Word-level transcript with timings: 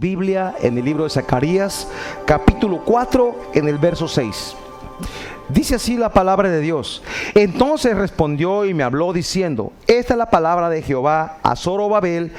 Biblia 0.00 0.54
en 0.62 0.78
el 0.78 0.86
libro 0.86 1.04
de 1.04 1.10
Zacarías, 1.10 1.86
capítulo 2.24 2.82
4, 2.86 3.50
en 3.52 3.68
el 3.68 3.76
verso 3.76 4.08
6. 4.08 4.56
Dice 5.50 5.74
así 5.74 5.98
la 5.98 6.08
palabra 6.08 6.48
de 6.48 6.60
Dios. 6.60 7.02
Entonces 7.34 7.94
respondió 7.94 8.64
y 8.64 8.72
me 8.72 8.82
habló 8.82 9.12
diciendo, 9.12 9.74
esta 9.86 10.14
es 10.14 10.18
la 10.18 10.30
palabra 10.30 10.70
de 10.70 10.80
Jehová 10.80 11.36
a 11.42 11.54
Zorobabel, 11.54 12.32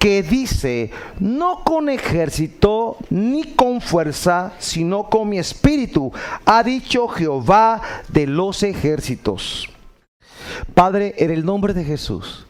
que 0.00 0.24
dice, 0.24 0.90
no 1.20 1.62
con 1.62 1.88
ejército 1.88 2.96
ni 3.10 3.44
con 3.54 3.80
fuerza, 3.80 4.52
sino 4.58 5.08
con 5.08 5.28
mi 5.28 5.38
espíritu, 5.38 6.12
ha 6.44 6.64
dicho 6.64 7.06
Jehová 7.06 7.80
de 8.08 8.26
los 8.26 8.64
ejércitos. 8.64 9.70
Padre, 10.74 11.14
en 11.18 11.30
el 11.30 11.44
nombre 11.44 11.74
de 11.74 11.84
Jesús, 11.84 12.44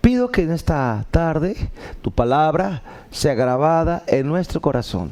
Pido 0.00 0.30
que 0.30 0.42
en 0.42 0.52
esta 0.52 1.04
tarde 1.10 1.56
tu 2.00 2.10
palabra 2.10 2.82
sea 3.10 3.34
grabada 3.34 4.02
en 4.06 4.26
nuestro 4.26 4.60
corazón. 4.60 5.10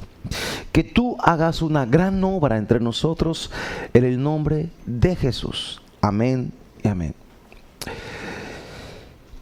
Que 0.73 0.83
tú 0.83 1.17
hagas 1.21 1.61
una 1.63 1.85
gran 1.85 2.23
obra 2.25 2.57
entre 2.57 2.81
nosotros 2.81 3.51
en 3.93 4.05
el 4.05 4.23
nombre 4.23 4.71
de 4.87 5.17
Jesús. 5.17 5.83
Amén 6.01 6.53
y 6.83 6.89
amén. 6.89 7.15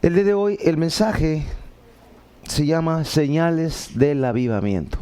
El 0.02 0.14
día 0.14 0.24
de 0.24 0.34
hoy 0.34 0.59
el 0.62 0.77
mensaje 0.77 1.45
se 2.44 2.66
llama 2.66 3.05
señales 3.05 3.91
del 3.94 4.24
avivamiento. 4.24 4.98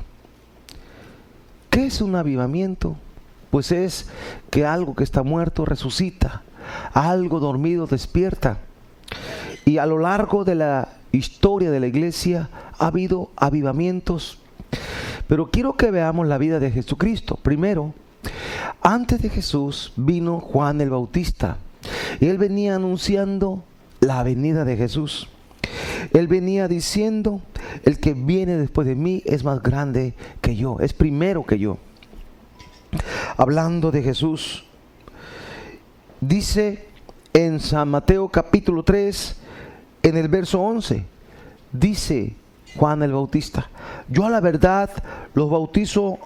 ¿Qué 1.71 1.87
es 1.87 2.01
un 2.01 2.17
avivamiento? 2.17 2.97
Pues 3.51 3.73
es 3.73 4.09
que 4.51 4.65
algo 4.67 4.95
que 4.95 5.05
está 5.05 5.23
muerto 5.23 5.65
resucita, 5.65 6.43
algo 6.93 7.41
dormido 7.41 7.87
despierta. 7.87 8.59
Y 9.65 9.79
a 9.79 9.87
lo 9.87 9.99
largo 9.99 10.45
de 10.45 10.55
la 10.55 10.89
historia 11.13 11.71
de 11.71 11.81
la 11.81 11.87
iglesia 11.87 12.51
ha 12.79 12.87
habido 12.89 13.31
avivamientos. 13.37 14.39
Pero 15.27 15.51
quiero 15.51 15.77
que 15.77 15.91
veamos 15.91 16.27
la 16.27 16.39
vida 16.39 16.61
de 16.61 16.71
Jesucristo. 16.71 17.37
Primero, 17.37 17.95
antes 18.83 19.23
de 19.23 19.31
Jesús 19.31 19.93
vino 19.97 20.41
Juan 20.41 20.81
el 20.81 20.91
Bautista. 20.91 21.59
Y 22.21 22.27
él 22.27 22.39
venía 22.39 22.77
anunciando 22.77 23.65
la 24.01 24.23
venida 24.23 24.65
de 24.65 24.77
Jesús. 24.77 25.29
Él 26.13 26.29
venía 26.29 26.69
diciendo, 26.69 27.41
el 27.85 27.99
que 27.99 28.15
viene 28.15 28.57
después 28.57 28.87
de 28.87 28.95
mí 28.95 29.23
es 29.25 29.45
más 29.45 29.63
grande 29.63 30.15
que 30.41 30.57
yo, 30.57 30.79
es 30.81 30.93
primero 30.93 31.45
que 31.45 31.59
yo. 31.59 31.79
Hablando 33.37 33.91
de 33.91 34.03
Jesús, 34.03 34.65
dice 36.21 36.87
en 37.33 37.59
San 37.59 37.89
Mateo 37.89 38.29
capítulo 38.29 38.85
3, 38.85 39.37
en 40.05 40.17
el 40.19 40.29
verso 40.29 40.61
11, 40.61 41.05
dice 41.73 42.37
Juan 42.77 43.03
el 43.03 43.13
Bautista, 43.13 43.71
yo 44.09 44.27
a 44.27 44.31
la 44.31 44.41
verdad 44.41 44.91
los 45.33 45.51
bautizo 45.51 46.19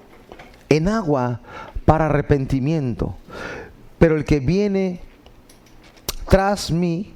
en 0.68 0.88
agua 0.88 1.40
para 1.84 2.06
arrepentimiento, 2.06 3.14
pero 3.98 4.16
el 4.16 4.24
que 4.24 4.40
viene 4.40 5.00
tras 6.28 6.72
mí, 6.72 7.14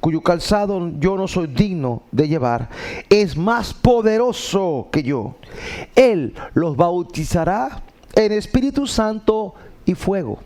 cuyo 0.00 0.22
calzado 0.22 0.90
yo 0.98 1.16
no 1.16 1.28
soy 1.28 1.46
digno 1.48 2.02
de 2.10 2.28
llevar, 2.28 2.70
es 3.10 3.36
más 3.36 3.74
poderoso 3.74 4.88
que 4.90 5.02
yo. 5.02 5.36
Él 5.94 6.34
los 6.54 6.76
bautizará 6.76 7.82
en 8.14 8.32
Espíritu 8.32 8.86
Santo 8.86 9.54
y 9.84 9.94
fuego. 9.94 10.38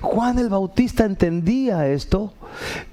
Juan 0.00 0.38
el 0.38 0.48
Bautista 0.48 1.04
entendía 1.04 1.88
esto, 1.88 2.32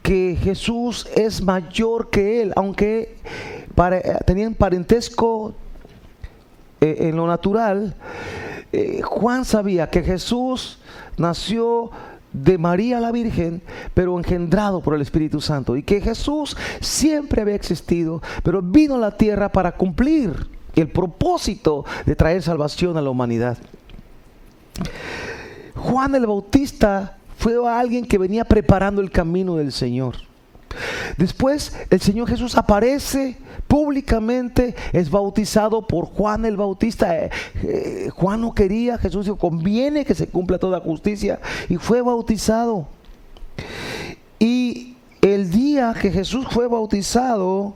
que 0.02 0.38
Jesús 0.42 1.08
es 1.16 1.42
mayor 1.42 2.10
que 2.10 2.42
él, 2.42 2.54
aunque 2.56 3.18
tenían 4.26 4.54
parentesco 4.54 5.54
eh, 6.82 6.98
en 7.00 7.16
lo 7.16 7.28
natural. 7.28 7.96
Eh, 8.72 9.02
Juan 9.04 9.46
sabía 9.46 9.90
que 9.90 10.04
Jesús 10.04 10.80
nació 11.18 11.92
de 12.34 12.58
María 12.58 13.00
la 13.00 13.12
Virgen, 13.12 13.62
pero 13.94 14.18
engendrado 14.18 14.82
por 14.82 14.96
el 14.96 15.02
Espíritu 15.02 15.40
Santo, 15.40 15.78
y 15.78 15.84
que 15.84 16.02
Jesús 16.02 16.58
siempre 16.82 17.44
había 17.44 17.56
existido, 17.56 18.22
pero 18.44 18.62
vino 18.62 18.96
a 18.96 19.00
la 19.00 19.16
tierra 19.16 19.50
para 19.50 19.74
cumplir 19.74 20.48
el 20.76 20.90
propósito 20.90 21.86
de 22.06 22.16
traer 22.16 22.42
salvación 22.42 22.98
a 22.98 23.02
la 23.02 23.12
humanidad. 23.12 23.58
Juan 25.76 26.16
el 26.16 26.26
Bautista 26.26 27.18
fue 27.38 27.56
alguien 27.68 28.06
que 28.06 28.18
venía 28.18 28.46
preparando 28.46 29.02
el 29.02 29.12
camino 29.12 29.56
del 29.56 29.72
Señor. 29.72 30.16
Después 31.18 31.76
el 31.90 32.02
Señor 32.02 32.28
Jesús 32.30 32.56
aparece 32.58 33.38
públicamente, 33.68 34.76
es 34.92 35.10
bautizado 35.10 35.88
por 35.88 36.06
Juan 36.06 36.46
el 36.46 36.58
Bautista. 36.58 37.16
Eh, 37.18 37.30
eh, 37.64 38.10
Juan 38.14 38.42
no 38.42 38.54
quería, 38.54 38.98
Jesús 38.98 39.26
dijo, 39.26 39.38
conviene 39.38 40.06
que 40.06 40.16
se 40.16 40.28
cumpla 40.28 40.58
toda 40.58 40.80
justicia 40.80 41.40
y 41.70 41.78
fue 41.78 42.02
bautizado. 42.02 42.88
Y 44.40 44.96
el 45.22 45.50
día 45.52 45.96
que 46.00 46.12
Jesús 46.12 46.48
fue 46.52 46.68
bautizado, 46.68 47.76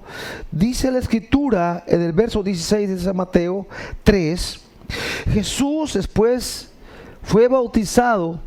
dice 0.52 0.92
la 0.92 1.00
escritura 1.00 1.84
en 1.88 2.02
el 2.02 2.12
verso 2.12 2.44
16 2.44 2.90
de 2.90 3.00
San 3.00 3.16
Mateo 3.16 3.68
3, 4.04 4.60
Jesús 5.34 5.94
después 5.94 6.72
fue 7.28 7.50
bautizado, 7.50 8.40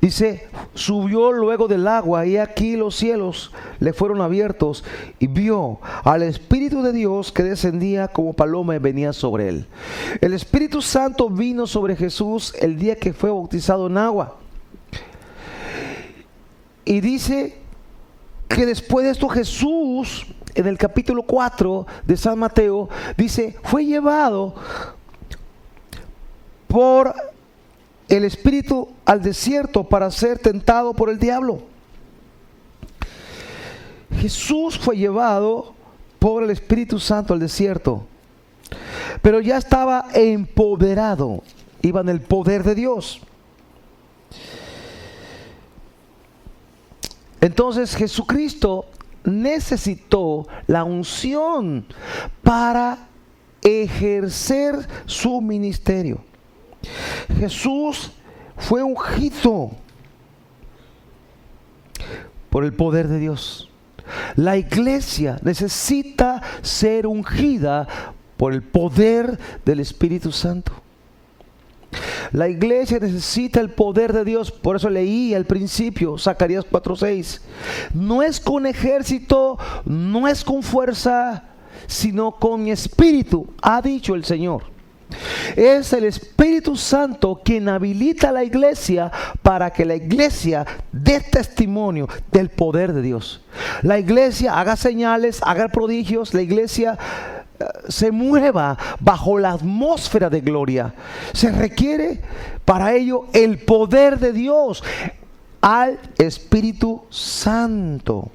dice, 0.00 0.48
subió 0.72 1.30
luego 1.30 1.68
del 1.68 1.86
agua 1.86 2.24
y 2.24 2.38
aquí 2.38 2.74
los 2.74 2.96
cielos 2.96 3.52
le 3.80 3.92
fueron 3.92 4.22
abiertos 4.22 4.82
y 5.18 5.26
vio 5.26 5.78
al 6.02 6.22
Espíritu 6.22 6.80
de 6.80 6.94
Dios 6.94 7.32
que 7.32 7.42
descendía 7.42 8.08
como 8.08 8.32
paloma 8.32 8.76
y 8.76 8.78
venía 8.78 9.12
sobre 9.12 9.50
él. 9.50 9.66
El 10.22 10.32
Espíritu 10.32 10.80
Santo 10.80 11.28
vino 11.28 11.66
sobre 11.66 11.94
Jesús 11.96 12.54
el 12.60 12.78
día 12.78 12.96
que 12.96 13.12
fue 13.12 13.28
bautizado 13.28 13.88
en 13.88 13.98
agua. 13.98 14.38
Y 16.86 17.02
dice 17.02 17.58
que 18.48 18.64
después 18.64 19.04
de 19.04 19.12
esto 19.12 19.28
Jesús, 19.28 20.26
en 20.54 20.66
el 20.66 20.78
capítulo 20.78 21.24
4 21.24 21.86
de 22.06 22.16
San 22.16 22.38
Mateo, 22.38 22.88
dice, 23.18 23.54
fue 23.64 23.84
llevado 23.84 24.54
por 26.68 27.14
el 28.08 28.24
espíritu 28.24 28.88
al 29.04 29.22
desierto 29.22 29.84
para 29.84 30.10
ser 30.10 30.38
tentado 30.38 30.94
por 30.94 31.10
el 31.10 31.18
diablo. 31.18 31.62
Jesús 34.20 34.78
fue 34.78 34.96
llevado 34.96 35.74
por 36.18 36.42
el 36.42 36.50
Espíritu 36.50 36.98
Santo 36.98 37.34
al 37.34 37.40
desierto, 37.40 38.06
pero 39.22 39.40
ya 39.40 39.56
estaba 39.58 40.06
empoderado, 40.14 41.42
iba 41.82 42.00
en 42.00 42.08
el 42.08 42.20
poder 42.20 42.62
de 42.62 42.74
Dios. 42.74 43.20
Entonces 47.40 47.94
Jesucristo 47.94 48.86
necesitó 49.24 50.46
la 50.66 50.84
unción 50.84 51.86
para 52.42 53.08
ejercer 53.62 54.88
su 55.04 55.40
ministerio. 55.40 56.24
Jesús 57.38 58.12
fue 58.56 58.82
ungido 58.82 59.72
por 62.50 62.64
el 62.64 62.72
poder 62.72 63.08
de 63.08 63.18
Dios. 63.18 63.70
La 64.36 64.56
iglesia 64.56 65.38
necesita 65.42 66.42
ser 66.62 67.06
ungida 67.06 67.86
por 68.36 68.52
el 68.52 68.62
poder 68.62 69.38
del 69.64 69.80
Espíritu 69.80 70.30
Santo. 70.32 70.72
La 72.32 72.48
iglesia 72.48 72.98
necesita 72.98 73.60
el 73.60 73.70
poder 73.70 74.12
de 74.12 74.24
Dios. 74.24 74.50
Por 74.50 74.76
eso 74.76 74.90
leí 74.90 75.34
al 75.34 75.44
principio 75.44 76.18
Zacarías 76.18 76.64
4:6. 76.64 77.40
No 77.94 78.22
es 78.22 78.40
con 78.40 78.66
ejército, 78.66 79.58
no 79.84 80.28
es 80.28 80.44
con 80.44 80.62
fuerza, 80.62 81.44
sino 81.86 82.32
con 82.32 82.64
mi 82.64 82.70
espíritu, 82.70 83.46
ha 83.62 83.80
dicho 83.80 84.14
el 84.14 84.24
Señor. 84.24 84.75
Es 85.54 85.92
el 85.92 86.04
Espíritu 86.04 86.76
Santo 86.76 87.40
quien 87.44 87.68
habilita 87.68 88.28
a 88.28 88.32
la 88.32 88.44
iglesia 88.44 89.10
para 89.42 89.70
que 89.72 89.84
la 89.84 89.94
iglesia 89.94 90.66
dé 90.92 91.20
testimonio 91.20 92.08
del 92.32 92.50
poder 92.50 92.92
de 92.92 93.02
Dios. 93.02 93.42
La 93.82 93.98
iglesia 93.98 94.58
haga 94.58 94.76
señales, 94.76 95.40
haga 95.42 95.68
prodigios, 95.68 96.34
la 96.34 96.42
iglesia 96.42 96.98
eh, 97.58 97.64
se 97.88 98.10
mueva 98.10 98.76
bajo 99.00 99.38
la 99.38 99.52
atmósfera 99.52 100.28
de 100.28 100.40
gloria. 100.40 100.92
Se 101.32 101.50
requiere 101.52 102.20
para 102.64 102.94
ello 102.94 103.26
el 103.32 103.58
poder 103.58 104.18
de 104.18 104.32
Dios 104.32 104.82
al 105.60 105.98
Espíritu 106.18 107.04
Santo. 107.10 108.30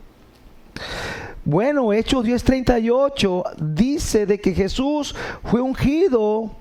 Bueno, 1.43 1.91
Hechos 1.91 2.23
10:38 2.25 3.43
dice 3.57 4.25
de 4.25 4.39
que 4.39 4.53
Jesús 4.53 5.15
fue 5.43 5.59
ungido 5.59 6.51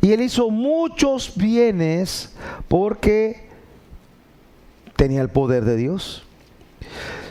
y 0.00 0.12
él 0.12 0.22
hizo 0.22 0.50
muchos 0.50 1.36
bienes 1.36 2.34
porque 2.68 3.48
tenía 4.96 5.20
el 5.20 5.28
poder 5.28 5.64
de 5.64 5.76
Dios. 5.76 6.24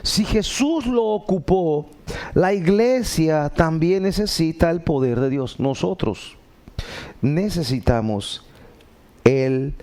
Si 0.01 0.25
Jesús 0.25 0.85
lo 0.85 1.03
ocupó 1.05 1.89
la 2.33 2.53
iglesia 2.53 3.49
también 3.49 4.03
necesita 4.03 4.71
el 4.71 4.81
poder 4.81 5.19
de 5.19 5.29
Dios. 5.29 5.59
Nosotros 5.59 6.37
necesitamos 7.21 8.45
el 9.23 9.73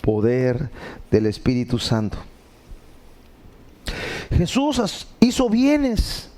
poder 0.00 0.70
del 1.10 1.26
Espíritu 1.26 1.78
Santo. 1.78 2.18
Jesús 4.36 5.06
hizo 5.20 5.48
bienes 5.48 6.30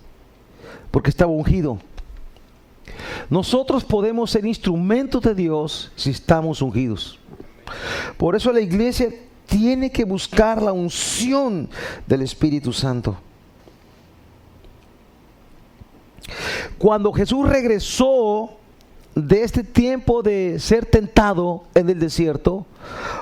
porque 0.91 1.11
estaba 1.11 1.33
ungido. 1.33 1.79
Nosotros 3.31 3.85
podemos 3.85 4.31
ser 4.31 4.45
instrumentos 4.47 5.23
de 5.23 5.35
Dios 5.35 5.91
si 5.97 6.11
estamos 6.11 6.63
ungidos. 6.63 7.19
Por 8.17 8.37
eso 8.37 8.53
la 8.53 8.61
iglesia 8.61 9.09
tiene 9.47 9.91
que 9.91 10.05
buscar 10.05 10.63
la 10.63 10.73
unción 10.73 11.69
del 12.07 12.23
Espíritu 12.23 12.73
Santo. 12.73 13.17
Cuando 16.79 17.13
Jesús 17.13 17.49
regresó 17.49 18.51
de 19.15 19.43
este 19.43 19.63
tiempo 19.63 20.23
de 20.23 20.59
ser 20.59 20.87
tentado 20.87 21.65
en 21.75 21.91
el 21.91 21.99
desierto, 21.99 22.67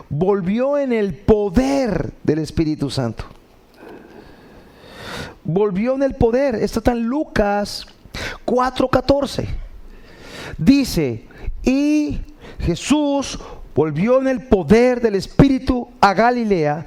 volvió 0.09 0.79
en 0.79 0.93
el 0.93 1.15
poder 1.15 2.13
del 2.23 2.39
Espíritu 2.39 2.91
Santo. 2.91 3.25
Volvió 5.43 5.95
en 5.95 6.03
el 6.03 6.15
poder. 6.15 6.55
Está 6.55 6.93
en 6.93 7.03
Lucas 7.03 7.87
4:14. 8.47 9.49
Dice, 10.59 11.27
y 11.63 12.21
Jesús 12.61 13.39
volvió 13.75 14.21
en 14.21 14.29
el 14.29 14.47
poder 14.47 15.01
del 15.01 15.15
Espíritu 15.15 15.89
a 16.01 16.13
Galilea 16.15 16.87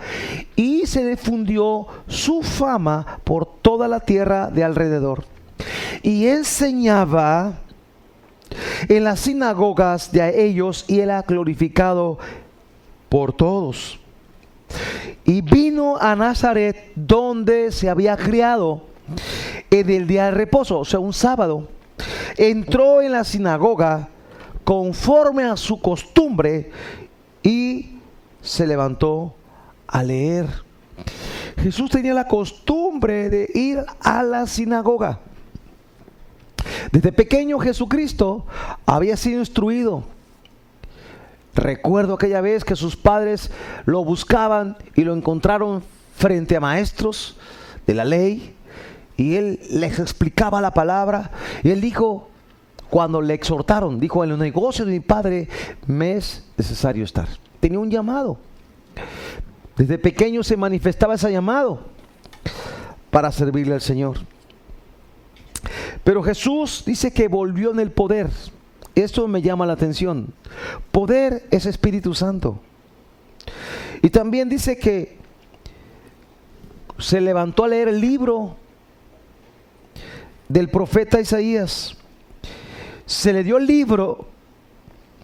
y 0.55 0.85
se 0.85 1.05
difundió 1.07 1.87
su 2.07 2.43
fama 2.43 3.19
por 3.23 3.45
toda 3.45 3.87
la 3.87 3.99
tierra 3.99 4.49
de 4.49 4.63
alrededor. 4.63 5.25
Y 6.01 6.27
enseñaba 6.27 7.59
en 8.87 9.03
las 9.03 9.21
sinagogas 9.21 10.11
de 10.11 10.45
ellos 10.45 10.85
y 10.87 10.99
era 10.99 11.21
glorificado 11.21 12.19
por 13.09 13.33
todos. 13.33 13.99
Y 15.25 15.41
vino 15.41 15.97
a 15.97 16.15
Nazaret 16.15 16.91
donde 16.95 17.71
se 17.71 17.89
había 17.89 18.17
criado 18.17 18.83
en 19.69 19.89
el 19.89 20.07
día 20.07 20.25
de 20.25 20.31
reposo, 20.31 20.79
o 20.79 20.85
sea, 20.85 20.99
un 20.99 21.13
sábado. 21.13 21.69
Entró 22.37 23.01
en 23.01 23.11
la 23.11 23.23
sinagoga 23.23 24.09
conforme 24.63 25.43
a 25.43 25.57
su 25.57 25.79
costumbre 25.81 26.71
y 27.41 27.97
se 28.41 28.65
levantó 28.65 29.35
a 29.87 30.03
leer. 30.03 30.47
Jesús 31.57 31.89
tenía 31.89 32.13
la 32.13 32.27
costumbre 32.27 33.29
de 33.29 33.49
ir 33.53 33.79
a 34.01 34.23
la 34.23 34.47
sinagoga. 34.47 35.19
Desde 36.91 37.11
pequeño 37.11 37.59
Jesucristo 37.59 38.45
había 38.85 39.17
sido 39.17 39.39
instruido. 39.39 40.03
Recuerdo 41.55 42.15
aquella 42.15 42.41
vez 42.41 42.63
que 42.63 42.75
sus 42.75 42.95
padres 42.95 43.51
lo 43.85 44.03
buscaban 44.03 44.75
y 44.95 45.03
lo 45.03 45.13
encontraron 45.13 45.83
frente 46.15 46.55
a 46.55 46.59
maestros 46.59 47.37
de 47.85 47.93
la 47.93 48.05
ley 48.05 48.55
y 49.17 49.35
él 49.35 49.59
les 49.69 49.99
explicaba 49.99 50.61
la 50.61 50.71
palabra 50.71 51.31
y 51.63 51.69
él 51.69 51.81
dijo, 51.81 52.29
cuando 52.89 53.21
le 53.21 53.33
exhortaron, 53.33 53.99
dijo, 53.99 54.23
en 54.23 54.31
el 54.31 54.39
negocio 54.39 54.85
de 54.85 54.91
mi 54.91 54.99
padre 54.99 55.47
me 55.87 56.13
es 56.13 56.45
necesario 56.57 57.03
estar. 57.03 57.27
Tenía 57.59 57.79
un 57.79 57.89
llamado. 57.89 58.37
Desde 59.75 59.97
pequeño 59.97 60.43
se 60.43 60.57
manifestaba 60.57 61.15
ese 61.15 61.31
llamado 61.31 61.79
para 63.09 63.31
servirle 63.31 63.73
al 63.73 63.81
Señor. 63.81 64.19
Pero 66.03 66.21
Jesús 66.21 66.83
dice 66.85 67.11
que 67.11 67.27
volvió 67.27 67.71
en 67.71 67.79
el 67.79 67.91
poder. 67.91 68.29
Esto 68.95 69.27
me 69.27 69.41
llama 69.41 69.65
la 69.65 69.73
atención. 69.73 70.33
Poder 70.91 71.47
es 71.49 71.65
Espíritu 71.65 72.13
Santo. 72.13 72.59
Y 74.01 74.09
también 74.09 74.49
dice 74.49 74.77
que 74.77 75.17
se 76.99 77.21
levantó 77.21 77.63
a 77.63 77.69
leer 77.69 77.87
el 77.87 78.01
libro 78.01 78.55
del 80.49 80.69
profeta 80.69 81.19
Isaías 81.19 81.97
se 83.05 83.33
le 83.33 83.43
dio 83.43 83.57
el 83.57 83.67
libro 83.67 84.27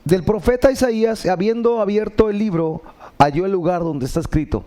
del 0.05 0.23
profeta 0.23 0.71
Isaías, 0.71 1.25
habiendo 1.25 1.81
abierto 1.81 2.29
el 2.29 2.37
libro, 2.37 2.81
halló 3.19 3.45
el 3.45 3.51
lugar 3.51 3.81
donde 3.81 4.05
está 4.05 4.19
escrito. 4.19 4.65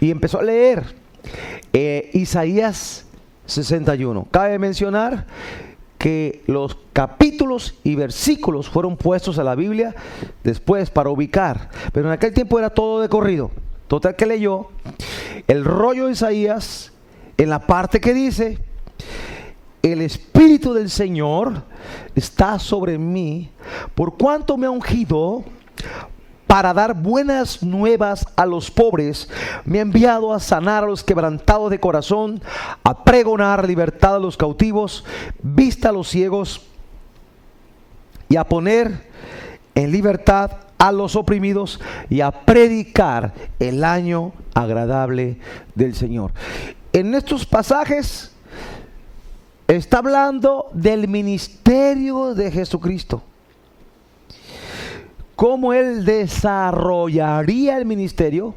Y 0.00 0.10
empezó 0.10 0.38
a 0.38 0.42
leer 0.42 0.94
eh, 1.72 2.10
Isaías 2.14 3.06
61. 3.46 4.28
Cabe 4.30 4.58
mencionar 4.58 5.26
que 5.98 6.42
los 6.46 6.78
capítulos 6.94 7.74
y 7.84 7.94
versículos 7.94 8.70
fueron 8.70 8.96
puestos 8.96 9.38
a 9.38 9.44
la 9.44 9.54
Biblia 9.54 9.94
después 10.42 10.88
para 10.88 11.10
ubicar. 11.10 11.68
Pero 11.92 12.06
en 12.06 12.12
aquel 12.12 12.32
tiempo 12.32 12.58
era 12.58 12.70
todo 12.70 13.02
de 13.02 13.08
corrido. 13.08 13.50
Total 13.86 14.16
que 14.16 14.24
leyó 14.24 14.68
el 15.46 15.64
rollo 15.64 16.06
de 16.06 16.12
Isaías 16.12 16.92
en 17.36 17.50
la 17.50 17.66
parte 17.66 18.00
que 18.00 18.14
dice, 18.14 18.58
el 19.82 20.02
Espíritu 20.02 20.72
del 20.74 20.90
Señor 20.90 21.62
está 22.14 22.58
sobre 22.58 22.98
mí, 22.98 23.50
por 23.94 24.16
cuanto 24.16 24.56
me 24.56 24.66
ha 24.66 24.70
ungido 24.70 25.44
para 26.46 26.74
dar 26.74 26.94
buenas 26.94 27.62
nuevas 27.62 28.26
a 28.34 28.44
los 28.44 28.70
pobres, 28.70 29.28
me 29.64 29.78
ha 29.78 29.82
enviado 29.82 30.32
a 30.32 30.40
sanar 30.40 30.82
a 30.82 30.88
los 30.88 31.04
quebrantados 31.04 31.70
de 31.70 31.78
corazón, 31.78 32.42
a 32.82 33.04
pregonar 33.04 33.66
libertad 33.66 34.16
a 34.16 34.18
los 34.18 34.36
cautivos, 34.36 35.04
vista 35.42 35.90
a 35.90 35.92
los 35.92 36.08
ciegos 36.08 36.66
y 38.28 38.36
a 38.36 38.44
poner 38.44 39.08
en 39.76 39.92
libertad 39.92 40.50
a 40.76 40.90
los 40.90 41.14
oprimidos 41.14 41.78
y 42.08 42.20
a 42.20 42.30
predicar 42.32 43.32
el 43.58 43.84
año 43.84 44.32
agradable 44.52 45.38
del 45.74 45.94
Señor. 45.94 46.32
En 46.92 47.14
estos 47.14 47.46
pasajes 47.46 48.29
Está 49.70 49.98
hablando 49.98 50.66
del 50.72 51.06
ministerio 51.06 52.34
de 52.34 52.50
Jesucristo. 52.50 53.22
Cómo 55.36 55.72
Él 55.72 56.04
desarrollaría 56.04 57.78
el 57.78 57.84
ministerio 57.84 58.56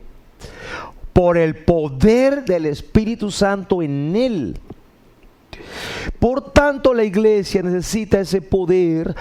por 1.14 1.38
el 1.38 1.54
poder 1.54 2.44
del 2.46 2.66
Espíritu 2.66 3.30
Santo 3.30 3.84
en 3.84 4.16
Él. 4.16 4.60
Por 6.18 6.50
tanto, 6.50 6.96
la 6.96 7.04
iglesia 7.04 7.62
necesita 7.62 8.20
ese 8.20 8.42
poder 8.42 9.16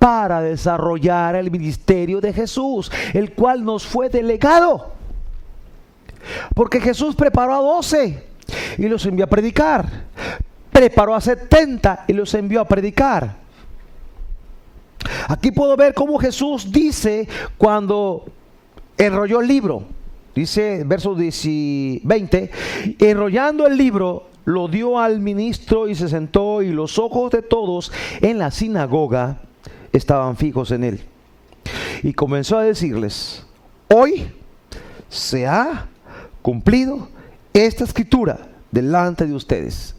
para 0.00 0.40
desarrollar 0.40 1.36
el 1.36 1.52
ministerio 1.52 2.20
de 2.20 2.32
Jesús, 2.32 2.90
el 3.14 3.34
cual 3.34 3.64
nos 3.64 3.86
fue 3.86 4.08
delegado. 4.08 4.94
Porque 6.56 6.80
Jesús 6.80 7.14
preparó 7.14 7.54
a 7.54 7.60
doce 7.60 8.24
y 8.76 8.88
los 8.88 9.06
envió 9.06 9.26
a 9.26 9.28
predicar 9.28 10.06
preparó 10.76 11.14
a 11.14 11.22
70 11.22 12.04
y 12.06 12.12
los 12.12 12.34
envió 12.34 12.60
a 12.60 12.68
predicar. 12.68 13.34
Aquí 15.26 15.50
puedo 15.50 15.74
ver 15.74 15.94
cómo 15.94 16.18
Jesús 16.18 16.70
dice 16.70 17.26
cuando 17.56 18.26
enrolló 18.98 19.40
el 19.40 19.48
libro. 19.48 19.84
Dice 20.34 20.82
verso 20.84 21.16
20, 21.16 22.50
enrollando 22.98 23.66
el 23.66 23.78
libro, 23.78 24.28
lo 24.44 24.68
dio 24.68 24.98
al 24.98 25.18
ministro 25.18 25.88
y 25.88 25.94
se 25.94 26.10
sentó 26.10 26.60
y 26.60 26.68
los 26.72 26.98
ojos 26.98 27.30
de 27.30 27.40
todos 27.40 27.90
en 28.20 28.36
la 28.36 28.50
sinagoga 28.50 29.38
estaban 29.94 30.36
fijos 30.36 30.72
en 30.72 30.84
él. 30.84 31.00
Y 32.02 32.12
comenzó 32.12 32.58
a 32.58 32.64
decirles, 32.64 33.46
hoy 33.88 34.30
se 35.08 35.46
ha 35.46 35.86
cumplido 36.42 37.08
esta 37.54 37.84
escritura 37.84 38.40
delante 38.70 39.26
de 39.26 39.32
ustedes. 39.32 39.95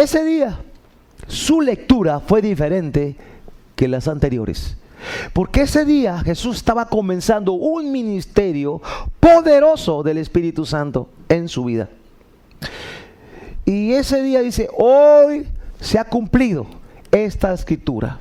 Ese 0.00 0.24
día 0.24 0.56
su 1.26 1.60
lectura 1.60 2.20
fue 2.20 2.40
diferente 2.40 3.16
que 3.76 3.86
las 3.86 4.08
anteriores. 4.08 4.78
Porque 5.34 5.62
ese 5.62 5.84
día 5.84 6.20
Jesús 6.20 6.56
estaba 6.56 6.88
comenzando 6.88 7.52
un 7.52 7.92
ministerio 7.92 8.80
poderoso 9.20 10.02
del 10.02 10.16
Espíritu 10.16 10.64
Santo 10.64 11.10
en 11.28 11.48
su 11.48 11.64
vida. 11.64 11.90
Y 13.66 13.92
ese 13.92 14.22
día 14.22 14.40
dice, 14.40 14.70
hoy 14.74 15.46
se 15.80 15.98
ha 15.98 16.04
cumplido 16.04 16.66
esta 17.10 17.52
escritura. 17.52 18.20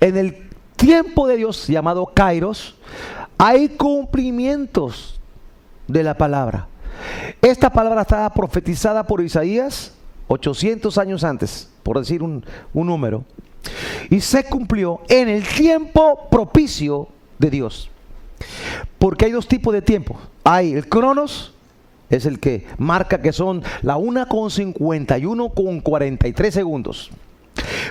En 0.00 0.16
el 0.16 0.48
tiempo 0.76 1.28
de 1.28 1.36
Dios 1.36 1.66
llamado 1.66 2.06
Kairos, 2.06 2.74
hay 3.36 3.68
cumplimientos 3.68 5.20
de 5.86 6.02
la 6.02 6.16
palabra. 6.16 6.68
Esta 7.42 7.68
palabra 7.68 8.00
estaba 8.00 8.32
profetizada 8.32 9.06
por 9.06 9.20
Isaías 9.20 9.92
800 10.28 10.96
años 10.98 11.24
antes, 11.24 11.68
por 11.82 11.98
decir 11.98 12.22
un, 12.22 12.44
número, 12.72 13.24
y 14.10 14.20
se 14.20 14.44
cumplió 14.44 15.00
en 15.08 15.28
el 15.28 15.46
tiempo 15.46 16.28
propicio 16.30 17.08
de 17.38 17.50
Dios. 17.50 17.90
Porque 18.98 19.26
hay 19.26 19.32
dos 19.32 19.48
tipos 19.48 19.74
de 19.74 19.82
tiempo. 19.82 20.18
Hay 20.44 20.72
el 20.72 20.88
cronos 20.88 21.54
es 22.10 22.24
el 22.24 22.40
que 22.40 22.66
marca 22.78 23.20
que 23.20 23.32
son 23.32 23.62
la 23.82 23.98
1,51 23.98 25.54
con 25.54 25.80
43 25.80 26.54
segundos. 26.54 27.10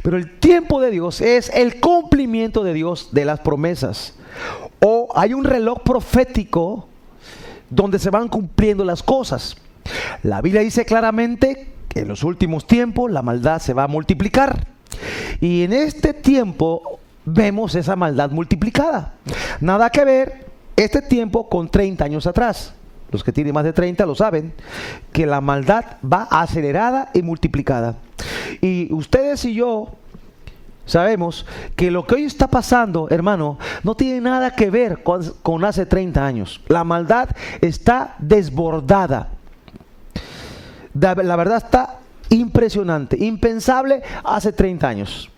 Pero 0.04 0.18
el 0.18 0.40
tiempo 0.40 0.82
de 0.82 0.92
Dios 0.92 1.22
es 1.22 1.50
el 1.54 1.80
cumplimiento 1.80 2.64
de 2.64 2.74
Dios 2.74 3.10
de 3.12 3.26
las 3.26 3.40
promesas. 3.42 4.16
O 4.80 5.10
hay 5.16 5.34
un 5.34 5.44
reloj 5.44 5.82
profético 5.84 6.88
donde 7.70 8.00
se 8.00 8.10
van 8.10 8.28
cumpliendo 8.28 8.86
las 8.86 9.04
cosas. 9.04 9.56
La 10.24 10.42
Biblia 10.42 10.62
dice 10.62 10.86
claramente 10.86 11.74
que 11.88 12.02
en 12.02 12.08
los 12.08 12.24
últimos 12.24 12.68
tiempos 12.68 13.12
la 13.12 13.22
maldad 13.22 13.60
se 13.60 13.74
va 13.74 13.84
a 13.84 13.88
multiplicar. 13.88 14.68
Y 15.42 15.64
en 15.64 15.74
este 15.74 16.14
tiempo 16.14 17.00
vemos 17.26 17.76
esa 17.76 17.96
maldad 17.96 18.32
multiplicada. 18.32 19.14
Nada 19.60 19.90
que 19.90 20.06
ver 20.06 20.46
este 20.76 21.02
tiempo 21.02 21.50
con 21.50 21.70
30 21.70 22.06
años 22.06 22.28
atrás. 22.28 22.74
Los 23.12 23.24
que 23.24 23.32
tienen 23.32 23.54
más 23.54 23.64
de 23.64 23.74
30 23.74 24.06
lo 24.06 24.16
saben, 24.16 24.54
que 25.14 25.26
la 25.26 25.42
maldad 25.42 25.86
va 26.04 26.28
acelerada 26.30 27.10
y 27.14 27.22
multiplicada. 27.22 27.96
Y 28.62 28.94
ustedes 28.94 29.46
y 29.46 29.54
yo 29.54 29.96
sabemos 30.86 31.46
que 31.76 31.92
lo 31.92 32.06
que 32.06 32.16
hoy 32.16 32.24
está 32.24 32.48
pasando, 32.48 33.08
hermano, 33.10 33.60
no 33.84 33.96
tiene 33.96 34.22
nada 34.22 34.56
que 34.56 34.70
ver 34.70 35.04
con, 35.04 35.66
hace 35.66 35.86
30 35.86 36.26
años. 36.26 36.62
La 36.68 36.84
maldad 36.84 37.30
está 37.62 38.16
desbordada. 38.20 39.30
La 41.00 41.36
verdad 41.36 41.58
está 41.58 42.00
impresionante, 42.30 43.24
impensable 43.24 44.02
hace 44.24 44.52
30 44.52 44.88
años. 44.88 45.30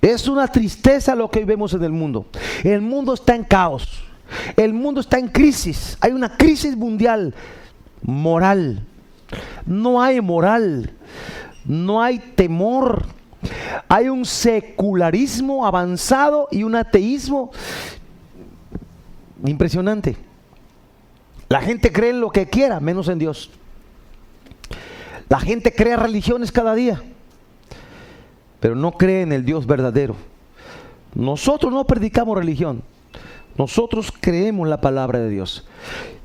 Es 0.00 0.26
una 0.26 0.48
tristeza 0.48 1.14
lo 1.14 1.30
que 1.30 1.44
vemos 1.44 1.74
en 1.74 1.84
el 1.84 1.92
mundo. 1.92 2.26
El 2.64 2.80
mundo 2.80 3.14
está 3.14 3.34
en 3.34 3.44
caos. 3.44 4.02
El 4.56 4.72
mundo 4.72 5.00
está 5.00 5.18
en 5.18 5.28
crisis. 5.28 5.96
Hay 6.00 6.12
una 6.12 6.36
crisis 6.36 6.76
mundial 6.76 7.34
moral. 8.02 8.84
No 9.64 10.02
hay 10.02 10.20
moral. 10.20 10.90
No 11.64 12.02
hay 12.02 12.18
temor. 12.18 13.06
Hay 13.88 14.08
un 14.08 14.24
secularismo 14.24 15.66
avanzado 15.66 16.48
y 16.50 16.64
un 16.64 16.74
ateísmo 16.74 17.52
impresionante. 19.44 20.16
La 21.48 21.60
gente 21.60 21.92
cree 21.92 22.10
en 22.10 22.20
lo 22.20 22.30
que 22.30 22.48
quiera, 22.48 22.80
menos 22.80 23.08
en 23.08 23.18
Dios. 23.18 23.50
La 25.32 25.40
gente 25.40 25.74
crea 25.74 25.96
religiones 25.96 26.52
cada 26.52 26.74
día, 26.74 27.02
pero 28.60 28.74
no 28.74 28.92
cree 28.92 29.22
en 29.22 29.32
el 29.32 29.46
Dios 29.46 29.66
verdadero. 29.66 30.14
Nosotros 31.14 31.72
no 31.72 31.86
predicamos 31.86 32.36
religión, 32.36 32.82
nosotros 33.56 34.12
creemos 34.20 34.68
la 34.68 34.82
palabra 34.82 35.20
de 35.20 35.30
Dios. 35.30 35.66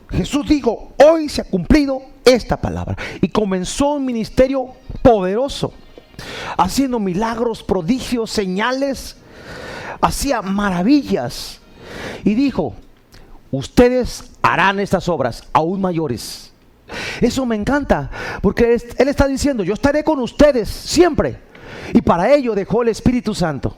Jesús 0.10 0.46
dijo, 0.50 0.92
hoy 1.02 1.30
se 1.30 1.40
ha 1.40 1.46
cumplido 1.46 2.02
esta 2.26 2.58
palabra. 2.58 2.98
Y 3.22 3.30
comenzó 3.30 3.94
un 3.94 4.04
ministerio 4.04 4.74
poderoso, 5.02 5.72
haciendo 6.58 7.00
milagros, 7.00 7.64
prodigios, 7.64 8.30
señales, 8.30 9.16
hacía 10.02 10.42
maravillas. 10.42 11.62
Y 12.26 12.34
dijo, 12.34 12.74
ustedes 13.52 14.32
harán 14.42 14.82
estas 14.82 15.08
obras 15.08 15.48
aún 15.54 15.80
mayores. 15.80 16.52
Eso 17.22 17.46
me 17.46 17.56
encanta, 17.56 18.10
porque 18.42 18.78
Él 18.98 19.08
está 19.08 19.28
diciendo, 19.28 19.64
yo 19.64 19.74
estaré 19.74 20.04
con 20.04 20.20
ustedes 20.20 20.70
siempre. 20.70 21.40
Y 21.94 22.02
para 22.02 22.34
ello 22.34 22.54
dejó 22.56 22.82
el 22.82 22.90
Espíritu 22.90 23.34
Santo. 23.34 23.76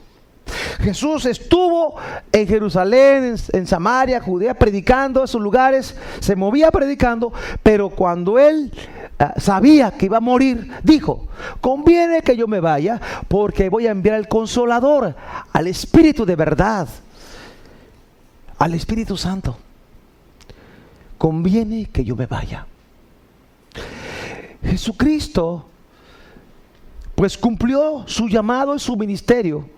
Jesús 0.80 1.26
estuvo 1.26 1.96
en 2.32 2.46
Jerusalén, 2.46 3.36
en, 3.52 3.66
Samaria, 3.66 4.20
Judea, 4.20 4.54
predicando 4.54 5.22
esos 5.22 5.40
lugares, 5.40 5.94
se 6.20 6.36
movía 6.36 6.70
predicando, 6.70 7.32
pero 7.62 7.90
cuando 7.90 8.38
él 8.38 8.72
ah, 9.18 9.34
sabía 9.36 9.92
que 9.92 10.06
iba 10.06 10.16
a 10.16 10.20
morir, 10.20 10.70
dijo, 10.82 11.28
conviene 11.60 12.22
que 12.22 12.36
yo 12.36 12.48
me 12.48 12.60
vaya 12.60 13.00
porque 13.28 13.68
voy 13.68 13.86
a 13.86 13.92
enviar 13.92 14.16
al 14.16 14.28
consolador, 14.28 15.14
al 15.52 15.66
Espíritu 15.66 16.24
de 16.24 16.36
verdad, 16.36 16.88
al 18.58 18.74
Espíritu 18.74 19.16
Santo. 19.16 19.56
Conviene 21.18 21.86
que 21.92 22.04
yo 22.04 22.16
me 22.16 22.26
vaya. 22.26 22.66
Jesucristo 24.62 25.66
pues 27.14 27.36
cumplió 27.36 28.04
su 28.06 28.28
llamado 28.28 28.74
y 28.74 28.78
su 28.78 28.96
ministerio 28.96 29.68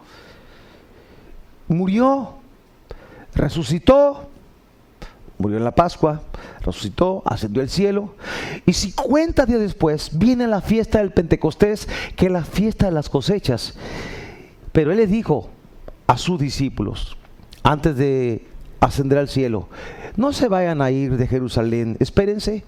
murió, 1.73 2.35
resucitó, 3.35 4.29
murió 5.39 5.59
en 5.59 5.65
la 5.65 5.75
Pascua, 5.75 6.23
resucitó, 6.61 7.23
ascendió 7.27 7.63
al 7.63 7.69
cielo. 7.69 8.15
Y 8.67 8.73
50 8.73 9.47
días 9.47 9.61
después 9.61 10.11
viene 10.17 10.47
la 10.47 10.61
fiesta 10.61 10.99
del 10.99 11.13
Pentecostés, 11.13 11.89
que 12.17 12.27
es 12.27 12.33
la 12.33 12.45
fiesta 12.45 12.87
de 12.87 12.93
las 12.93 13.09
cosechas. 13.09 13.75
Pero 14.73 14.93
él 14.93 14.99
les 14.99 15.11
dijo 15.11 15.51
a 16.07 16.17
sus 16.17 16.39
discípulos, 16.39 17.17
antes 17.63 17.97
de 17.97 18.47
ascender 18.81 19.19
al 19.19 19.29
cielo, 19.29 19.69
no 20.17 20.33
se 20.33 20.49
vayan 20.49 20.83
a 20.83 20.91
ir 20.91 21.17
de 21.17 21.27
Jerusalén, 21.27 21.97
espérense, 22.01 22.65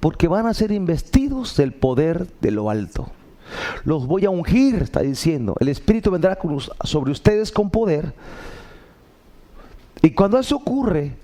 porque 0.00 0.28
van 0.28 0.46
a 0.46 0.54
ser 0.54 0.70
investidos 0.72 1.56
del 1.56 1.72
poder 1.72 2.28
de 2.40 2.50
lo 2.50 2.70
alto. 2.70 3.10
Los 3.84 4.06
voy 4.06 4.24
a 4.24 4.30
ungir, 4.30 4.76
está 4.76 5.00
diciendo. 5.00 5.54
El 5.58 5.68
Espíritu 5.68 6.10
vendrá 6.10 6.38
sobre 6.84 7.10
ustedes 7.10 7.50
con 7.50 7.70
poder. 7.70 8.12
Y 10.02 10.10
cuando 10.10 10.38
eso 10.38 10.56
ocurre, 10.56 11.16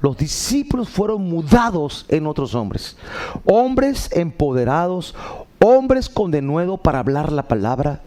los 0.00 0.16
discípulos 0.16 0.88
fueron 0.88 1.22
mudados 1.22 2.06
en 2.08 2.26
otros 2.26 2.54
hombres. 2.54 2.96
Hombres 3.44 4.10
empoderados, 4.12 5.14
hombres 5.60 6.08
con 6.08 6.30
denuedo 6.30 6.76
para 6.76 6.98
hablar 6.98 7.32
la 7.32 7.48
palabra. 7.48 8.00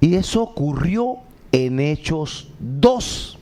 Y 0.00 0.14
eso 0.14 0.42
ocurrió 0.42 1.18
en 1.52 1.80
Hechos 1.80 2.48
2. 2.58 3.38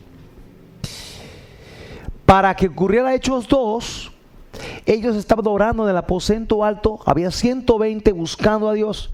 Para 2.24 2.54
que 2.54 2.68
ocurriera 2.68 3.14
Hechos 3.14 3.46
2, 3.48 4.12
ellos 4.84 5.16
estaban 5.16 5.46
orando 5.46 5.84
en 5.84 5.90
el 5.90 5.96
aposento 5.96 6.64
alto, 6.64 7.00
había 7.04 7.30
120 7.30 8.12
buscando 8.12 8.68
a 8.68 8.75
Dios. 8.75 9.10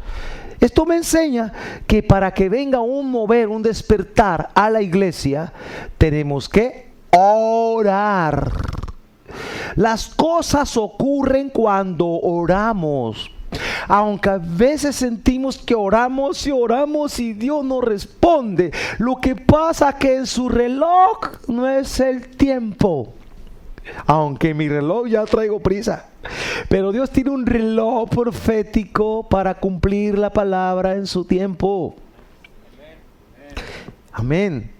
Esto 0.61 0.87
me 0.87 0.96
enseña 0.96 1.52
que 1.88 2.04
para 2.04 2.32
que 2.32 2.49
venga 2.49 2.80
un 2.80 3.11
mover, 3.11 3.49
un 3.49 3.62
despertar 3.62 4.50
a 4.54 4.70
la 4.70 4.80
iglesia, 4.80 5.52
tenemos 5.99 6.49
que 6.49 6.92
orar. 7.11 8.52
Las 9.75 10.08
cosas 10.08 10.76
ocurren 10.76 11.50
cuando 11.50 12.06
oramos. 12.06 13.30
Aunque 13.88 14.30
a 14.30 14.38
veces 14.38 14.96
sentimos 14.96 15.58
que 15.58 15.75
oramos 15.75 16.46
y 16.46 16.52
oramos 16.52 17.18
y 17.18 17.32
Dios 17.32 17.64
no 17.64 17.80
responde, 17.80 18.70
lo 18.99 19.16
que 19.16 19.34
pasa 19.34 19.99
que 19.99 20.16
en 20.16 20.26
su 20.26 20.49
reloj 20.49 21.18
no 21.49 21.68
es 21.68 22.00
el 22.00 22.28
tiempo. 22.37 23.14
Aunque 24.06 24.54
mi 24.54 24.68
reloj 24.68 25.08
ya 25.08 25.24
traigo 25.24 25.60
prisa. 25.60 26.06
Pero 26.68 26.92
Dios 26.92 27.10
tiene 27.10 27.30
un 27.30 27.46
reloj 27.46 28.08
profético 28.08 29.28
para 29.28 29.54
cumplir 29.54 30.18
la 30.18 30.30
palabra 30.30 30.94
en 30.94 31.06
su 31.06 31.24
tiempo. 31.24 31.96
Amén. 34.12 34.70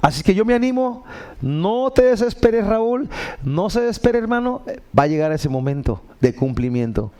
Así 0.00 0.22
que 0.22 0.34
yo 0.34 0.44
me 0.44 0.54
animo, 0.54 1.04
no 1.42 1.90
te 1.90 2.02
desesperes 2.02 2.66
Raúl, 2.66 3.08
no 3.42 3.68
se 3.68 3.80
desespere 3.80 4.18
hermano, 4.18 4.62
va 4.98 5.02
a 5.02 5.06
llegar 5.06 5.30
ese 5.32 5.50
momento 5.50 6.02
de 6.20 6.34
cumplimiento 6.34 7.12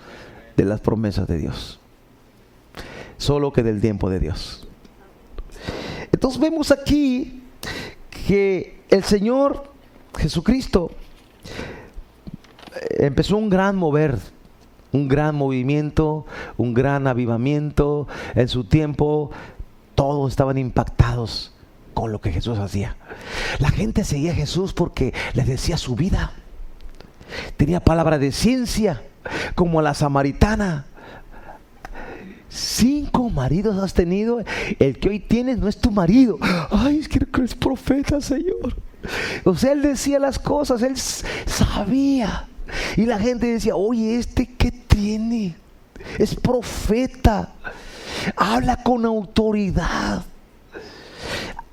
de 0.56 0.64
las 0.64 0.80
promesas 0.80 1.26
de 1.28 1.36
Dios. 1.36 1.78
Solo 3.18 3.52
que 3.52 3.62
del 3.62 3.82
tiempo 3.82 4.08
de 4.08 4.20
Dios. 4.20 4.66
Entonces 6.10 6.40
vemos 6.40 6.70
aquí 6.70 7.42
que 8.26 8.80
el 8.88 9.04
Señor 9.04 9.69
Jesucristo 10.18 10.90
empezó 12.98 13.36
un 13.36 13.48
gran 13.50 13.76
mover, 13.76 14.18
un 14.92 15.08
gran 15.08 15.34
movimiento, 15.34 16.26
un 16.56 16.74
gran 16.74 17.06
avivamiento. 17.06 18.08
En 18.34 18.48
su 18.48 18.64
tiempo 18.64 19.30
todos 19.94 20.30
estaban 20.30 20.58
impactados 20.58 21.52
con 21.94 22.12
lo 22.12 22.20
que 22.20 22.32
Jesús 22.32 22.58
hacía. 22.58 22.96
La 23.58 23.70
gente 23.70 24.04
seguía 24.04 24.32
a 24.32 24.34
Jesús 24.34 24.72
porque 24.72 25.12
les 25.34 25.46
decía 25.46 25.76
su 25.76 25.94
vida. 25.96 26.32
Tenía 27.56 27.80
palabra 27.80 28.18
de 28.18 28.32
ciencia, 28.32 29.02
como 29.54 29.82
la 29.82 29.94
samaritana. 29.94 30.86
Cinco 32.48 33.30
maridos 33.30 33.76
has 33.76 33.94
tenido. 33.94 34.42
El 34.78 34.98
que 34.98 35.08
hoy 35.10 35.20
tienes 35.20 35.58
no 35.58 35.68
es 35.68 35.78
tu 35.78 35.92
marido. 35.92 36.38
Ay, 36.70 36.98
es 36.98 37.08
que 37.08 37.20
es 37.44 37.54
profeta, 37.54 38.20
Señor. 38.20 38.76
O 39.44 39.56
sea, 39.56 39.72
él 39.72 39.82
decía 39.82 40.18
las 40.18 40.38
cosas, 40.38 40.82
él 40.82 40.96
sabía. 40.96 42.46
Y 42.96 43.06
la 43.06 43.18
gente 43.18 43.46
decía, 43.46 43.74
oye, 43.76 44.16
¿este 44.16 44.46
qué 44.46 44.70
tiene? 44.70 45.56
Es 46.18 46.34
profeta. 46.34 47.54
Habla 48.36 48.82
con 48.82 49.04
autoridad. 49.04 50.24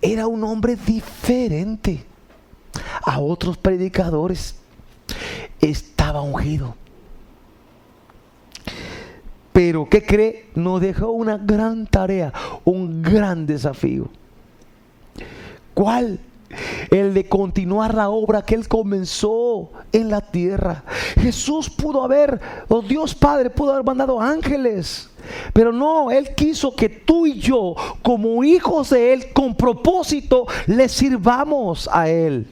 Era 0.01 0.27
un 0.27 0.43
hombre 0.43 0.75
diferente 0.75 2.03
a 3.03 3.19
otros 3.19 3.57
predicadores. 3.57 4.55
estaba 5.60 6.22
ungido. 6.22 6.75
Pero, 9.53 9.89
¿qué 9.89 10.05
cree? 10.05 10.50
Nos 10.53 10.81
dejó 10.81 11.10
una 11.10 11.38
gran 11.38 11.88
tarea, 11.88 12.31
un 12.63 13.01
gran 13.01 13.48
desafío. 13.48 14.07
¿Cuál? 15.74 16.19
El 16.89 17.13
de 17.13 17.27
continuar 17.27 17.94
la 17.94 18.10
obra 18.10 18.42
que 18.42 18.56
Él 18.56 18.68
comenzó 18.68 19.72
en 19.92 20.10
la 20.10 20.22
tierra. 20.22 20.84
Jesús 21.20 21.70
pudo 21.70 22.04
haber, 22.04 22.39
o 22.68 22.82
Dios 22.82 23.13
Padre 23.13 23.50
pudo 23.50 23.74
haber 23.74 23.86
mandado 23.86 24.22
ángeles. 24.22 25.10
Pero 25.54 25.72
no, 25.72 26.10
Él 26.12 26.34
quiso 26.36 26.75
que 26.75 26.89
tú 26.89 27.27
y 27.27 27.39
yo, 27.39 27.75
como 28.01 28.44
hijos 28.44 28.92
de 28.92 29.13
Él, 29.13 29.34
con 29.34 29.56
propósito, 29.56 30.48
le 30.68 30.88
sirvamos 30.88 31.89
a 31.92 32.10
Él. 32.10 32.48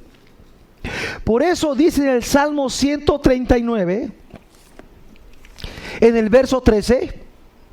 Por 1.24 1.42
eso 1.42 1.74
dice 1.74 2.02
en 2.04 2.10
el 2.10 2.24
Salmo 2.24 2.70
139, 2.70 4.12
en 6.02 6.18
el 6.18 6.30
verso 6.30 6.62
13, 6.62 7.25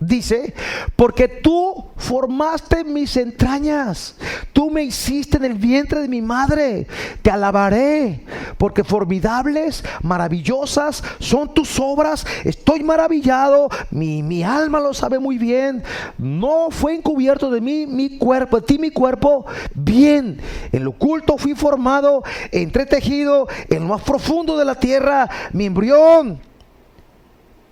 dice, 0.07 0.55
porque 0.97 1.29
tú 1.29 1.87
formaste 1.97 2.85
mis 2.85 3.17
entrañas, 3.17 4.17
tú 4.53 4.71
me 4.71 4.83
hiciste 4.83 5.37
en 5.37 5.45
el 5.45 5.55
vientre 5.55 6.01
de 6.01 6.09
mi 6.09 6.21
madre, 6.21 6.87
te 7.23 7.31
alabaré, 7.31 8.25
porque 8.59 8.85
formidables, 8.85 9.85
maravillosas 10.03 11.03
son 11.19 11.55
tus 11.55 11.79
obras, 11.79 12.27
estoy 12.45 12.83
maravillado, 12.83 13.69
mi, 13.91 14.23
mi 14.23 14.43
alma 14.43 14.81
lo 14.81 14.95
sabe 14.95 15.19
muy 15.19 15.39
bien, 15.39 15.83
no 16.19 16.69
fue 16.71 16.95
encubierto 16.95 17.51
de 17.51 17.61
mí 17.61 17.87
mi 17.87 18.19
cuerpo, 18.19 18.61
de 18.61 18.67
ti 18.67 18.79
mi 18.79 18.91
cuerpo, 18.91 19.47
bien, 19.75 20.41
en 20.73 20.85
lo 20.85 20.91
oculto 20.91 21.39
fui 21.39 21.55
formado, 21.55 22.23
entretejido, 22.51 23.47
en 23.69 23.83
lo 23.83 23.89
más 23.89 24.03
profundo 24.03 24.57
de 24.57 24.65
la 24.65 24.75
tierra, 24.75 25.29
mi 25.53 25.67
embrión, 25.67 26.41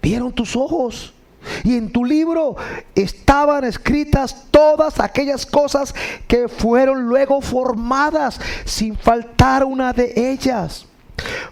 vieron 0.00 0.32
tus 0.32 0.56
ojos 0.56 1.14
y 1.64 1.76
en 1.76 1.90
tu 1.90 2.04
libro 2.04 2.56
estaban 2.94 3.64
escritas 3.64 4.46
todas 4.50 5.00
aquellas 5.00 5.46
cosas 5.46 5.94
que 6.26 6.48
fueron 6.48 7.06
luego 7.06 7.40
formadas, 7.40 8.40
sin 8.64 8.96
faltar 8.96 9.64
una 9.64 9.92
de 9.92 10.12
ellas. 10.32 10.86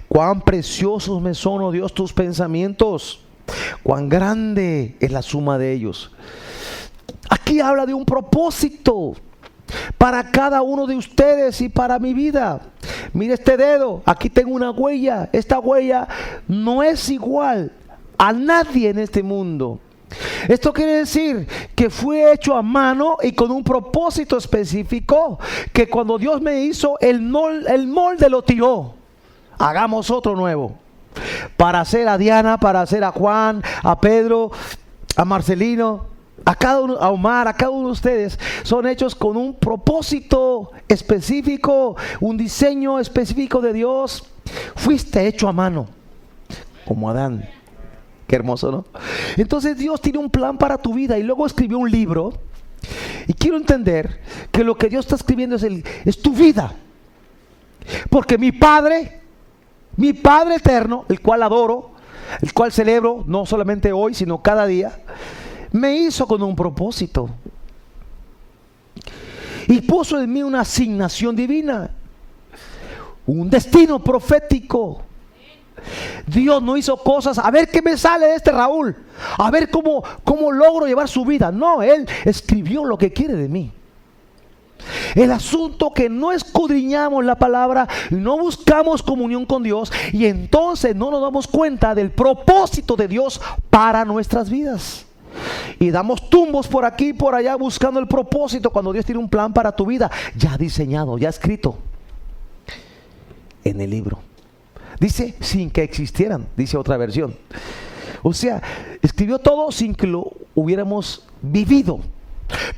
Cuán 0.08 0.40
preciosos 0.40 1.20
me 1.20 1.34
son, 1.34 1.62
oh 1.62 1.70
Dios, 1.70 1.92
tus 1.92 2.12
pensamientos. 2.12 3.24
Cuán 3.82 4.08
grande 4.08 4.96
es 5.00 5.10
la 5.10 5.22
suma 5.22 5.58
de 5.58 5.72
ellos. 5.72 6.12
Aquí 7.30 7.60
habla 7.60 7.86
de 7.86 7.94
un 7.94 8.04
propósito 8.04 9.14
para 9.98 10.30
cada 10.30 10.62
uno 10.62 10.86
de 10.86 10.96
ustedes 10.96 11.60
y 11.60 11.68
para 11.68 11.98
mi 11.98 12.14
vida. 12.14 12.60
Mire 13.12 13.34
este 13.34 13.56
dedo, 13.56 14.02
aquí 14.06 14.30
tengo 14.30 14.54
una 14.54 14.70
huella. 14.70 15.28
Esta 15.32 15.58
huella 15.58 16.08
no 16.46 16.82
es 16.82 17.08
igual 17.10 17.72
a 18.18 18.32
nadie 18.32 18.90
en 18.90 18.98
este 18.98 19.22
mundo. 19.22 19.80
Esto 20.48 20.72
quiere 20.72 20.94
decir 20.94 21.46
que 21.74 21.90
fue 21.90 22.32
hecho 22.32 22.54
a 22.54 22.62
mano 22.62 23.18
y 23.22 23.32
con 23.32 23.50
un 23.50 23.62
propósito 23.62 24.36
específico, 24.36 25.38
que 25.72 25.88
cuando 25.88 26.18
Dios 26.18 26.40
me 26.40 26.62
hizo, 26.62 26.98
el, 27.00 27.20
molde, 27.20 28.30
lo 28.30 28.42
tiró. 28.42 28.94
Hagamos 29.58 30.10
otro 30.10 30.34
nuevo. 30.34 30.74
Para 31.56 31.80
hacer 31.80 32.08
a 32.08 32.16
Diana, 32.16 32.58
para 32.58 32.80
hacer 32.80 33.04
a 33.04 33.12
Juan, 33.12 33.62
a 33.82 34.00
Pedro, 34.00 34.50
a 35.16 35.24
Marcelino, 35.24 36.06
a 36.44 36.54
cada 36.54 36.80
uno, 36.80 36.96
a 36.98 37.10
Omar, 37.10 37.48
a 37.48 37.54
cada 37.54 37.70
uno 37.70 37.88
de 37.88 37.92
ustedes, 37.92 38.38
son 38.62 38.86
hechos 38.86 39.14
con 39.14 39.36
un 39.36 39.54
propósito 39.54 40.70
específico, 40.86 41.96
un 42.20 42.36
diseño 42.36 42.98
específico 42.98 43.60
de 43.60 43.72
Dios. 43.72 44.24
Fuiste 44.76 45.26
hecho 45.26 45.48
a 45.48 45.52
mano, 45.52 45.88
como 46.86 47.10
Adán. 47.10 47.57
Qué 48.28 48.36
hermoso, 48.36 48.70
¿no? 48.70 48.84
Entonces 49.38 49.78
Dios 49.78 50.02
tiene 50.02 50.18
un 50.18 50.28
plan 50.28 50.58
para 50.58 50.76
tu 50.76 50.92
vida 50.92 51.18
y 51.18 51.22
luego 51.22 51.46
escribió 51.46 51.78
un 51.78 51.90
libro. 51.90 52.34
Y 53.26 53.32
quiero 53.32 53.56
entender 53.56 54.20
que 54.52 54.62
lo 54.62 54.76
que 54.76 54.88
Dios 54.88 55.06
está 55.06 55.16
escribiendo 55.16 55.56
es, 55.56 55.64
es 56.04 56.22
tu 56.22 56.32
vida. 56.32 56.74
Porque 58.10 58.36
mi 58.36 58.52
Padre, 58.52 59.20
mi 59.96 60.12
Padre 60.12 60.56
eterno, 60.56 61.06
el 61.08 61.20
cual 61.22 61.42
adoro, 61.42 61.92
el 62.42 62.52
cual 62.52 62.70
celebro, 62.70 63.24
no 63.26 63.46
solamente 63.46 63.92
hoy, 63.92 64.12
sino 64.12 64.42
cada 64.42 64.66
día, 64.66 65.00
me 65.72 65.96
hizo 65.96 66.26
con 66.26 66.42
un 66.42 66.54
propósito. 66.54 67.30
Y 69.68 69.80
puso 69.80 70.20
en 70.20 70.30
mí 70.30 70.42
una 70.42 70.60
asignación 70.60 71.34
divina, 71.34 71.90
un 73.26 73.48
destino 73.48 74.04
profético. 74.04 75.07
Dios 76.26 76.62
no 76.62 76.76
hizo 76.76 76.96
cosas, 76.96 77.38
a 77.38 77.50
ver 77.50 77.68
qué 77.68 77.82
me 77.82 77.96
sale 77.96 78.26
de 78.26 78.34
este 78.34 78.52
Raúl, 78.52 78.96
a 79.36 79.50
ver 79.50 79.70
cómo, 79.70 80.02
cómo 80.24 80.52
logro 80.52 80.86
llevar 80.86 81.08
su 81.08 81.24
vida. 81.24 81.50
No, 81.50 81.82
Él 81.82 82.08
escribió 82.24 82.84
lo 82.84 82.98
que 82.98 83.12
quiere 83.12 83.34
de 83.34 83.48
mí. 83.48 83.72
El 85.14 85.32
asunto 85.32 85.90
que 85.90 86.08
no 86.08 86.32
escudriñamos 86.32 87.24
la 87.24 87.34
palabra 87.34 87.88
no 88.10 88.38
buscamos 88.38 89.02
comunión 89.02 89.44
con 89.44 89.62
Dios 89.62 89.92
y 90.12 90.26
entonces 90.26 90.94
no 90.94 91.10
nos 91.10 91.20
damos 91.20 91.46
cuenta 91.46 91.94
del 91.94 92.10
propósito 92.10 92.96
de 92.96 93.08
Dios 93.08 93.40
para 93.70 94.04
nuestras 94.04 94.48
vidas. 94.48 95.04
Y 95.78 95.90
damos 95.90 96.30
tumbos 96.30 96.66
por 96.66 96.84
aquí 96.84 97.08
y 97.08 97.12
por 97.12 97.34
allá 97.34 97.54
buscando 97.56 98.00
el 98.00 98.08
propósito 98.08 98.70
cuando 98.70 98.92
Dios 98.92 99.04
tiene 99.04 99.20
un 99.20 99.28
plan 99.28 99.52
para 99.52 99.72
tu 99.72 99.86
vida 99.86 100.10
ya 100.34 100.56
diseñado, 100.56 101.18
ya 101.18 101.28
escrito 101.28 101.78
en 103.64 103.80
el 103.80 103.90
libro. 103.90 104.27
Dice 105.00 105.34
sin 105.40 105.70
que 105.70 105.82
existieran, 105.82 106.48
dice 106.56 106.76
otra 106.76 106.96
versión. 106.96 107.36
O 108.22 108.32
sea, 108.32 108.60
escribió 109.00 109.38
todo 109.38 109.70
sin 109.70 109.94
que 109.94 110.06
lo 110.06 110.32
hubiéramos 110.54 111.24
vivido. 111.40 112.00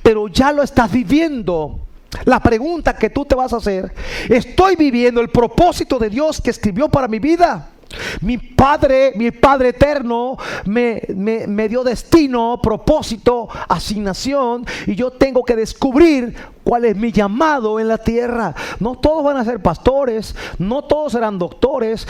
Pero 0.02 0.28
ya 0.28 0.52
lo 0.52 0.62
estás 0.62 0.90
viviendo. 0.90 1.80
La 2.24 2.40
pregunta 2.40 2.96
que 2.96 3.08
tú 3.08 3.24
te 3.24 3.34
vas 3.34 3.52
a 3.52 3.58
hacer, 3.58 3.92
¿estoy 4.28 4.76
viviendo 4.76 5.20
el 5.20 5.28
propósito 5.28 5.98
de 5.98 6.10
Dios 6.10 6.40
que 6.40 6.50
escribió 6.50 6.88
para 6.88 7.08
mi 7.08 7.20
vida? 7.20 7.70
Mi 8.20 8.38
Padre, 8.38 9.12
mi 9.16 9.30
Padre 9.30 9.70
eterno, 9.70 10.36
me, 10.64 11.02
me, 11.08 11.68
dio 11.68 11.82
destino, 11.82 12.60
propósito, 12.62 13.48
asignación, 13.68 14.64
y 14.86 14.94
yo 14.94 15.10
tengo 15.10 15.44
que 15.44 15.56
descubrir 15.56 16.34
cuál 16.62 16.84
es 16.84 16.96
mi 16.96 17.10
llamado 17.10 17.80
en 17.80 17.88
la 17.88 17.98
tierra. 17.98 18.54
No 18.78 18.96
todos 18.96 19.24
van 19.24 19.38
a 19.38 19.44
ser 19.44 19.60
pastores, 19.60 20.36
no 20.58 20.82
todos 20.82 21.12
serán 21.12 21.38
doctores. 21.38 22.06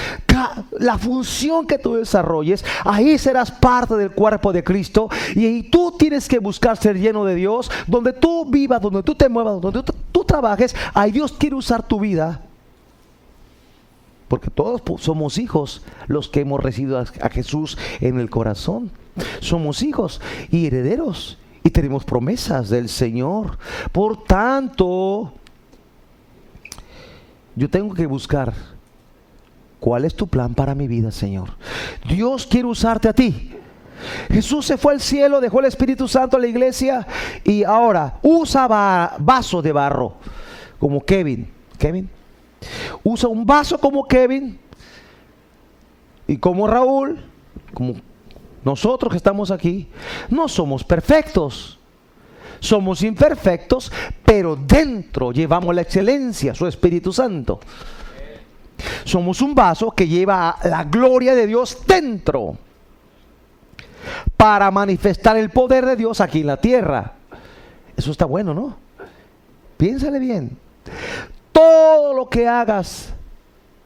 La 0.72 0.98
función 0.98 1.66
que 1.66 1.78
tú 1.78 1.94
desarrolles, 1.94 2.64
ahí 2.84 3.18
serás 3.18 3.50
parte 3.50 3.94
del 3.96 4.10
cuerpo 4.10 4.52
de 4.52 4.64
Cristo, 4.64 5.08
y, 5.34 5.64
tú 5.70 5.94
tienes 5.98 6.28
que 6.28 6.38
buscar 6.38 6.76
ser 6.76 6.98
lleno 6.98 7.24
de 7.24 7.34
Dios, 7.34 7.70
donde 7.86 8.12
tú 8.12 8.44
vivas, 8.46 8.80
donde 8.80 9.02
tú 9.02 9.14
te 9.14 9.28
muevas, 9.28 9.60
donde 9.60 9.82
tú, 9.82 9.94
tú 10.12 10.24
trabajes, 10.24 10.74
ahí 10.94 11.12
Dios 11.12 11.32
quiere 11.32 11.56
usar 11.56 11.82
tu 11.82 12.00
vida 12.00 12.40
porque 14.30 14.48
todos 14.48 14.80
somos 15.02 15.38
hijos 15.38 15.82
los 16.06 16.28
que 16.28 16.42
hemos 16.42 16.62
recibido 16.62 17.00
a, 17.00 17.28
Jesús 17.30 17.76
en 18.00 18.20
el 18.20 18.30
corazón. 18.30 18.92
Somos 19.40 19.82
hijos 19.82 20.20
y 20.52 20.68
herederos 20.68 21.36
y 21.64 21.70
tenemos 21.70 22.04
promesas 22.04 22.68
del 22.68 22.88
Señor. 22.88 23.58
Por 23.90 24.22
tanto, 24.22 25.32
yo 27.56 27.68
tengo 27.68 27.92
que 27.92 28.06
buscar 28.06 28.54
cuál 29.80 30.04
es 30.04 30.14
tu 30.14 30.28
plan 30.28 30.54
para 30.54 30.76
mi 30.76 30.86
vida, 30.86 31.10
Señor. 31.10 31.50
Dios 32.08 32.46
quiere 32.46 32.68
usarte 32.68 33.08
a 33.08 33.12
ti. 33.12 33.52
Jesús 34.28 34.64
se 34.64 34.78
fue 34.78 34.92
al 34.92 35.00
cielo, 35.00 35.40
dejó 35.40 35.58
el 35.58 35.66
Espíritu 35.66 36.06
Santo 36.06 36.36
a 36.36 36.40
la 36.40 36.46
iglesia 36.46 37.04
y 37.42 37.64
ahora 37.64 38.20
usa 38.22 38.68
vaso 39.18 39.60
de 39.60 39.72
barro, 39.72 40.14
como 40.78 41.00
Kevin. 41.04 41.50
Kevin, 41.78 42.08
Usa 43.02 43.28
un 43.28 43.46
vaso 43.46 43.78
como 43.78 44.06
Kevin 44.06 44.58
y 46.26 46.36
como 46.36 46.66
Raúl, 46.66 47.24
como 47.74 47.94
nosotros 48.64 49.10
que 49.10 49.16
estamos 49.16 49.50
aquí, 49.50 49.88
no 50.28 50.48
somos 50.48 50.84
perfectos. 50.84 51.78
Somos 52.60 53.02
imperfectos, 53.02 53.90
pero 54.22 54.54
dentro 54.54 55.32
llevamos 55.32 55.74
la 55.74 55.80
excelencia, 55.80 56.54
su 56.54 56.66
Espíritu 56.66 57.10
Santo. 57.10 57.58
Somos 59.04 59.40
un 59.40 59.54
vaso 59.54 59.90
que 59.92 60.06
lleva 60.06 60.58
la 60.64 60.84
gloria 60.84 61.34
de 61.34 61.46
Dios 61.46 61.78
dentro 61.86 62.58
para 64.36 64.70
manifestar 64.70 65.38
el 65.38 65.48
poder 65.48 65.86
de 65.86 65.96
Dios 65.96 66.20
aquí 66.20 66.40
en 66.40 66.48
la 66.48 66.58
tierra. 66.58 67.14
Eso 67.96 68.10
está 68.10 68.26
bueno, 68.26 68.52
¿no? 68.52 68.76
Piénsale 69.78 70.18
bien 70.18 70.58
todo 72.10 72.18
lo 72.18 72.28
que 72.28 72.48
hagas 72.48 73.14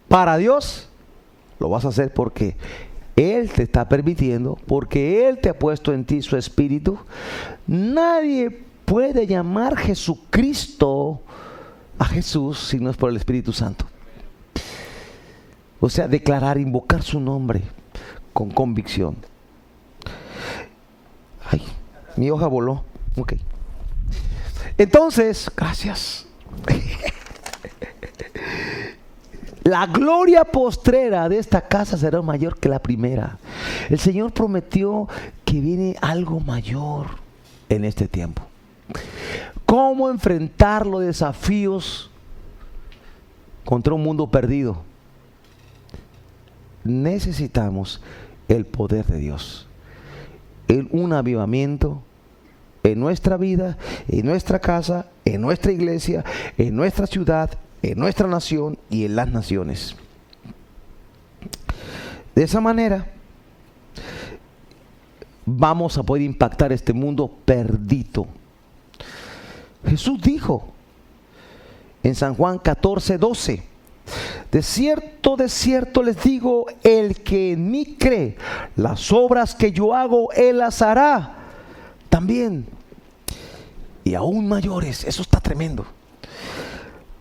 para 0.08 0.38
Dios, 0.38 0.88
lo 1.58 1.68
vas 1.68 1.84
a 1.84 1.88
hacer 1.88 2.14
porque 2.14 2.56
Él 3.16 3.50
te 3.50 3.64
está 3.64 3.86
permitiendo, 3.86 4.58
porque 4.66 5.28
Él 5.28 5.38
te 5.38 5.50
ha 5.50 5.58
puesto 5.58 5.92
en 5.92 6.06
ti 6.06 6.22
su 6.22 6.34
espíritu. 6.38 6.98
Nadie 7.66 8.64
puede 8.86 9.26
llamar 9.26 9.76
Jesucristo 9.76 11.20
a 11.98 12.06
Jesús 12.06 12.58
si 12.60 12.78
no 12.78 12.88
es 12.88 12.96
por 12.96 13.10
el 13.10 13.16
Espíritu 13.16 13.52
Santo. 13.52 13.84
O 15.80 15.90
sea, 15.90 16.08
declarar, 16.08 16.56
invocar 16.56 17.02
su 17.02 17.20
nombre 17.20 17.60
con 18.32 18.50
convicción. 18.50 19.16
Ay, 21.50 21.62
mi 22.16 22.30
hoja 22.30 22.46
voló. 22.46 22.84
Ok. 23.18 23.34
Entonces, 24.78 25.50
gracias. 25.54 26.26
La 29.64 29.86
gloria 29.86 30.44
postrera 30.44 31.28
de 31.28 31.38
esta 31.38 31.62
casa 31.62 31.96
será 31.96 32.20
mayor 32.20 32.58
que 32.58 32.68
la 32.68 32.78
primera. 32.78 33.38
El 33.88 33.98
Señor 33.98 34.32
prometió 34.32 35.08
que 35.44 35.60
viene 35.60 35.96
algo 36.02 36.40
mayor 36.40 37.06
en 37.68 37.84
este 37.84 38.06
tiempo. 38.06 38.42
¿Cómo 39.64 40.10
enfrentar 40.10 40.86
los 40.86 41.00
desafíos 41.00 42.10
contra 43.64 43.94
un 43.94 44.02
mundo 44.02 44.26
perdido? 44.26 44.82
Necesitamos 46.84 48.02
el 48.48 48.66
poder 48.66 49.06
de 49.06 49.18
Dios. 49.18 49.66
En 50.68 50.88
un 50.92 51.14
avivamiento 51.14 52.02
en 52.84 53.00
nuestra 53.00 53.38
vida, 53.38 53.78
en 54.08 54.26
nuestra 54.26 54.58
casa, 54.58 55.06
en 55.24 55.40
nuestra 55.40 55.72
iglesia, 55.72 56.22
en 56.58 56.76
nuestra 56.76 57.06
ciudad, 57.06 57.50
en 57.92 57.98
nuestra 57.98 58.26
nación 58.26 58.78
y 58.88 59.04
en 59.04 59.16
las 59.16 59.28
naciones. 59.28 59.94
De 62.34 62.42
esa 62.42 62.60
manera 62.60 63.10
vamos 65.44 65.98
a 65.98 66.02
poder 66.02 66.22
impactar 66.22 66.72
este 66.72 66.92
mundo 66.92 67.30
perdido. 67.44 68.26
Jesús 69.86 70.20
dijo 70.22 70.68
en 72.02 72.14
San 72.14 72.34
Juan 72.34 72.58
14, 72.58 73.18
12, 73.18 73.62
de 74.50 74.62
cierto, 74.62 75.36
de 75.36 75.48
cierto 75.48 76.02
les 76.02 76.22
digo, 76.22 76.66
el 76.82 77.22
que 77.22 77.52
en 77.52 77.70
mí 77.70 77.96
cree, 77.98 78.36
las 78.76 79.12
obras 79.12 79.54
que 79.54 79.72
yo 79.72 79.94
hago, 79.94 80.32
él 80.32 80.58
las 80.58 80.80
hará 80.80 81.36
también. 82.08 82.66
Y 84.04 84.14
aún 84.14 84.48
mayores, 84.48 85.04
eso 85.04 85.22
está 85.22 85.40
tremendo 85.40 85.86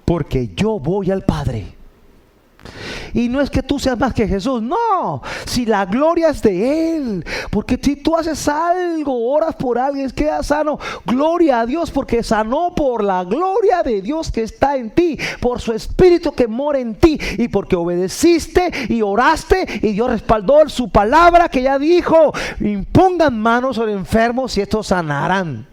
porque 0.06 0.52
yo 0.56 0.80
voy 0.80 1.12
al 1.12 1.24
Padre. 1.24 1.76
Y 3.13 3.30
no 3.30 3.42
es 3.42 3.50
que 3.50 3.62
tú 3.62 3.78
seas 3.78 4.00
más 4.00 4.13
que 4.13 4.28
Jesús, 4.28 4.62
no, 4.62 5.22
si 5.46 5.66
la 5.66 5.86
gloria 5.86 6.30
es 6.30 6.42
de 6.42 6.96
Él, 6.96 7.26
porque 7.52 7.80
si 7.82 7.96
tú 7.96 8.16
haces 8.16 8.48
algo, 8.48 9.32
oras 9.32 9.56
por 9.56 9.78
alguien, 9.78 10.10
queda 10.12 10.42
sano, 10.42 10.80
gloria 11.06 11.62
a 11.62 11.66
Dios, 11.66 11.92
porque 11.92 12.24
sanó 12.24 12.74
por 12.74 13.04
la 13.04 13.24
gloria 13.24 13.84
de 13.84 14.02
Dios 14.02 14.32
que 14.32 14.42
está 14.42 14.78
en 14.78 14.92
ti, 14.92 15.18
por 15.39 15.62
su 15.62 15.74
Espíritu 15.74 16.32
que 16.32 16.48
mora 16.48 16.80
en 16.80 16.96
ti, 16.96 17.20
y 17.38 17.50
porque 17.50 17.76
obedeciste 17.76 18.72
y 18.89 19.02
oraste, 19.02 19.68
y 19.84 19.92
Dios 19.92 20.10
respaldó 20.10 20.68
su 20.70 20.89
palabra 20.89 21.50
que 21.50 21.62
ya 21.62 21.78
dijo, 21.78 22.34
impongan 22.60 23.39
manos 23.39 23.76
sobre 23.76 23.94
enfermos 23.94 24.58
y 24.58 24.62
estos 24.62 24.88
sanarán. 24.88 25.68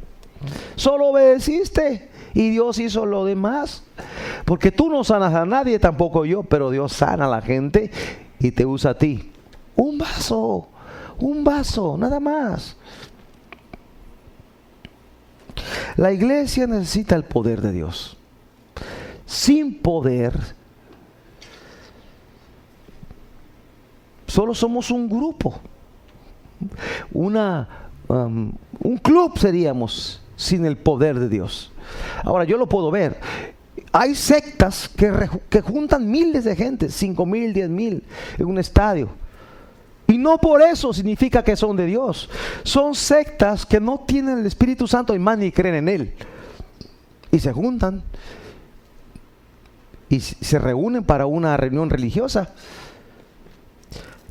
Solo 0.74 1.08
obedeciste 1.08 2.09
y 2.34 2.50
Dios 2.50 2.78
hizo 2.78 3.06
lo 3.06 3.24
demás. 3.24 3.84
Porque 4.44 4.70
tú 4.72 4.88
no 4.88 5.04
sanas 5.04 5.34
a 5.34 5.46
nadie, 5.46 5.78
tampoco 5.78 6.24
yo, 6.24 6.42
pero 6.42 6.70
Dios 6.70 6.92
sana 6.92 7.26
a 7.26 7.28
la 7.28 7.42
gente 7.42 7.90
y 8.38 8.50
te 8.50 8.66
usa 8.66 8.92
a 8.92 8.98
ti. 8.98 9.30
Un 9.76 9.98
vaso, 9.98 10.68
un 11.18 11.44
vaso, 11.44 11.96
nada 11.98 12.20
más. 12.20 12.76
La 15.96 16.12
iglesia 16.12 16.66
necesita 16.66 17.14
el 17.14 17.24
poder 17.24 17.60
de 17.60 17.72
Dios. 17.72 18.16
Sin 19.26 19.80
poder, 19.80 20.34
solo 24.26 24.54
somos 24.54 24.90
un 24.90 25.08
grupo, 25.08 25.60
una, 27.12 27.90
um, 28.08 28.52
un 28.82 28.96
club 28.98 29.38
seríamos 29.38 30.20
sin 30.36 30.64
el 30.64 30.76
poder 30.76 31.20
de 31.20 31.28
Dios. 31.28 31.70
Ahora, 32.24 32.44
yo 32.44 32.56
lo 32.56 32.68
puedo 32.68 32.90
ver. 32.90 33.18
Hay 33.92 34.14
sectas 34.14 34.88
que, 34.88 35.12
que 35.48 35.60
juntan 35.60 36.10
miles 36.10 36.44
de 36.44 36.54
gente, 36.54 36.90
cinco 36.90 37.26
mil, 37.26 37.52
diez 37.52 37.68
mil, 37.68 38.04
en 38.38 38.46
un 38.46 38.58
estadio. 38.58 39.08
Y 40.06 40.18
no 40.18 40.38
por 40.38 40.60
eso 40.60 40.92
significa 40.92 41.44
que 41.44 41.54
son 41.54 41.76
de 41.76 41.86
Dios. 41.86 42.28
Son 42.64 42.94
sectas 42.94 43.64
que 43.64 43.78
no 43.78 44.00
tienen 44.00 44.40
el 44.40 44.46
Espíritu 44.46 44.88
Santo 44.88 45.14
y 45.14 45.18
más 45.20 45.38
ni 45.38 45.52
creen 45.52 45.76
en 45.76 45.88
Él. 45.88 46.14
Y 47.30 47.38
se 47.38 47.52
juntan. 47.52 48.02
Y 50.08 50.18
se 50.18 50.58
reúnen 50.58 51.04
para 51.04 51.26
una 51.26 51.56
reunión 51.56 51.88
religiosa. 51.88 52.52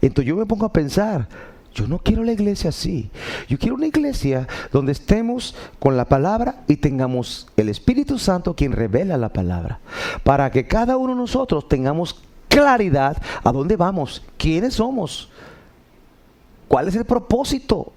Entonces 0.01 0.27
yo 0.27 0.35
me 0.35 0.45
pongo 0.45 0.65
a 0.65 0.73
pensar, 0.73 1.27
yo 1.73 1.87
no 1.87 1.99
quiero 1.99 2.23
la 2.23 2.31
iglesia 2.31 2.69
así. 2.69 3.09
Yo 3.47 3.57
quiero 3.57 3.75
una 3.75 3.87
iglesia 3.87 4.47
donde 4.71 4.91
estemos 4.91 5.55
con 5.79 5.97
la 5.97 6.05
palabra 6.05 6.63
y 6.67 6.77
tengamos 6.77 7.47
el 7.57 7.69
Espíritu 7.69 8.17
Santo 8.17 8.55
quien 8.55 8.71
revela 8.71 9.17
la 9.17 9.29
palabra. 9.29 9.79
Para 10.23 10.51
que 10.51 10.67
cada 10.67 10.97
uno 10.97 11.13
de 11.13 11.19
nosotros 11.19 11.67
tengamos 11.67 12.21
claridad 12.47 13.21
a 13.43 13.51
dónde 13.51 13.75
vamos, 13.75 14.23
quiénes 14.37 14.75
somos, 14.75 15.29
cuál 16.67 16.87
es 16.87 16.95
el 16.95 17.05
propósito 17.05 17.93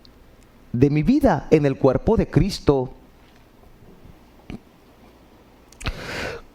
de 0.72 0.90
mi 0.90 1.02
vida 1.02 1.48
en 1.50 1.66
el 1.66 1.76
cuerpo 1.76 2.16
de 2.16 2.28
Cristo. 2.28 2.92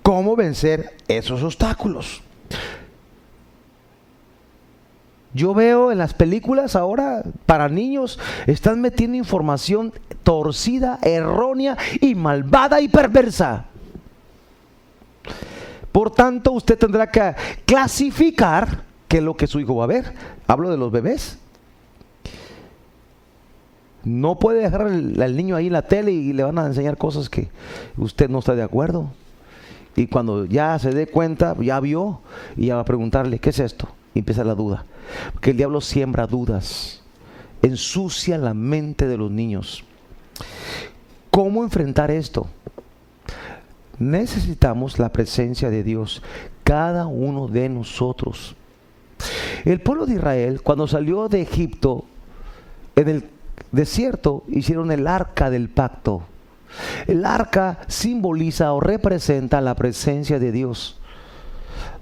¿Cómo 0.03 0.35
vencer 0.35 0.95
esos 1.07 1.43
obstáculos? 1.43 2.21
Yo 5.33 5.53
veo 5.53 5.91
en 5.91 5.97
las 5.97 6.13
películas 6.13 6.75
ahora 6.75 7.23
para 7.45 7.69
niños 7.69 8.19
están 8.47 8.81
metiendo 8.81 9.17
información 9.17 9.93
torcida, 10.23 10.99
errónea 11.01 11.77
y 12.01 12.15
malvada 12.15 12.81
y 12.81 12.87
perversa. 12.87 13.65
Por 15.91 16.11
tanto, 16.11 16.51
usted 16.51 16.77
tendrá 16.77 17.11
que 17.11 17.35
clasificar 17.65 18.83
qué 19.07 19.17
es 19.17 19.23
lo 19.23 19.35
que 19.35 19.47
su 19.47 19.59
hijo 19.59 19.75
va 19.75 19.85
a 19.85 19.87
ver. 19.87 20.13
Hablo 20.47 20.69
de 20.69 20.77
los 20.77 20.91
bebés. 20.91 21.39
No 24.03 24.39
puede 24.39 24.61
dejar 24.61 24.83
al, 24.83 25.35
niño 25.35 25.55
ahí 25.55 25.67
en 25.67 25.73
la 25.73 25.81
tele 25.81 26.11
y 26.11 26.33
le 26.33 26.43
van 26.43 26.57
a 26.59 26.65
enseñar 26.65 26.97
cosas 26.97 27.29
que 27.29 27.49
usted 27.97 28.29
no 28.29 28.39
está 28.39 28.55
de 28.55 28.63
acuerdo. 28.63 29.11
Y 29.95 30.07
cuando 30.07 30.45
ya 30.45 30.77
se 30.79 30.91
dé 30.91 31.07
cuenta, 31.07 31.55
ya 31.59 31.79
vio, 31.79 32.21
y 32.55 32.67
ya 32.67 32.75
va 32.75 32.81
a 32.81 32.85
preguntarle, 32.85 33.39
¿qué 33.39 33.49
es 33.49 33.59
esto? 33.59 33.89
Empieza 34.17 34.43
la 34.43 34.55
duda. 34.55 34.85
Porque 35.33 35.51
el 35.51 35.57
diablo 35.57 35.81
siembra 35.81 36.27
dudas, 36.27 37.01
ensucia 37.61 38.37
la 38.37 38.53
mente 38.53 39.07
de 39.07 39.17
los 39.17 39.31
niños. 39.31 39.83
¿Cómo 41.29 41.63
enfrentar 41.63 42.11
esto? 42.11 42.47
Necesitamos 43.99 44.99
la 44.99 45.09
presencia 45.09 45.69
de 45.69 45.83
Dios, 45.83 46.21
cada 46.63 47.07
uno 47.07 47.47
de 47.47 47.69
nosotros. 47.69 48.55
El 49.65 49.81
pueblo 49.81 50.05
de 50.05 50.15
Israel, 50.15 50.61
cuando 50.61 50.87
salió 50.87 51.29
de 51.29 51.41
Egipto, 51.41 52.05
en 52.95 53.09
el 53.09 53.29
desierto, 53.71 54.43
hicieron 54.47 54.91
el 54.91 55.07
arca 55.07 55.49
del 55.49 55.69
pacto. 55.69 56.23
El 57.07 57.25
arca 57.25 57.79
simboliza 57.87 58.73
o 58.73 58.79
representa 58.79 59.61
la 59.61 59.75
presencia 59.75 60.37
de 60.39 60.51
Dios, 60.51 60.99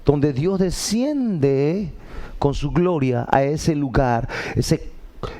donde 0.04 0.32
Dios 0.32 0.58
desciende 0.58 1.92
con 2.38 2.54
su 2.54 2.70
gloria 2.70 3.26
a 3.30 3.42
ese 3.42 3.74
lugar, 3.74 4.28
ese, 4.54 4.90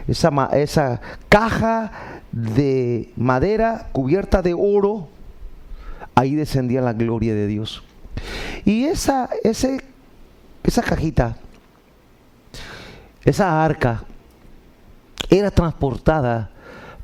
esa, 0.08 0.30
esa 0.52 1.00
caja 1.28 1.92
de 2.32 3.12
madera 3.16 3.88
cubierta 3.92 4.42
de 4.42 4.54
oro, 4.54 5.08
ahí 6.14 6.34
descendía 6.34 6.80
la 6.80 6.92
gloria 6.92 7.34
de 7.34 7.46
Dios. 7.46 7.82
Y 8.64 8.84
esa, 8.84 9.28
ese, 9.44 9.82
esa 10.62 10.82
cajita, 10.82 11.36
esa 13.24 13.64
arca, 13.64 14.04
era 15.30 15.50
transportada 15.50 16.50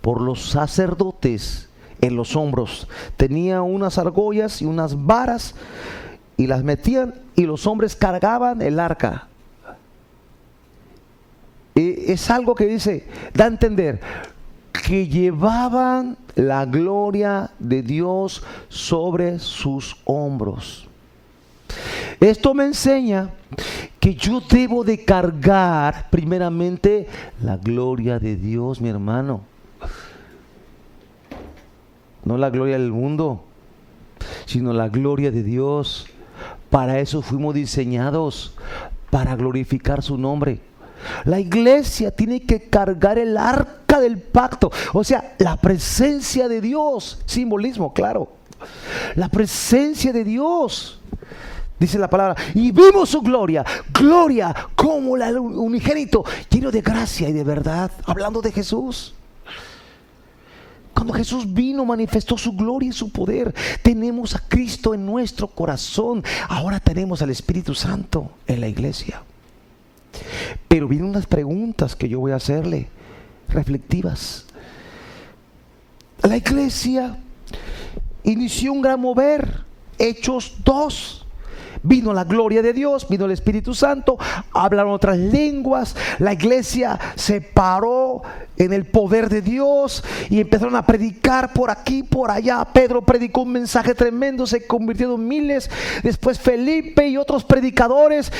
por 0.00 0.20
los 0.20 0.50
sacerdotes 0.50 1.68
en 2.00 2.16
los 2.16 2.36
hombros. 2.36 2.88
Tenía 3.16 3.62
unas 3.62 3.98
argollas 3.98 4.62
y 4.62 4.64
unas 4.64 5.04
varas 5.04 5.54
y 6.36 6.46
las 6.46 6.62
metían 6.62 7.14
y 7.36 7.46
los 7.46 7.66
hombres 7.66 7.96
cargaban 7.96 8.62
el 8.62 8.80
arca 8.80 9.28
es 11.74 12.30
algo 12.30 12.54
que 12.54 12.66
dice, 12.66 13.06
da 13.34 13.44
a 13.44 13.48
entender 13.48 14.00
que 14.72 15.06
llevaban 15.06 16.16
la 16.34 16.64
gloria 16.64 17.50
de 17.58 17.82
Dios 17.82 18.42
sobre 18.68 19.38
sus 19.38 19.96
hombros. 20.04 20.88
Esto 22.20 22.54
me 22.54 22.64
enseña 22.64 23.30
que 23.98 24.14
yo 24.14 24.40
debo 24.40 24.84
de 24.84 25.04
cargar 25.04 26.08
primeramente 26.10 27.06
la 27.42 27.56
gloria 27.56 28.18
de 28.18 28.36
Dios, 28.36 28.80
mi 28.80 28.88
hermano. 28.88 29.42
No 32.24 32.36
la 32.36 32.50
gloria 32.50 32.78
del 32.78 32.92
mundo, 32.92 33.44
sino 34.46 34.72
la 34.72 34.88
gloria 34.88 35.30
de 35.30 35.42
Dios. 35.42 36.06
Para 36.70 37.00
eso 37.00 37.22
fuimos 37.22 37.54
diseñados, 37.54 38.54
para 39.10 39.36
glorificar 39.36 40.02
su 40.02 40.18
nombre. 40.18 40.60
La 41.24 41.40
iglesia 41.40 42.10
tiene 42.10 42.42
que 42.42 42.68
cargar 42.68 43.18
el 43.18 43.36
arca 43.36 44.00
del 44.00 44.18
pacto, 44.18 44.70
o 44.92 45.04
sea, 45.04 45.34
la 45.38 45.56
presencia 45.56 46.48
de 46.48 46.60
Dios, 46.60 47.20
simbolismo, 47.26 47.92
claro. 47.92 48.32
La 49.16 49.28
presencia 49.28 50.12
de 50.12 50.24
Dios, 50.24 51.00
dice 51.78 51.98
la 51.98 52.08
palabra, 52.08 52.36
y 52.54 52.70
vimos 52.70 53.10
su 53.10 53.20
gloria, 53.20 53.64
gloria 53.92 54.54
como 54.74 55.16
la 55.16 55.30
unigénito, 55.32 56.24
lleno 56.48 56.70
de 56.70 56.80
gracia 56.80 57.28
y 57.28 57.32
de 57.32 57.44
verdad, 57.44 57.90
hablando 58.06 58.40
de 58.40 58.52
Jesús. 58.52 59.14
Cuando 60.94 61.14
Jesús 61.14 61.52
vino, 61.52 61.84
manifestó 61.84 62.36
su 62.36 62.52
gloria 62.52 62.90
y 62.90 62.92
su 62.92 63.10
poder. 63.10 63.52
Tenemos 63.82 64.36
a 64.36 64.42
Cristo 64.46 64.94
en 64.94 65.06
nuestro 65.06 65.48
corazón. 65.48 66.22
Ahora 66.48 66.78
tenemos 66.80 67.22
al 67.22 67.30
Espíritu 67.30 67.74
Santo 67.74 68.30
en 68.46 68.60
la 68.60 68.68
iglesia. 68.68 69.22
Pero 70.68 70.88
vienen 70.88 71.08
unas 71.08 71.26
preguntas 71.26 71.96
que 71.96 72.08
yo 72.08 72.20
voy 72.20 72.32
a 72.32 72.36
hacerle, 72.36 72.88
reflectivas. 73.48 74.46
La 76.22 76.36
iglesia 76.36 77.18
inició 78.22 78.72
un 78.72 78.82
gran 78.82 79.00
mover. 79.00 79.64
Hechos 79.98 80.56
2. 80.64 81.26
Vino 81.84 82.12
la 82.12 82.22
gloria 82.22 82.62
de 82.62 82.72
Dios, 82.72 83.08
vino 83.08 83.24
el 83.24 83.32
Espíritu 83.32 83.74
Santo, 83.74 84.16
hablaron 84.52 84.92
otras 84.92 85.18
lenguas, 85.18 85.96
la 86.20 86.32
iglesia 86.32 86.96
se 87.16 87.40
paró 87.40 88.22
en 88.56 88.72
el 88.72 88.84
poder 88.84 89.28
de 89.28 89.42
Dios 89.42 90.04
y 90.30 90.40
empezaron 90.40 90.76
a 90.76 90.86
predicar 90.86 91.52
por 91.52 91.70
aquí, 91.70 92.04
por 92.04 92.30
allá. 92.30 92.64
Pedro 92.72 93.02
predicó 93.02 93.42
un 93.42 93.52
mensaje 93.52 93.96
tremendo, 93.96 94.46
se 94.46 94.64
convirtieron 94.64 95.26
miles. 95.26 95.68
Después 96.04 96.38
Felipe 96.38 97.08
y 97.08 97.16
otros 97.16 97.42
predicadores 97.42 98.30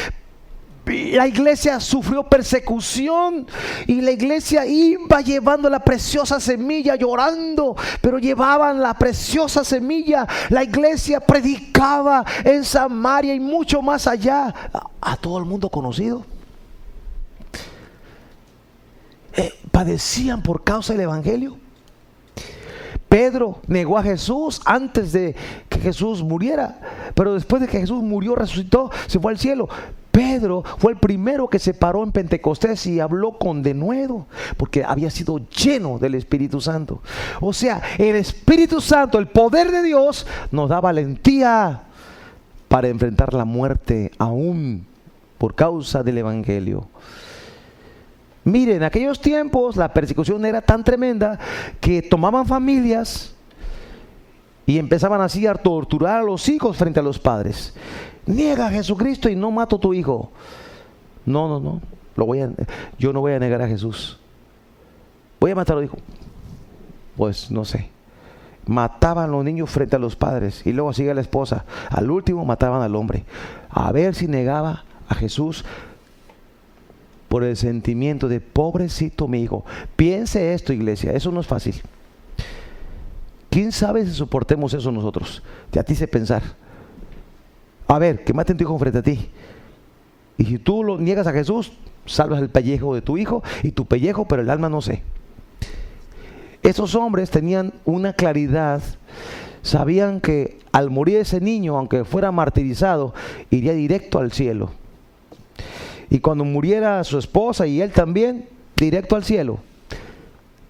la 0.85 1.29
iglesia 1.29 1.79
sufrió 1.79 2.25
persecución 2.25 3.47
y 3.87 4.01
la 4.01 4.11
iglesia 4.11 4.66
iba 4.66 5.21
llevando 5.21 5.71
la 5.71 5.79
preciosa 5.79 6.40
semilla 6.40 6.97
llorando, 6.97 7.77
pero 8.01 8.18
llevaban 8.18 8.81
la 8.81 8.95
preciosa 8.95 9.62
semilla. 9.64 10.27
La 10.49 10.64
iglesia 10.64 11.21
predicaba 11.21 12.25
en 12.45 12.64
Samaria 12.64 13.35
y 13.35 13.40
mucho 13.40 13.81
más 13.81 14.09
allá 14.09 14.53
a, 15.01 15.16
todo 15.16 15.38
el 15.38 15.45
mundo 15.45 15.68
conocido. 15.68 16.25
Eh, 19.35 19.55
padecían 19.71 20.42
por 20.42 20.64
causa 20.64 20.92
del 20.92 21.03
Evangelio. 21.03 21.59
Pedro 23.09 23.61
negó 23.66 23.99
a 23.99 24.03
Jesús 24.03 24.61
antes 24.64 25.12
de 25.12 25.37
que 25.68 25.79
Jesús 25.79 26.23
muriera, 26.23 26.81
pero 27.14 27.35
después 27.35 27.61
de 27.61 27.68
que 27.68 27.79
Jesús 27.79 28.03
murió, 28.03 28.35
resucitó, 28.35 28.90
se 29.07 29.21
fue 29.21 29.33
al 29.33 29.38
cielo. 29.38 29.68
Pedro 30.12 30.62
fue 30.77 30.92
el 30.92 30.98
primero 30.98 31.48
que 31.48 31.59
se 31.59 31.72
paró 31.72 32.05
en 32.05 32.12
Pentecostés 32.12 32.87
y 32.87 33.01
habló 33.01 33.38
con 33.38 33.62
denuedo, 33.62 34.27
porque 34.59 34.85
había 34.85 35.11
sido 35.11 35.40
lleno 35.48 35.98
del 35.98 36.14
Espíritu 36.14 36.61
Santo. 36.61 37.01
O 37.40 37.55
sea, 37.55 37.83
el 37.96 38.16
Espíritu 38.16 38.83
Santo, 38.83 39.18
el 39.18 39.29
poder 39.29 39.70
de 39.70 39.83
Dios, 39.83 40.27
nos 40.51 40.68
da 40.68 40.81
valentía 40.81 41.85
para 42.68 42.88
enfrentar 42.88 43.33
la 43.33 43.46
muerte 43.46 44.12
aún 44.18 44.87
por 45.38 45.55
causa 45.55 46.03
del 46.03 46.18
Evangelio. 46.18 46.87
Miren, 48.44 48.77
en 48.77 48.83
aquellos 48.83 49.18
tiempos 49.18 49.77
la 49.77 49.94
persecución 49.94 50.44
era 50.44 50.61
tan 50.61 50.85
tremenda 50.85 51.38
que 51.81 52.03
tomaban 52.03 52.44
familias 52.44 53.35
y 54.66 54.79
empezaban 54.79 55.22
así 55.22 55.46
a 55.46 55.55
torturar 55.55 56.20
a 56.20 56.25
los 56.25 56.48
hijos 56.51 56.77
frente 56.77 57.01
a 57.01 57.03
los 57.03 57.18
padres 57.18 57.72
niega 58.26 58.66
a 58.66 58.70
Jesucristo 58.70 59.28
y 59.28 59.37
no 59.37 59.50
mato 59.50 59.76
a 59.76 59.80
tu 59.80 59.94
hijo. 59.94 60.30
No, 61.24 61.48
no, 61.48 61.61
no. 61.61 61.80
Lo 62.16 62.26
voy 62.26 62.40
a, 62.40 62.50
yo 62.98 63.12
no 63.12 63.20
voy 63.20 63.32
a 63.32 63.38
negar 63.38 63.62
a 63.62 63.68
Jesús. 63.68 64.18
Voy 65.40 65.50
a 65.50 65.54
matar 65.54 65.78
a 65.78 65.85
hijo. 65.85 65.98
Pues 67.16 67.50
no 67.50 67.64
sé. 67.64 67.90
Mataban 68.66 69.24
a 69.24 69.32
los 69.32 69.44
niños 69.44 69.70
frente 69.70 69.96
a 69.96 69.98
los 69.98 70.14
padres 70.14 70.64
y 70.64 70.72
luego 70.72 70.92
sigue 70.92 71.14
la 71.14 71.20
esposa. 71.20 71.64
Al 71.90 72.11
último 72.11 72.44
mataban 72.44 72.82
al 72.82 72.94
hombre. 72.94 73.24
A 73.70 73.90
ver 73.92 74.14
si 74.14 74.28
negaba 74.28 74.85
a 75.08 75.14
Jesús 75.14 75.64
por 77.28 77.44
el 77.44 77.56
sentimiento 77.56 78.28
de 78.28 78.40
pobrecito 78.40 79.26
mi 79.26 79.42
hijo. 79.42 79.64
Piense 79.96 80.54
esto, 80.54 80.72
iglesia. 80.72 81.12
Eso 81.12 81.32
no 81.32 81.40
es 81.40 81.46
fácil. 81.46 81.80
¿Quién 83.50 83.72
sabe 83.72 84.06
si 84.06 84.12
soportemos 84.12 84.74
eso 84.74 84.92
nosotros? 84.92 85.42
Ya 85.72 85.82
te 85.82 85.94
hice 85.94 86.06
pensar 86.06 86.42
a 87.88 87.99
ver, 87.99 88.25
que 88.25 88.33
maten 88.33 88.57
tu 88.57 88.64
hijo 88.64 88.79
frente 88.79 88.99
a 88.99 89.03
ti. 89.03 89.31
Y 90.38 90.45
si 90.45 90.59
tú 90.59 90.83
lo 90.83 90.99
niegas 90.99 91.27
a 91.27 91.33
Jesús, 91.33 91.73
salvas 92.07 92.40
el 92.40 92.51
pellejo 92.51 92.95
de 92.95 93.03
tu 93.03 93.16
hijo 93.18 93.42
y 93.62 93.73
tu 93.73 93.87
pellejo, 93.87 94.27
pero 94.27 94.42
el 94.42 94.51
alma 94.51 94.68
no 94.68 94.81
sé. 94.81 95.03
Esos 96.62 96.95
hombres 96.95 97.31
tenían 97.31 97.73
una 97.85 98.12
claridad, 98.12 98.83
sabían 99.62 100.21
que 100.21 100.59
al 100.71 100.90
morir 100.90 101.18
ese 101.18 101.40
niño, 101.40 101.77
aunque 101.77 102.05
fuera 102.05 102.31
martirizado, 102.31 103.14
iría 103.51 103.73
directo 103.73 104.18
al 104.18 104.33
cielo. 104.33 104.71
Y 106.09 106.21
cuando 106.21 106.45
muriera 106.45 107.03
su 107.05 107.18
esposa 107.18 107.66
y 107.66 107.81
él 107.81 107.90
también, 107.90 108.49
directo 108.77 109.16
al 109.16 109.25
cielo. 109.25 109.59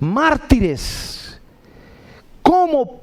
Mártires. 0.01 1.41
¿Cómo 2.43 3.02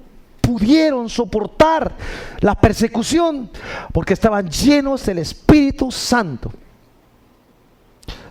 pudieron 0.49 1.09
soportar 1.09 1.95
la 2.39 2.55
persecución 2.55 3.51
porque 3.93 4.13
estaban 4.13 4.49
llenos 4.49 5.05
del 5.05 5.19
Espíritu 5.19 5.91
Santo. 5.91 6.51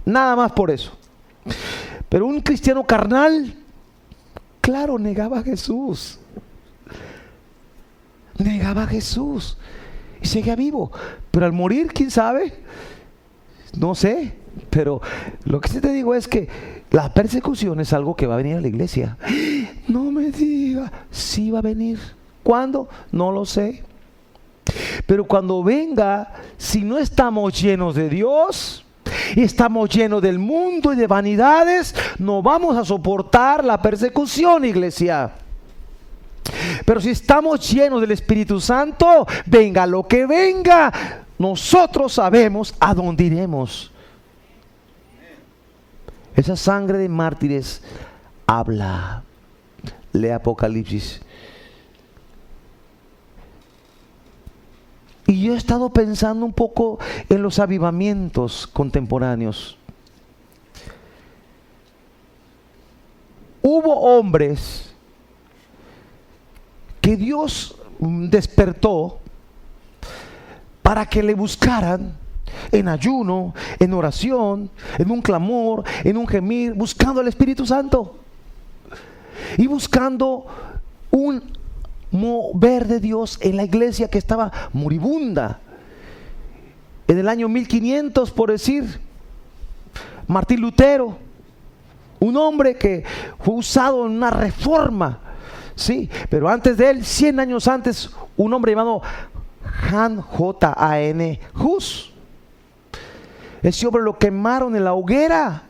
Nada 0.04 0.34
más 0.34 0.50
por 0.50 0.72
eso. 0.72 0.98
Pero 2.08 2.26
un 2.26 2.40
cristiano 2.40 2.82
carnal, 2.84 3.54
claro, 4.60 4.98
negaba 4.98 5.38
a 5.38 5.42
Jesús. 5.44 6.18
Negaba 8.36 8.82
a 8.82 8.88
Jesús. 8.88 9.56
Y 10.20 10.26
seguía 10.26 10.56
vivo. 10.56 10.90
Pero 11.30 11.46
al 11.46 11.52
morir, 11.52 11.92
¿quién 11.92 12.10
sabe? 12.10 12.64
No 13.76 13.94
sé. 13.94 14.34
Pero 14.70 15.00
lo 15.44 15.60
que 15.60 15.68
sí 15.68 15.80
te 15.80 15.92
digo 15.92 16.16
es 16.16 16.26
que 16.26 16.48
la 16.90 17.12
persecución 17.12 17.80
es 17.80 17.92
algo 17.92 18.16
que 18.16 18.26
va 18.26 18.34
a 18.34 18.38
venir 18.38 18.56
a 18.56 18.60
la 18.60 18.68
iglesia. 18.68 19.16
No 19.88 20.10
me 20.10 20.30
diga, 20.30 20.92
sí 21.10 21.50
va 21.50 21.60
a 21.60 21.62
venir. 21.62 21.98
¿Cuándo? 22.42 22.90
No 23.10 23.32
lo 23.32 23.46
sé. 23.46 23.82
Pero 25.06 25.24
cuando 25.24 25.62
venga, 25.62 26.34
si 26.58 26.82
no 26.82 26.98
estamos 26.98 27.58
llenos 27.58 27.94
de 27.94 28.10
Dios 28.10 28.84
y 29.34 29.42
estamos 29.42 29.88
llenos 29.88 30.20
del 30.20 30.38
mundo 30.38 30.92
y 30.92 30.96
de 30.96 31.06
vanidades, 31.06 31.94
no 32.18 32.42
vamos 32.42 32.76
a 32.76 32.84
soportar 32.84 33.64
la 33.64 33.80
persecución, 33.80 34.66
iglesia. 34.66 35.32
Pero 36.84 37.00
si 37.00 37.10
estamos 37.10 37.70
llenos 37.70 38.00
del 38.00 38.10
Espíritu 38.10 38.60
Santo, 38.60 39.26
venga 39.46 39.86
lo 39.86 40.06
que 40.06 40.26
venga, 40.26 40.92
nosotros 41.38 42.12
sabemos 42.12 42.74
a 42.80 42.94
dónde 42.94 43.24
iremos. 43.24 43.90
Esa 46.38 46.54
sangre 46.54 46.98
de 46.98 47.08
mártires 47.08 47.82
habla. 48.46 49.24
Lee 50.12 50.30
Apocalipsis. 50.30 51.20
Y 55.26 55.42
yo 55.42 55.54
he 55.54 55.56
estado 55.56 55.92
pensando 55.92 56.46
un 56.46 56.52
poco 56.52 57.00
en 57.28 57.42
los 57.42 57.58
avivamientos 57.58 58.68
contemporáneos. 58.68 59.76
Hubo 63.60 64.18
hombres 64.18 64.94
que 67.00 67.16
Dios 67.16 67.74
despertó 67.98 69.18
para 70.82 71.04
que 71.04 71.24
le 71.24 71.34
buscaran 71.34 72.16
en 72.72 72.88
ayuno, 72.88 73.54
en 73.78 73.92
oración, 73.94 74.70
en 74.98 75.10
un 75.10 75.22
clamor, 75.22 75.84
en 76.04 76.16
un 76.16 76.26
gemir, 76.26 76.74
buscando 76.74 77.20
al 77.20 77.28
Espíritu 77.28 77.66
Santo 77.66 78.16
y 79.56 79.66
buscando 79.66 80.46
un 81.10 81.42
mover 82.10 82.86
de 82.86 83.00
Dios 83.00 83.38
en 83.40 83.56
la 83.56 83.64
iglesia 83.64 84.08
que 84.08 84.18
estaba 84.18 84.50
moribunda. 84.72 85.60
En 87.06 87.18
el 87.18 87.28
año 87.28 87.48
1500, 87.48 88.30
por 88.30 88.50
decir, 88.50 89.00
Martín 90.26 90.60
Lutero, 90.60 91.16
un 92.20 92.36
hombre 92.36 92.76
que 92.76 93.04
fue 93.40 93.54
usado 93.54 94.06
en 94.06 94.12
una 94.12 94.30
reforma, 94.30 95.20
sí, 95.74 96.10
pero 96.28 96.48
antes 96.48 96.76
de 96.76 96.90
él, 96.90 97.04
100 97.04 97.40
años 97.40 97.68
antes, 97.68 98.10
un 98.36 98.52
hombre 98.52 98.72
llamado 98.72 99.00
Han 99.90 100.20
J.A.N. 100.20 101.40
Hus 101.54 102.12
ese 103.62 103.86
hombre 103.86 104.02
lo 104.02 104.18
quemaron 104.18 104.76
en 104.76 104.84
la 104.84 104.94
hoguera. 104.94 105.62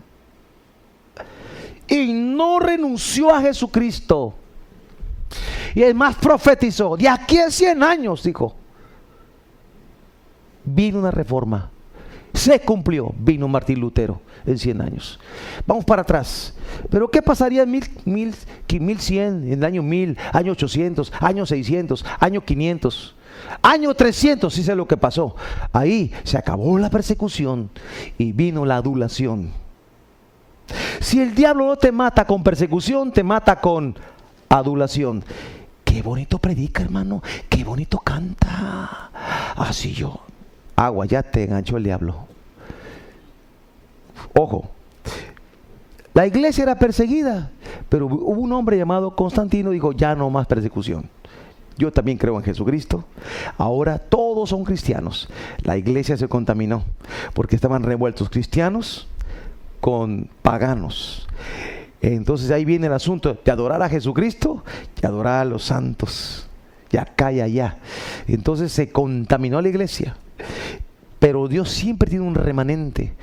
Y 1.87 2.12
no 2.12 2.59
renunció 2.59 3.35
a 3.35 3.40
Jesucristo. 3.40 4.35
Y 5.74 5.83
es 5.83 5.94
más 5.94 6.16
profetizó. 6.16 6.96
De 6.96 7.09
aquí 7.09 7.38
a 7.38 7.51
100 7.51 7.83
años, 7.83 8.22
dijo. 8.22 8.55
Vino 10.64 10.98
una 10.98 11.11
reforma. 11.11 11.70
Se 12.35 12.61
cumplió. 12.61 13.14
Vino 13.18 13.48
Martín 13.48 13.81
Lutero 13.81 14.20
en 14.46 14.59
100 14.59 14.81
años. 14.81 15.18
Vamos 15.66 15.85
para 15.85 16.03
atrás. 16.03 16.55
Pero 16.90 17.11
¿qué 17.11 17.22
pasaría 17.22 17.62
en 17.62 17.70
mil, 17.70 17.85
mil, 18.05 18.35
1100, 18.68 19.44
en 19.44 19.53
el 19.53 19.64
año 19.64 19.83
1000, 19.83 20.16
año 20.33 20.53
800, 20.53 21.12
año 21.20 21.46
600, 21.46 22.05
año 22.20 22.44
500? 22.44 23.14
Año 23.62 23.94
300, 23.94 24.53
sí 24.53 24.62
sé 24.62 24.74
lo 24.74 24.87
que 24.87 24.96
pasó. 24.96 25.35
Ahí 25.72 26.12
se 26.24 26.38
acabó 26.38 26.79
la 26.79 26.90
persecución 26.90 27.70
y 28.16 28.33
vino 28.33 28.64
la 28.64 28.77
adulación. 28.77 29.53
Si 31.01 31.20
el 31.20 31.35
diablo 31.35 31.66
no 31.66 31.77
te 31.77 31.92
mata 31.92 32.27
con 32.27 32.42
persecución, 32.42 33.12
te 33.12 33.22
mata 33.22 33.61
con 33.61 33.96
adulación. 34.48 35.24
Qué 35.85 36.03
bonito 36.03 36.38
predica, 36.38 36.83
hermano. 36.83 37.22
Qué 37.48 37.64
bonito 37.64 37.98
canta. 37.98 39.11
Así 39.57 39.92
yo. 39.92 40.20
Agua, 40.77 41.07
ya 41.07 41.22
te 41.22 41.44
enganchó 41.44 41.77
el 41.77 41.85
diablo. 41.85 42.27
Ojo. 44.35 44.70
La 46.14 46.27
iglesia 46.27 46.62
era 46.62 46.79
perseguida, 46.79 47.51
pero 47.88 48.07
hubo 48.07 48.40
un 48.40 48.53
hombre 48.53 48.77
llamado 48.77 49.14
Constantino 49.14 49.70
dijo, 49.70 49.92
ya 49.92 50.14
no 50.14 50.31
más 50.31 50.46
persecución. 50.46 51.09
Yo 51.79 51.93
también 51.93 52.19
creo 52.19 52.37
en 52.37 52.43
Jesucristo. 52.43 53.05
Ahora 53.57 53.99
todos 53.99 54.51
son 54.51 54.64
cristianos. 54.64 55.29
La 55.62 55.77
iglesia 55.77 56.17
se 56.17 56.29
contaminó 56.29 56.85
porque 57.35 57.55
estaban 57.55 57.85
revueltos 57.85 58.29
cristianos 58.31 59.07
con 59.81 60.29
paganos. 60.43 61.29
Entonces 62.01 62.51
ahí 62.51 62.64
viene 62.64 62.88
el 62.88 62.93
asunto 62.93 63.38
de 63.45 63.51
adorar 63.51 63.83
a 63.83 63.88
Jesucristo 63.88 64.64
y 65.01 65.07
adorar 65.07 65.43
a 65.43 65.45
los 65.45 65.64
santos. 65.64 66.49
Y 66.91 66.97
acá 66.97 67.33
y 67.33 67.41
allá. 67.41 67.79
Entonces 68.27 68.73
se 68.73 68.91
contaminó 68.91 69.61
la 69.61 69.69
iglesia. 69.69 70.17
Pero 71.19 71.49
Dios 71.49 71.71
siempre 71.71 72.11
tiene 72.11 72.25
un 72.25 72.35
remanente. 72.35 73.14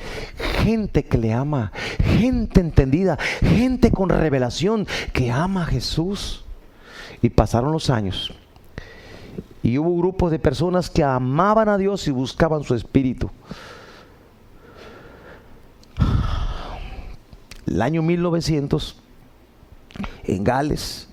Gente 0.64 1.04
que 1.04 1.18
le 1.18 1.34
ama. 1.34 1.72
Gente 2.18 2.62
entendida. 2.62 3.18
Gente 3.42 3.92
con 3.92 4.10
revelación 4.10 4.88
que 5.14 5.32
ama 5.32 5.64
a 5.64 5.68
Jesús. 5.68 6.46
Y 7.22 7.30
pasaron 7.30 7.72
los 7.72 7.90
años. 7.90 8.34
Y 9.66 9.80
hubo 9.80 9.98
grupos 9.98 10.30
de 10.30 10.38
personas 10.38 10.92
que 10.92 11.04
amaban 11.04 11.70
a 11.70 11.78
Dios 11.80 12.08
y 12.08 12.12
buscaban 12.12 12.64
su 12.64 12.76
espíritu. 12.76 13.32
El 17.66 17.82
año 17.82 18.04
1900, 18.04 19.02
en 20.26 20.44
Gales, 20.44 21.10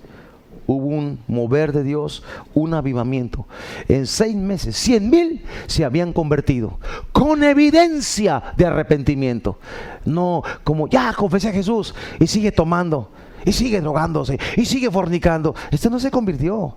hubo 0.67 0.85
un 0.85 1.19
mover 1.27 1.73
de 1.73 1.81
Dios, 1.81 2.21
un 2.53 2.75
avivamiento. 2.75 3.47
En 3.87 4.05
seis 4.05 4.35
meses, 4.35 4.77
cien 4.77 5.09
mil 5.09 5.43
se 5.65 5.83
habían 5.83 6.13
convertido, 6.13 6.77
con 7.11 7.43
evidencia 7.43 8.53
de 8.55 8.67
arrepentimiento. 8.67 9.57
No 10.05 10.43
como 10.63 10.87
ya 10.87 11.11
confesé 11.13 11.49
a 11.49 11.53
Jesús 11.53 11.95
y 12.19 12.27
sigue 12.27 12.51
tomando, 12.51 13.09
y 13.45 13.51
sigue 13.51 13.81
drogándose, 13.81 14.37
y 14.55 14.65
sigue 14.65 14.91
fornicando. 14.91 15.55
Este 15.71 15.89
no 15.89 15.99
se 15.99 16.11
convirtió. 16.11 16.75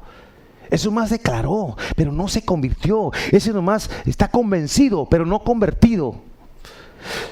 Eso 0.71 0.91
más 0.91 1.11
declaró, 1.11 1.77
pero 1.95 2.13
no 2.13 2.29
se 2.29 2.45
convirtió. 2.45 3.11
Ese 3.31 3.53
nomás 3.53 3.91
está 4.05 4.29
convencido, 4.29 5.07
pero 5.07 5.25
no 5.27 5.41
convertido. 5.41 6.17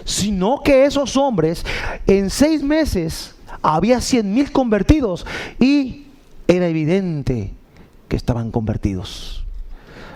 Sino 0.05 0.61
que 0.63 0.85
esos 0.85 1.17
hombres 1.17 1.65
en 2.07 2.31
seis 2.31 2.63
meses 2.63 3.35
había 3.63 4.01
cien 4.01 4.35
mil 4.35 4.53
convertidos 4.53 5.27
y 5.59 6.07
era 6.47 6.69
evidente 6.69 7.53
que 8.09 8.17
estaban 8.17 8.51
convertidos. 8.51 9.45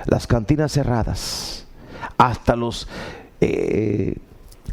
Las 0.07 0.27
cantinas 0.27 0.73
cerradas, 0.73 1.67
hasta 2.17 2.57
los 2.57 2.89
eh, 3.41 4.17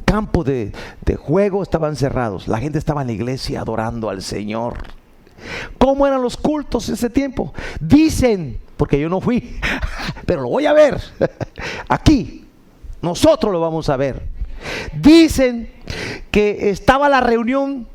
campos 0.06 0.46
de, 0.46 0.72
de 1.04 1.16
juego 1.16 1.64
estaban 1.64 1.96
cerrados. 1.96 2.48
La 2.48 2.60
gente 2.60 2.78
estaba 2.78 3.02
en 3.02 3.08
la 3.08 3.14
iglesia 3.14 3.62
adorando 3.62 4.10
al 4.10 4.22
Señor. 4.22 4.76
¿Cómo 5.78 6.08
eran 6.08 6.22
los 6.22 6.38
cultos 6.38 6.88
en 6.88 6.96
ese 6.96 7.10
tiempo? 7.10 7.54
Dicen, 7.80 8.60
porque 8.78 9.00
yo 9.00 9.10
no 9.10 9.22
fui, 9.22 9.60
pero 10.26 10.42
lo 10.42 10.50
voy 10.50 10.66
a 10.66 10.74
ver. 10.74 11.02
Aquí, 11.88 12.46
nosotros 13.02 13.52
lo 13.52 13.60
vamos 13.60 13.90
a 13.90 13.98
ver. 13.98 14.24
Dicen 14.94 15.72
que 16.32 16.70
estaba 16.70 17.10
la 17.10 17.22
reunión 17.22 17.88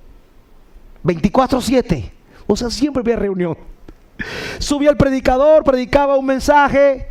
24/7. 1.05 2.11
O 2.47 2.57
sea, 2.57 2.71
siempre 2.71 3.01
había 3.01 3.17
reunión. 3.17 3.57
Subía 4.59 4.91
el 4.91 4.97
predicador, 4.97 5.65
predicaba 5.65 6.17
un 6.17 6.27
mensaje 6.27 7.09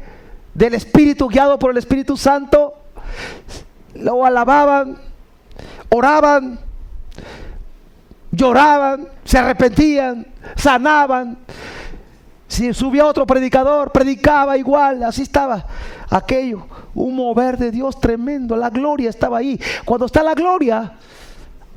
del 0.54 0.74
Espíritu 0.74 1.28
guiado 1.28 1.58
por 1.58 1.72
el 1.72 1.78
Espíritu 1.78 2.18
Santo. 2.18 2.74
Lo 3.96 4.26
alababan, 4.26 4.98
oraban, 5.90 6.60
lloraban, 8.32 9.08
se 9.24 9.38
arrepentían, 9.38 10.26
sanaban. 10.56 11.38
Si 12.48 12.74
subía 12.74 13.06
otro 13.06 13.28
predicador, 13.28 13.92
predicaba 13.92 14.58
igual, 14.58 15.04
así 15.04 15.22
estaba 15.22 15.66
aquello, 16.10 16.66
un 16.96 17.16
mover 17.16 17.58
de 17.58 17.70
Dios 17.70 18.00
tremendo, 18.00 18.56
la 18.56 18.70
gloria 18.70 19.10
estaba 19.10 19.38
ahí. 19.38 19.60
Cuando 19.86 20.08
está 20.08 20.24
la 20.24 20.34
gloria, 20.34 20.94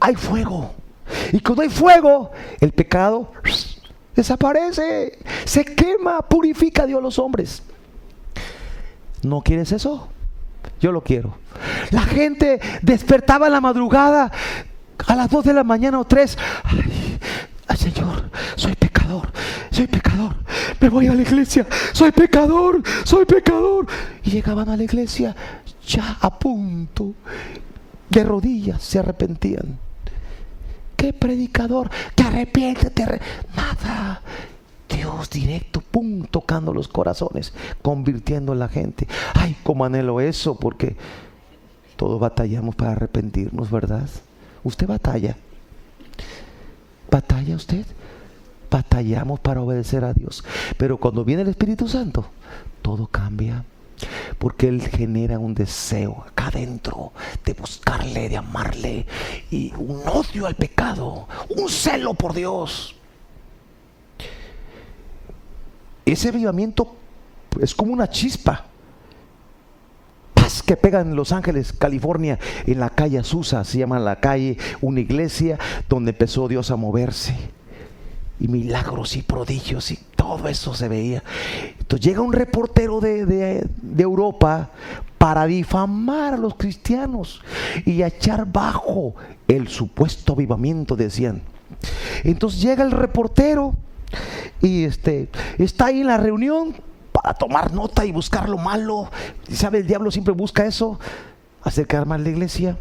hay 0.01 0.15
fuego. 0.15 0.73
Y 1.33 1.41
cuando 1.41 1.63
hay 1.63 1.69
fuego, 1.69 2.31
el 2.61 2.73
pecado 2.73 3.33
desaparece, 4.17 5.19
se 5.45 5.65
quema, 5.65 6.23
purifica 6.23 6.87
Dios 6.87 6.99
a 6.99 7.03
los 7.03 7.19
hombres. 7.19 7.63
¿No 9.23 9.43
quieres 9.43 9.73
eso? 9.73 10.09
Yo 10.81 10.91
lo 10.91 11.03
quiero. 11.03 11.37
La 11.91 12.03
gente 12.03 12.61
despertaba 12.83 13.47
en 13.47 13.53
la 13.53 13.61
madrugada 13.61 14.33
a 15.07 15.15
las 15.15 15.31
2 15.31 15.45
de 15.45 15.55
la 15.55 15.65
mañana 15.65 15.99
o 16.01 16.05
3. 16.05 16.39
Ay, 17.69 17.77
Señor, 17.77 18.31
soy 18.57 18.75
pecador, 18.75 19.33
soy 19.71 19.87
pecador. 19.87 20.37
Me 20.81 20.89
voy 20.89 21.07
a 21.07 21.15
la 21.15 21.23
iglesia, 21.23 21.67
soy 21.93 22.13
pecador, 22.13 22.83
soy 23.05 23.25
pecador. 23.25 23.87
Y 24.23 24.31
llegaban 24.31 24.69
a 24.69 24.77
la 24.77 24.85
iglesia 24.85 25.35
ya 25.87 26.19
a 26.21 26.39
punto, 26.39 27.15
de 28.09 28.25
rodillas, 28.25 28.83
se 28.83 28.99
arrepentían. 28.99 29.79
¿Qué 30.97 31.13
predicador? 31.13 31.91
Que 32.15 32.23
arrepiéntete. 32.25 33.21
Nada. 33.57 34.23
Dios 34.89 35.31
directo, 35.31 35.81
pum, 35.81 36.27
tocando 36.27 36.73
los 36.73 36.87
corazones, 36.87 37.55
convirtiendo 37.81 38.53
a 38.53 38.57
la 38.57 38.69
gente. 38.69 39.09
Ay, 39.35 39.57
cómo 39.63 39.85
anhelo 39.85 40.21
eso, 40.21 40.57
porque 40.57 40.97
todos 41.97 42.21
batallamos 42.21 42.77
para 42.77 42.93
arrepentirnos, 42.93 43.71
¿verdad? 43.71 44.09
Usted 44.65 44.87
batalla. 44.87 45.37
¿Batalla 47.11 47.57
usted? 47.57 47.85
Batallamos 48.71 49.41
para 49.41 49.61
obedecer 49.61 50.05
a 50.05 50.15
Dios. 50.15 50.45
Pero 50.79 50.97
cuando 50.97 51.25
viene 51.25 51.43
el 51.43 51.49
Espíritu 51.49 51.89
Santo, 51.89 52.27
todo 52.81 53.07
cambia. 53.07 53.65
Porque 54.39 54.69
Él 54.69 54.81
genera 54.83 55.39
un 55.39 55.55
deseo 55.55 56.25
acá 56.27 56.49
adentro 56.49 57.13
de 57.45 57.53
buscarle, 57.53 58.29
de 58.29 58.37
amarle. 58.37 59.07
Y 59.51 59.73
un 59.77 60.03
odio 60.07 60.47
al 60.47 60.55
pecado. 60.55 61.29
Un 61.51 61.69
celo 61.69 62.15
por 62.15 62.33
Dios. 62.35 62.97
Ese 66.05 66.31
avivamiento 66.31 66.97
es 67.61 67.75
como 67.75 67.93
una 67.93 68.09
chispa 68.09 68.67
que 70.63 70.77
pega 70.77 71.01
en 71.01 71.17
Los 71.17 71.33
Ángeles, 71.33 71.73
California, 71.73 72.39
en 72.67 72.81
la 72.81 72.91
calle 72.91 73.19
Azusa, 73.19 73.65
se 73.65 73.79
llama 73.79 73.99
la 73.99 74.17
calle, 74.17 74.59
una 74.81 75.01
iglesia 75.01 75.59
donde 75.89 76.11
empezó 76.11 76.49
Dios 76.49 76.71
a 76.71 76.77
moverse. 76.77 77.37
Y 78.41 78.49
milagros 78.49 79.17
y 79.17 79.23
prodigios 79.23 79.93
y 79.93 79.99
todo 80.17 80.49
eso 80.49 80.75
se 80.75 80.89
veía. 80.89 81.23
Entonces 81.79 82.05
llega 82.05 82.23
un 82.23 82.33
reportero 82.33 83.01
de, 83.01 83.25
de, 83.25 84.03
Europa 84.03 84.71
para 85.17 85.47
difamar 85.47 86.35
a 86.35 86.39
los 86.39 86.57
cristianos 86.57 87.41
y 87.87 88.03
echar 88.03 88.51
bajo 88.51 89.15
el 89.47 89.69
supuesto 89.69 90.33
avivamiento, 90.33 90.97
decían. 90.97 91.43
Entonces 92.25 92.61
llega 92.61 92.83
el 92.83 92.91
reportero 92.91 93.75
y 94.61 94.85
este, 94.85 95.29
está 95.59 95.87
ahí 95.87 96.01
en 96.01 96.09
la 96.09 96.17
reunión 96.17 96.75
para 97.23 97.35
tomar 97.35 97.73
nota 97.73 98.05
y 98.05 98.13
buscar 98.13 98.49
lo 98.49 98.59
malo. 98.59 99.11
Sabe, 99.53 99.79
el 99.79 99.87
diablo 99.87 100.11
siempre 100.11 100.35
busca 100.35 100.67
eso, 100.67 100.99
acercar 101.63 102.07
más 102.07 102.21
la 102.21 102.29
iglesia. 102.29 102.77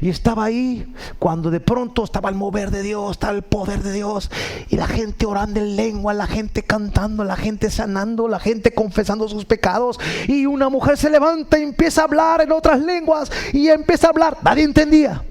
Y 0.00 0.08
estaba 0.08 0.44
ahí 0.44 0.94
cuando 1.18 1.50
de 1.50 1.60
pronto 1.60 2.02
estaba 2.02 2.30
el 2.30 2.34
mover 2.34 2.70
de 2.70 2.82
Dios, 2.82 3.12
estaba 3.12 3.34
el 3.34 3.42
poder 3.42 3.82
de 3.82 3.92
Dios. 3.92 4.30
Y 4.68 4.76
la 4.76 4.86
gente 4.86 5.26
orando 5.26 5.60
en 5.60 5.76
lengua, 5.76 6.14
la 6.14 6.26
gente 6.26 6.62
cantando, 6.62 7.22
la 7.22 7.36
gente 7.36 7.70
sanando, 7.70 8.28
la 8.28 8.40
gente 8.40 8.72
confesando 8.72 9.28
sus 9.28 9.44
pecados. 9.44 10.00
Y 10.26 10.46
una 10.46 10.68
mujer 10.68 10.96
se 10.96 11.10
levanta 11.10 11.58
y 11.58 11.62
empieza 11.62 12.00
a 12.00 12.04
hablar 12.04 12.40
en 12.40 12.52
otras 12.52 12.80
lenguas. 12.80 13.30
Y 13.52 13.68
empieza 13.68 14.06
a 14.06 14.10
hablar. 14.10 14.38
Nadie 14.42 14.64
entendía. 14.64 15.22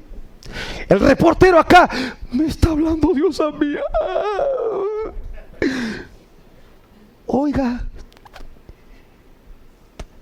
El 0.87 0.99
reportero 0.99 1.59
acá, 1.59 1.89
me 2.31 2.45
está 2.45 2.69
hablando 2.69 3.13
Dios 3.13 3.39
a 3.41 3.51
mí. 3.51 3.75
Oiga, 7.25 7.83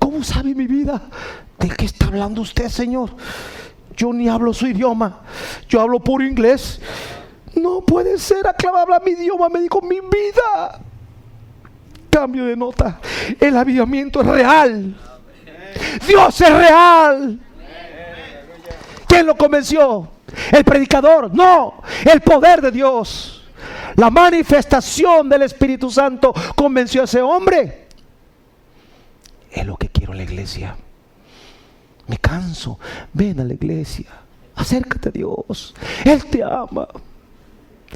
¿Cómo 0.05 0.23
sabe 0.23 0.53
mi 0.53 0.67
vida? 0.67 1.01
¿De 1.57 1.67
qué 1.67 1.85
está 1.85 2.05
hablando 2.05 2.41
usted, 2.41 2.69
Señor? 2.69 3.09
Yo 3.97 4.13
ni 4.13 4.29
hablo 4.29 4.53
su 4.53 4.67
idioma. 4.67 5.21
Yo 5.67 5.81
hablo 5.81 5.99
puro 5.99 6.23
inglés. 6.23 6.79
No 7.55 7.81
puede 7.81 8.19
ser, 8.19 8.45
aclama, 8.45 8.83
habla 8.83 9.01
mi 9.03 9.13
idioma, 9.13 9.49
me 9.49 9.61
dijo 9.61 9.81
mi 9.81 9.99
vida. 10.01 10.79
Cambio 12.11 12.45
de 12.45 12.55
nota. 12.55 12.99
El 13.39 13.57
avivamiento 13.57 14.21
es 14.21 14.27
real. 14.27 14.95
Dios 16.07 16.39
es 16.39 16.53
real. 16.53 17.39
¿Quién 19.07 19.25
lo 19.25 19.35
convenció? 19.35 20.07
¿El 20.51 20.63
predicador? 20.63 21.33
No, 21.33 21.81
el 22.05 22.21
poder 22.21 22.61
de 22.61 22.69
Dios. 22.69 23.43
La 23.95 24.11
manifestación 24.11 25.27
del 25.27 25.41
Espíritu 25.41 25.89
Santo 25.89 26.31
convenció 26.55 27.01
a 27.01 27.05
ese 27.05 27.23
hombre. 27.23 27.84
Es 29.55 29.65
lo 29.65 29.77
que 29.77 29.87
quiero 29.87 30.11
en 30.11 30.17
la 30.17 30.25
iglesia. 30.25 30.75
Me 32.07 32.17
canso. 32.17 32.77
Ven 33.13 33.39
a 33.39 33.45
la 33.45 33.53
iglesia. 33.53 34.07
Acércate 34.53 35.09
a 35.09 35.11
Dios. 35.13 35.73
Él 36.03 36.25
te 36.25 36.43
ama. 36.43 36.87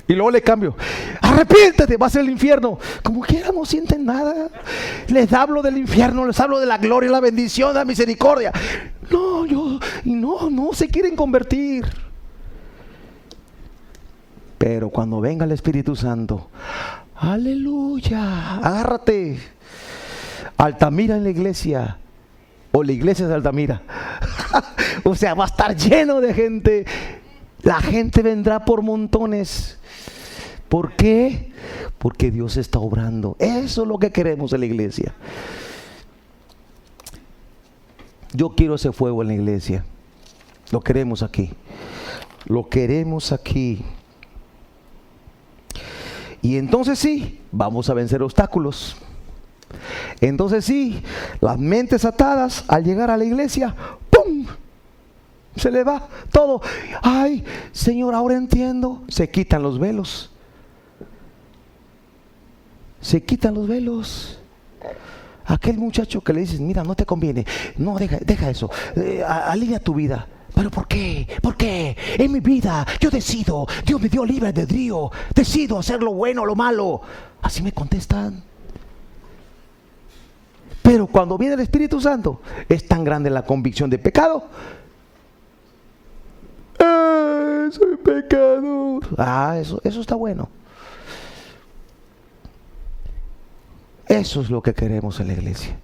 Y 0.07 0.13
luego 0.13 0.31
le 0.31 0.41
cambio. 0.41 0.75
Arrepiéntete, 1.21 1.97
vas 1.97 2.15
al 2.15 2.29
infierno. 2.29 2.79
Como 3.03 3.19
quiera 3.19 3.51
no 3.51 3.65
sienten 3.65 4.05
nada. 4.05 4.49
Les 5.09 5.33
hablo 5.33 5.61
del 5.61 5.77
infierno, 5.77 6.25
les 6.25 6.39
hablo 6.39 6.59
de 6.61 6.65
la 6.65 6.77
gloria, 6.77 7.11
la 7.11 7.19
bendición, 7.19 7.73
la 7.73 7.83
misericordia. 7.83 8.53
No, 9.11 9.45
yo, 9.45 9.79
y 10.05 10.13
no, 10.13 10.49
no 10.49 10.71
se 10.71 10.87
quieren 10.87 11.17
convertir. 11.17 11.85
Pero 14.57 14.89
cuando 14.89 15.19
venga 15.19 15.43
el 15.43 15.51
Espíritu 15.51 15.95
Santo, 15.95 16.49
aleluya, 17.15 18.57
agárrate. 18.57 19.58
Altamira 20.59 21.15
en 21.15 21.23
la 21.23 21.29
iglesia, 21.29 21.97
o 22.73 22.83
la 22.83 22.91
iglesia 22.91 23.27
de 23.29 23.33
Altamira. 23.33 23.81
o 25.05 25.15
sea, 25.15 25.33
va 25.33 25.45
a 25.45 25.47
estar 25.47 25.73
lleno 25.73 26.19
de 26.19 26.33
gente. 26.33 26.85
La 27.63 27.79
gente 27.79 28.21
vendrá 28.21 28.65
por 28.65 28.81
montones. 28.81 29.79
¿Por 30.67 30.97
qué? 30.97 31.53
Porque 31.97 32.29
Dios 32.29 32.57
está 32.57 32.77
obrando. 32.77 33.37
Eso 33.39 33.83
es 33.83 33.87
lo 33.87 33.97
que 33.99 34.11
queremos 34.11 34.51
en 34.51 34.59
la 34.59 34.65
iglesia. 34.65 35.15
Yo 38.33 38.49
quiero 38.49 38.75
ese 38.75 38.91
fuego 38.91 39.21
en 39.21 39.29
la 39.29 39.35
iglesia. 39.35 39.85
Lo 40.71 40.81
queremos 40.81 41.23
aquí. 41.23 41.51
Lo 42.47 42.67
queremos 42.67 43.31
aquí. 43.31 43.81
Y 46.41 46.57
entonces 46.57 46.99
sí, 46.99 47.39
vamos 47.49 47.89
a 47.89 47.93
vencer 47.93 48.21
obstáculos. 48.21 48.97
Entonces 50.21 50.65
sí, 50.65 51.01
las 51.41 51.57
mentes 51.57 52.05
atadas 52.05 52.63
al 52.67 52.83
llegar 52.83 53.09
a 53.11 53.17
la 53.17 53.25
iglesia, 53.25 53.75
¡pum! 54.09 54.45
Se 55.55 55.71
le 55.71 55.83
va 55.83 56.07
todo. 56.31 56.61
Ay, 57.01 57.43
Señor, 57.71 58.15
ahora 58.15 58.35
entiendo. 58.35 59.03
Se 59.07 59.29
quitan 59.29 59.61
los 59.61 59.79
velos. 59.79 60.31
Se 63.01 63.23
quitan 63.23 63.53
los 63.53 63.67
velos. 63.67 64.39
Aquel 65.45 65.77
muchacho 65.77 66.21
que 66.21 66.33
le 66.33 66.41
dices, 66.41 66.59
mira, 66.59 66.83
no 66.83 66.95
te 66.95 67.05
conviene. 67.05 67.45
No, 67.77 67.97
deja, 67.97 68.17
deja 68.21 68.49
eso. 68.49 68.69
Eh, 68.95 69.23
alinea 69.23 69.79
tu 69.79 69.95
vida. 69.95 70.27
¿Pero 70.53 70.69
por 70.69 70.87
qué? 70.87 71.27
¿Por 71.41 71.55
qué? 71.55 71.95
En 72.17 72.31
mi 72.31 72.39
vida 72.39 72.85
yo 72.99 73.09
decido. 73.09 73.65
Dios 73.85 74.01
me 74.01 74.09
dio 74.09 74.25
libre 74.25 74.47
albedrío. 74.47 75.11
Decido 75.33 75.79
hacer 75.79 76.03
lo 76.03 76.13
bueno 76.13 76.43
o 76.43 76.45
lo 76.45 76.55
malo. 76.55 77.01
Así 77.41 77.63
me 77.63 77.71
contestan. 77.71 78.43
Pero 80.89 81.05
cuando 81.05 81.37
viene 81.37 81.53
el 81.53 81.59
Espíritu 81.59 82.01
Santo, 82.01 82.41
es 82.67 82.87
tan 82.87 83.03
grande 83.03 83.29
la 83.29 83.43
convicción 83.43 83.91
de 83.91 83.99
pecado. 83.99 84.47
¡Ah, 86.79 87.67
soy 87.69 87.95
pecado! 87.97 88.99
Ah, 89.15 89.57
eso, 89.61 89.79
eso 89.83 90.01
está 90.01 90.15
bueno. 90.15 90.49
Eso 94.07 94.41
es 94.41 94.49
lo 94.49 94.63
que 94.63 94.73
queremos 94.73 95.19
en 95.19 95.27
la 95.27 95.33
iglesia. 95.33 95.77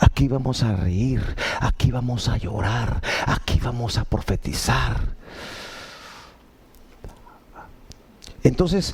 Aquí 0.00 0.26
vamos 0.26 0.64
a 0.64 0.74
reír, 0.74 1.22
aquí 1.60 1.92
vamos 1.92 2.28
a 2.28 2.36
llorar, 2.36 3.00
aquí 3.26 3.60
vamos 3.62 3.96
a 3.96 4.02
profetizar. 4.02 4.96
Entonces, 8.42 8.92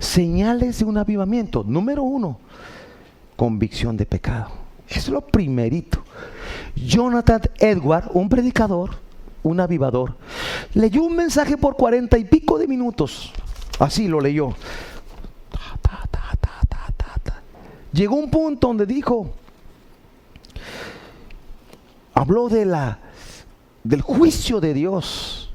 señales 0.00 0.80
de 0.80 0.84
un 0.84 0.98
avivamiento. 0.98 1.62
Número 1.62 2.02
uno, 2.02 2.40
convicción 3.42 3.96
de 3.96 4.06
pecado. 4.06 4.52
Es 4.88 5.08
lo 5.08 5.20
primerito. 5.20 6.04
Jonathan 6.76 7.42
Edward, 7.58 8.08
un 8.14 8.28
predicador, 8.28 8.90
un 9.42 9.58
avivador, 9.58 10.16
leyó 10.74 11.02
un 11.02 11.16
mensaje 11.16 11.56
por 11.56 11.74
cuarenta 11.74 12.16
y 12.18 12.24
pico 12.24 12.56
de 12.56 12.68
minutos. 12.68 13.32
Así 13.80 14.06
lo 14.06 14.20
leyó. 14.20 14.54
Llegó 17.92 18.14
un 18.14 18.30
punto 18.30 18.68
donde 18.68 18.86
dijo, 18.86 19.32
habló 22.14 22.48
de 22.48 22.64
la 22.64 23.00
del 23.82 24.02
juicio 24.02 24.60
de 24.60 24.72
Dios 24.72 25.52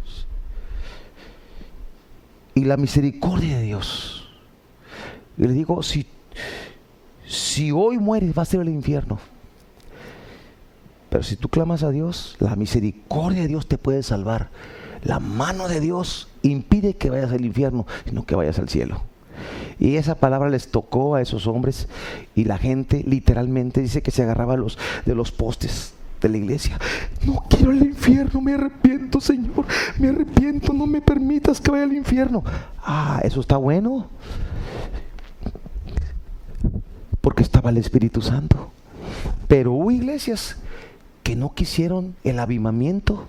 y 2.54 2.66
la 2.66 2.76
misericordia 2.76 3.60
de 3.60 3.64
Dios. 3.64 4.30
Y 5.38 5.44
le 5.44 5.54
digo, 5.54 5.82
si, 5.82 6.06
si 7.28 7.72
hoy 7.72 7.98
mueres, 7.98 8.38
va 8.38 8.44
a 8.44 8.46
ser 8.46 8.62
el 8.62 8.70
infierno. 8.70 9.20
Pero 11.10 11.24
si 11.24 11.36
tú 11.36 11.50
clamas 11.50 11.84
a 11.84 11.92
Dios, 11.92 12.36
la 12.40 12.56
misericordia 12.56 13.42
de 13.42 13.48
Dios 13.48 13.68
te 13.68 13.78
puede 13.78 14.04
salvar. 14.04 14.50
La 15.04 15.20
mano 15.20 15.68
de 15.68 15.80
Dios 15.80 16.30
impide 16.42 16.96
que 16.96 17.10
vayas 17.10 17.32
al 17.32 17.46
infierno, 17.46 17.86
sino 18.06 18.26
que 18.26 18.36
vayas 18.36 18.60
al 18.60 18.70
cielo. 18.70 19.04
Y 19.80 19.98
esa 19.98 20.16
palabra 20.16 20.50
les 20.50 20.72
tocó 20.72 21.16
a 21.16 21.22
esos 21.22 21.48
hombres 21.48 21.88
y 22.34 22.46
la 22.46 22.58
gente 22.58 23.04
literalmente 23.06 23.82
dice 23.82 24.02
que 24.02 24.12
se 24.12 24.24
agarraba 24.24 24.58
los, 24.58 24.78
de 25.06 25.14
los 25.14 25.32
postes 25.32 25.94
de 26.22 26.30
la 26.30 26.38
iglesia. 26.38 26.80
No 27.26 27.44
quiero 27.48 27.72
el 27.72 27.84
infierno, 27.84 28.42
me 28.42 28.54
arrepiento, 28.54 29.22
Señor. 29.22 29.66
Me 30.00 30.10
arrepiento, 30.10 30.74
no 30.74 30.88
me 30.88 31.02
permitas 31.02 31.62
que 31.62 31.72
vaya 31.72 31.84
al 31.84 31.94
infierno. 31.94 32.44
Ah, 32.84 33.22
eso 33.24 33.40
está 33.40 33.58
bueno. 33.58 34.08
Porque 37.28 37.44
estaba 37.44 37.72
el 37.72 37.78
Espíritu 37.78 38.22
Santo. 38.22 38.72
Pero 39.50 39.74
hubo 39.74 39.92
iglesias 39.92 40.56
que 41.24 41.36
no 41.36 41.54
quisieron 41.54 42.16
el 42.24 42.40
avivamiento 42.40 43.26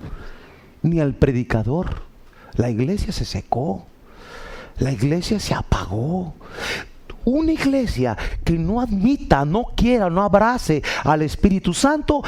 ni 0.83 1.01
al 1.01 1.17
predicador. 1.17 2.03
La 2.55 2.71
iglesia 2.71 3.13
se 3.13 3.25
secó. 3.25 3.87
La 4.79 4.93
iglesia 4.93 5.41
se 5.41 5.53
apagó. 5.53 6.35
Una 7.25 7.51
iglesia 7.51 8.17
que 8.45 8.53
no 8.53 8.81
admita, 8.81 9.45
no 9.45 9.65
quiera, 9.77 10.09
no 10.09 10.23
abrace 10.23 10.81
al 11.03 11.23
Espíritu 11.23 11.75
Santo, 11.75 12.23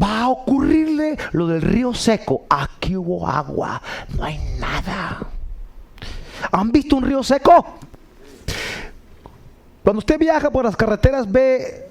va 0.00 0.20
a 0.20 0.28
ocurrirle 0.28 1.18
lo 1.32 1.48
del 1.48 1.62
río 1.62 1.94
seco. 1.94 2.44
Aquí 2.48 2.94
hubo 2.94 3.26
agua, 3.26 3.82
no 4.16 4.22
hay 4.22 4.38
nada. 4.60 5.26
¿Han 6.52 6.70
visto 6.70 6.94
un 6.94 7.02
río 7.02 7.24
seco? 7.24 7.80
Cuando 9.82 9.98
usted 9.98 10.18
viaja 10.18 10.50
por 10.50 10.64
las 10.64 10.76
carreteras 10.76 11.30
ve 11.30 11.88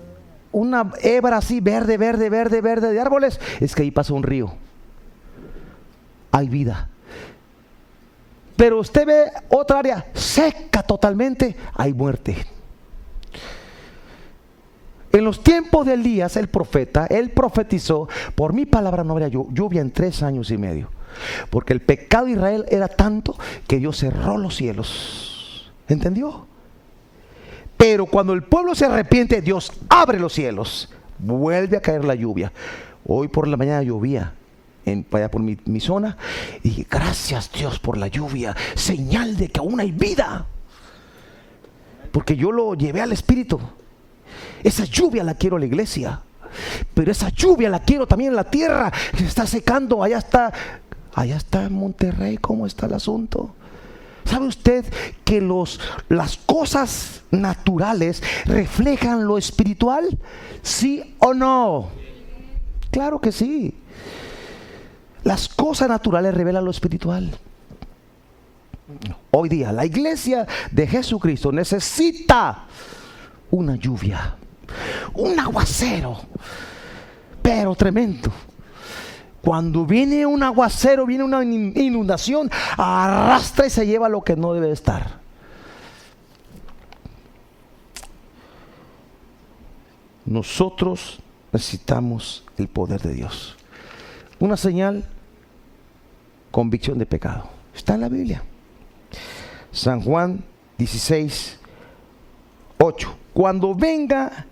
una 0.51 0.91
hebra 1.01 1.37
así 1.37 1.59
verde, 1.61 1.97
verde, 1.97 2.29
verde, 2.29 2.61
verde 2.61 2.93
de 2.93 2.99
árboles, 2.99 3.39
es 3.59 3.75
que 3.75 3.83
ahí 3.83 3.91
pasa 3.91 4.13
un 4.13 4.23
río. 4.23 4.53
Hay 6.31 6.49
vida. 6.49 6.89
Pero 8.55 8.79
usted 8.79 9.05
ve 9.05 9.31
otra 9.49 9.79
área 9.79 10.05
seca 10.13 10.83
totalmente, 10.83 11.55
hay 11.75 11.93
muerte. 11.93 12.35
En 15.11 15.23
los 15.23 15.43
tiempos 15.43 15.85
de 15.85 15.93
Elías, 15.93 16.35
el 16.37 16.47
profeta, 16.47 17.07
él 17.07 17.31
profetizó, 17.31 18.09
por 18.35 18.53
mi 18.53 18.65
palabra 18.65 19.03
no 19.03 19.13
habría 19.13 19.29
lluvia 19.29 19.81
en 19.81 19.91
tres 19.91 20.21
años 20.21 20.51
y 20.51 20.57
medio. 20.57 20.89
Porque 21.49 21.73
el 21.73 21.81
pecado 21.81 22.25
de 22.25 22.33
Israel 22.33 22.65
era 22.69 22.87
tanto 22.87 23.35
que 23.67 23.77
Dios 23.77 23.97
cerró 23.97 24.37
los 24.37 24.55
cielos. 24.55 25.71
¿Entendió? 25.87 26.47
Pero 27.77 28.07
cuando 28.07 28.33
el 28.33 28.43
pueblo 28.43 28.73
se 28.73 28.85
arrepiente, 28.85 29.41
Dios 29.41 29.71
abre 29.87 30.19
los 30.19 30.33
cielos. 30.33 30.89
Vuelve 31.19 31.77
a 31.77 31.81
caer 31.81 32.03
la 32.03 32.15
lluvia. 32.15 32.51
Hoy 33.05 33.27
por 33.27 33.47
la 33.47 33.55
mañana 33.55 33.83
llovía 33.83 34.33
en, 34.85 35.05
allá 35.11 35.29
por 35.29 35.41
mi, 35.41 35.79
zona. 35.79 36.17
Y 36.63 36.69
dije, 36.69 36.87
gracias 36.89 37.51
Dios 37.51 37.79
por 37.79 37.97
la 37.97 38.07
lluvia, 38.07 38.55
señal 38.75 39.37
de 39.37 39.49
que 39.49 39.59
aún 39.59 39.79
hay 39.79 39.91
vida. 39.91 40.47
Porque 42.11 42.35
yo 42.35 42.51
lo 42.51 42.73
llevé 42.73 43.01
al 43.01 43.11
Espíritu. 43.11 43.59
Esa 44.63 44.85
lluvia 44.85 45.23
la 45.23 45.35
quiero 45.35 45.57
en 45.57 45.61
la 45.61 45.67
iglesia. 45.67 46.21
Pero 46.93 47.11
esa 47.11 47.29
lluvia 47.29 47.69
la 47.69 47.83
quiero 47.83 48.07
también 48.07 48.31
en 48.31 48.35
la 48.35 48.49
tierra. 48.49 48.91
Se 49.15 49.25
está 49.25 49.45
secando. 49.45 50.03
Allá 50.03 50.17
está. 50.17 50.51
Allá 51.13 51.37
está 51.37 51.65
en 51.65 51.73
Monterrey. 51.73 52.37
¿Cómo 52.37 52.65
está 52.65 52.87
el 52.87 52.93
asunto? 52.93 53.53
¿Sabe 54.27 54.47
usted 54.47 54.85
que 55.23 55.39
los, 55.39 55.79
las 56.09 56.37
cosas 56.37 57.21
naturales 57.31 58.21
reflejan 58.45 59.25
lo 59.25 59.37
espiritual? 59.37 60.17
¿Sí 60.61 61.15
o 61.19 61.33
no? 61.33 61.89
Claro 62.91 63.21
que 63.21 63.31
sí. 63.31 63.73
Las 65.23 65.47
cosas 65.47 65.87
naturales 65.87 66.33
revelan 66.33 66.65
lo 66.65 66.71
espiritual. 66.71 67.37
Hoy 69.31 69.49
día 69.49 69.71
la 69.71 69.85
iglesia 69.85 70.45
de 70.71 70.87
Jesucristo 70.87 71.51
necesita 71.51 72.65
una 73.51 73.75
lluvia, 73.75 74.35
un 75.13 75.39
aguacero, 75.39 76.19
pero 77.41 77.75
tremendo. 77.75 78.31
Cuando 79.47 79.85
viene 79.85 80.25
un 80.25 80.43
aguacero, 80.43 81.05
viene 81.05 81.23
una 81.23 81.41
inundación, 81.41 82.51
arrastra 82.75 83.65
y 83.65 83.69
se 83.69 83.87
lleva 83.87 84.09
lo 84.09 84.21
que 84.21 84.35
no 84.35 84.51
debe 84.51 84.73
estar. 84.73 85.21
Nosotros 90.25 91.19
necesitamos 91.53 92.43
el 92.57 92.67
poder 92.67 93.01
de 93.01 93.13
Dios. 93.13 93.55
Una 94.37 94.57
señal, 94.57 95.05
convicción 96.51 96.97
de 96.97 97.05
pecado. 97.05 97.47
Está 97.73 97.93
en 97.93 98.01
la 98.01 98.09
Biblia. 98.09 98.43
San 99.71 100.01
Juan 100.01 100.43
16, 100.77 101.57
8. 102.79 103.17
Cuando 103.33 103.73
venga, 103.73 104.45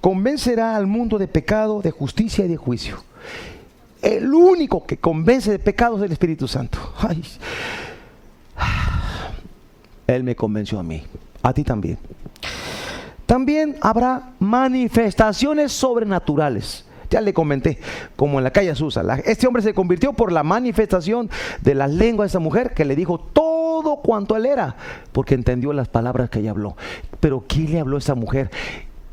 convencerá 0.00 0.76
al 0.76 0.86
mundo 0.86 1.18
de 1.18 1.26
pecado, 1.26 1.82
de 1.82 1.90
justicia 1.90 2.44
y 2.44 2.48
de 2.48 2.56
juicio. 2.56 3.02
El 4.02 4.32
único 4.32 4.84
que 4.86 4.96
convence 4.96 5.50
de 5.50 5.58
pecado 5.58 5.98
es 5.98 6.02
el 6.02 6.12
Espíritu 6.12 6.48
Santo. 6.48 6.78
Él 10.06 10.24
me 10.24 10.34
convenció 10.34 10.78
a 10.78 10.82
mí, 10.82 11.02
a 11.42 11.52
ti 11.52 11.64
también. 11.64 11.98
También 13.26 13.76
habrá 13.80 14.32
manifestaciones 14.40 15.72
sobrenaturales. 15.72 16.84
Ya 17.10 17.20
le 17.20 17.34
comenté, 17.34 17.78
como 18.16 18.38
en 18.38 18.44
la 18.44 18.52
calle 18.52 18.70
Azusa. 18.70 19.02
este 19.24 19.46
hombre 19.46 19.62
se 19.62 19.74
convirtió 19.74 20.12
por 20.12 20.32
la 20.32 20.42
manifestación 20.42 21.28
de 21.60 21.74
la 21.74 21.88
lengua 21.88 22.24
de 22.24 22.28
esa 22.28 22.38
mujer 22.38 22.72
que 22.72 22.84
le 22.84 22.96
dijo 22.96 23.18
todo 23.18 23.96
cuanto 23.96 24.36
él 24.36 24.46
era, 24.46 24.76
porque 25.12 25.34
entendió 25.34 25.72
las 25.72 25.88
palabras 25.88 26.30
que 26.30 26.38
ella 26.38 26.50
habló. 26.50 26.76
Pero 27.18 27.44
¿quién 27.46 27.72
le 27.72 27.80
habló 27.80 27.96
a 27.96 27.98
esa 27.98 28.14
mujer? 28.14 28.50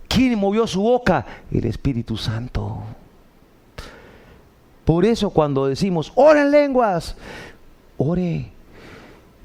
¿Quién 0.07 0.37
movió 0.37 0.67
su 0.67 0.81
boca? 0.81 1.25
El 1.51 1.65
Espíritu 1.65 2.17
Santo. 2.17 2.76
Por 4.87 5.03
eso 5.03 5.31
cuando 5.31 5.67
decimos, 5.67 6.13
oren 6.15 6.49
lenguas, 6.49 7.17
ore. 7.97 8.53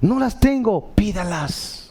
No 0.00 0.20
las 0.20 0.38
tengo, 0.38 0.90
pídalas. 0.94 1.90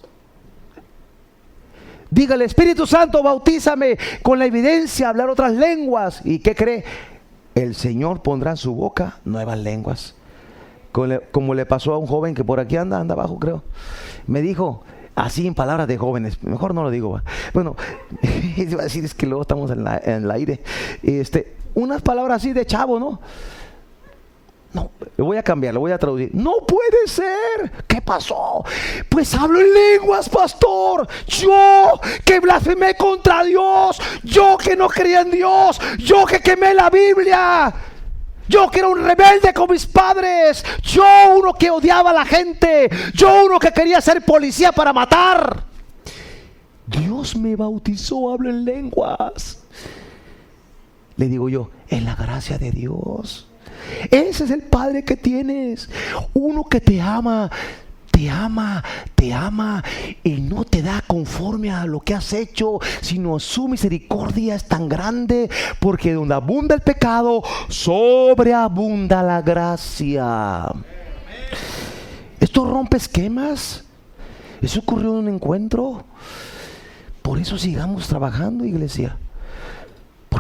Dígale, 2.10 2.46
Espíritu 2.46 2.88
Santo, 2.88 3.22
bautízame 3.22 3.98
con 4.24 4.40
la 4.40 4.46
evidencia, 4.46 5.10
hablar 5.10 5.30
otras 5.30 5.52
lenguas. 5.52 6.22
¿Y 6.24 6.40
qué 6.40 6.56
cree? 6.56 6.86
El 7.54 7.76
Señor 7.76 8.22
pondrá 8.22 8.52
en 8.52 8.58
su 8.58 8.74
boca 8.74 9.20
nuevas 9.26 9.60
lenguas. 9.60 10.16
Como 10.94 11.54
le 11.54 11.66
pasó 11.66 11.94
a 11.94 11.98
un 11.98 12.08
joven 12.08 12.34
que 12.34 12.46
por 12.46 12.62
aquí 12.62 12.78
anda, 12.78 13.02
anda 13.02 13.16
abajo, 13.16 13.38
creo. 13.38 13.64
Me 14.28 14.42
dijo, 14.42 14.86
así 15.14 15.46
en 15.46 15.56
palabras 15.56 15.90
de 15.90 15.98
jóvenes, 15.98 16.42
mejor 16.42 16.74
no 16.74 16.84
lo 16.84 16.90
digo. 16.90 17.20
Bueno, 17.54 17.76
iba 18.56 18.80
a 18.80 18.86
decir 18.86 19.04
es 19.04 19.14
que 19.14 19.26
luego 19.26 19.42
estamos 19.42 19.70
en, 19.72 19.86
en 20.06 20.24
el 20.24 20.32
aire. 20.32 20.62
Este, 21.04 21.60
unas 21.74 22.02
palabras 22.02 22.38
así 22.38 22.54
de 22.54 22.66
chavo, 22.66 23.00
¿no? 23.00 23.20
No, 24.74 24.90
lo 25.18 25.26
voy 25.26 25.38
a 25.38 25.44
cambiar, 25.44 25.74
lo 25.74 25.82
voy 25.82 25.92
a 25.92 25.98
traducir. 25.98 26.30
No 26.34 26.60
puede 26.66 27.06
ser. 27.06 27.72
¿Qué 27.88 28.02
pasó? 28.02 28.64
Pues 29.10 29.34
hablo 29.36 29.60
en 29.60 29.74
lenguas, 29.74 30.30
pastor. 30.30 31.08
Yo 31.28 32.00
que 32.24 32.40
blasfemé 32.40 32.96
contra 32.96 33.44
Dios. 33.44 34.02
Yo 34.24 34.58
que 34.58 34.78
no 34.78 34.88
creía 34.88 35.22
en 35.22 35.32
Dios. 35.32 35.80
Yo 35.98 36.26
que 36.26 36.40
quemé 36.40 36.74
la 36.74 36.90
Biblia. 36.90 37.74
Yo 38.48 38.70
que 38.70 38.80
era 38.80 38.88
un 38.88 39.04
rebelde 39.04 39.54
con 39.54 39.70
mis 39.70 39.86
padres. 39.86 40.64
Yo 40.84 41.04
uno 41.36 41.54
que 41.54 41.70
odiaba 41.70 42.12
a 42.12 42.14
la 42.14 42.26
gente. 42.26 42.90
Yo 43.14 43.44
uno 43.46 43.60
que 43.60 43.74
quería 43.74 44.00
ser 44.00 44.24
policía 44.24 44.72
para 44.72 44.94
matar. 44.94 45.66
Dios 46.88 47.36
me 47.36 47.58
bautizó, 47.58 48.32
hablo 48.32 48.50
en 48.50 48.64
lenguas. 48.64 49.61
Le 51.22 51.30
digo 51.30 51.50
yo, 51.50 51.70
en 51.90 52.04
la 52.06 52.16
gracia 52.16 52.58
de 52.58 52.72
Dios. 52.72 53.46
Ese 54.10 54.44
es 54.44 54.50
el 54.50 54.64
Padre 54.64 55.04
que 55.04 55.16
tienes. 55.16 55.88
Uno 56.34 56.64
que 56.64 56.82
te 56.82 57.00
ama, 57.00 57.52
te 58.10 58.28
ama, 58.28 58.84
te 59.14 59.32
ama 59.32 59.84
y 60.24 60.42
no 60.42 60.66
te 60.66 60.82
da 60.82 61.04
conforme 61.06 61.70
a 61.70 61.86
lo 61.86 62.00
que 62.00 62.16
has 62.16 62.34
hecho, 62.34 62.80
sino 63.02 63.38
su 63.38 63.68
misericordia 63.68 64.56
es 64.56 64.68
tan 64.68 64.90
grande 64.90 65.48
porque 65.80 66.14
donde 66.14 66.34
abunda 66.34 66.74
el 66.74 66.82
pecado, 66.82 67.44
sobreabunda 67.70 69.22
la 69.22 69.44
gracia. 69.44 70.74
Esto 72.40 72.66
rompe 72.66 72.98
esquemas. 72.98 73.84
Eso 74.60 74.80
ocurrió 74.80 75.12
en 75.12 75.28
un 75.28 75.36
encuentro. 75.36 76.04
Por 77.22 77.38
eso 77.38 77.60
sigamos 77.60 78.08
trabajando, 78.08 78.66
iglesia. 78.66 79.20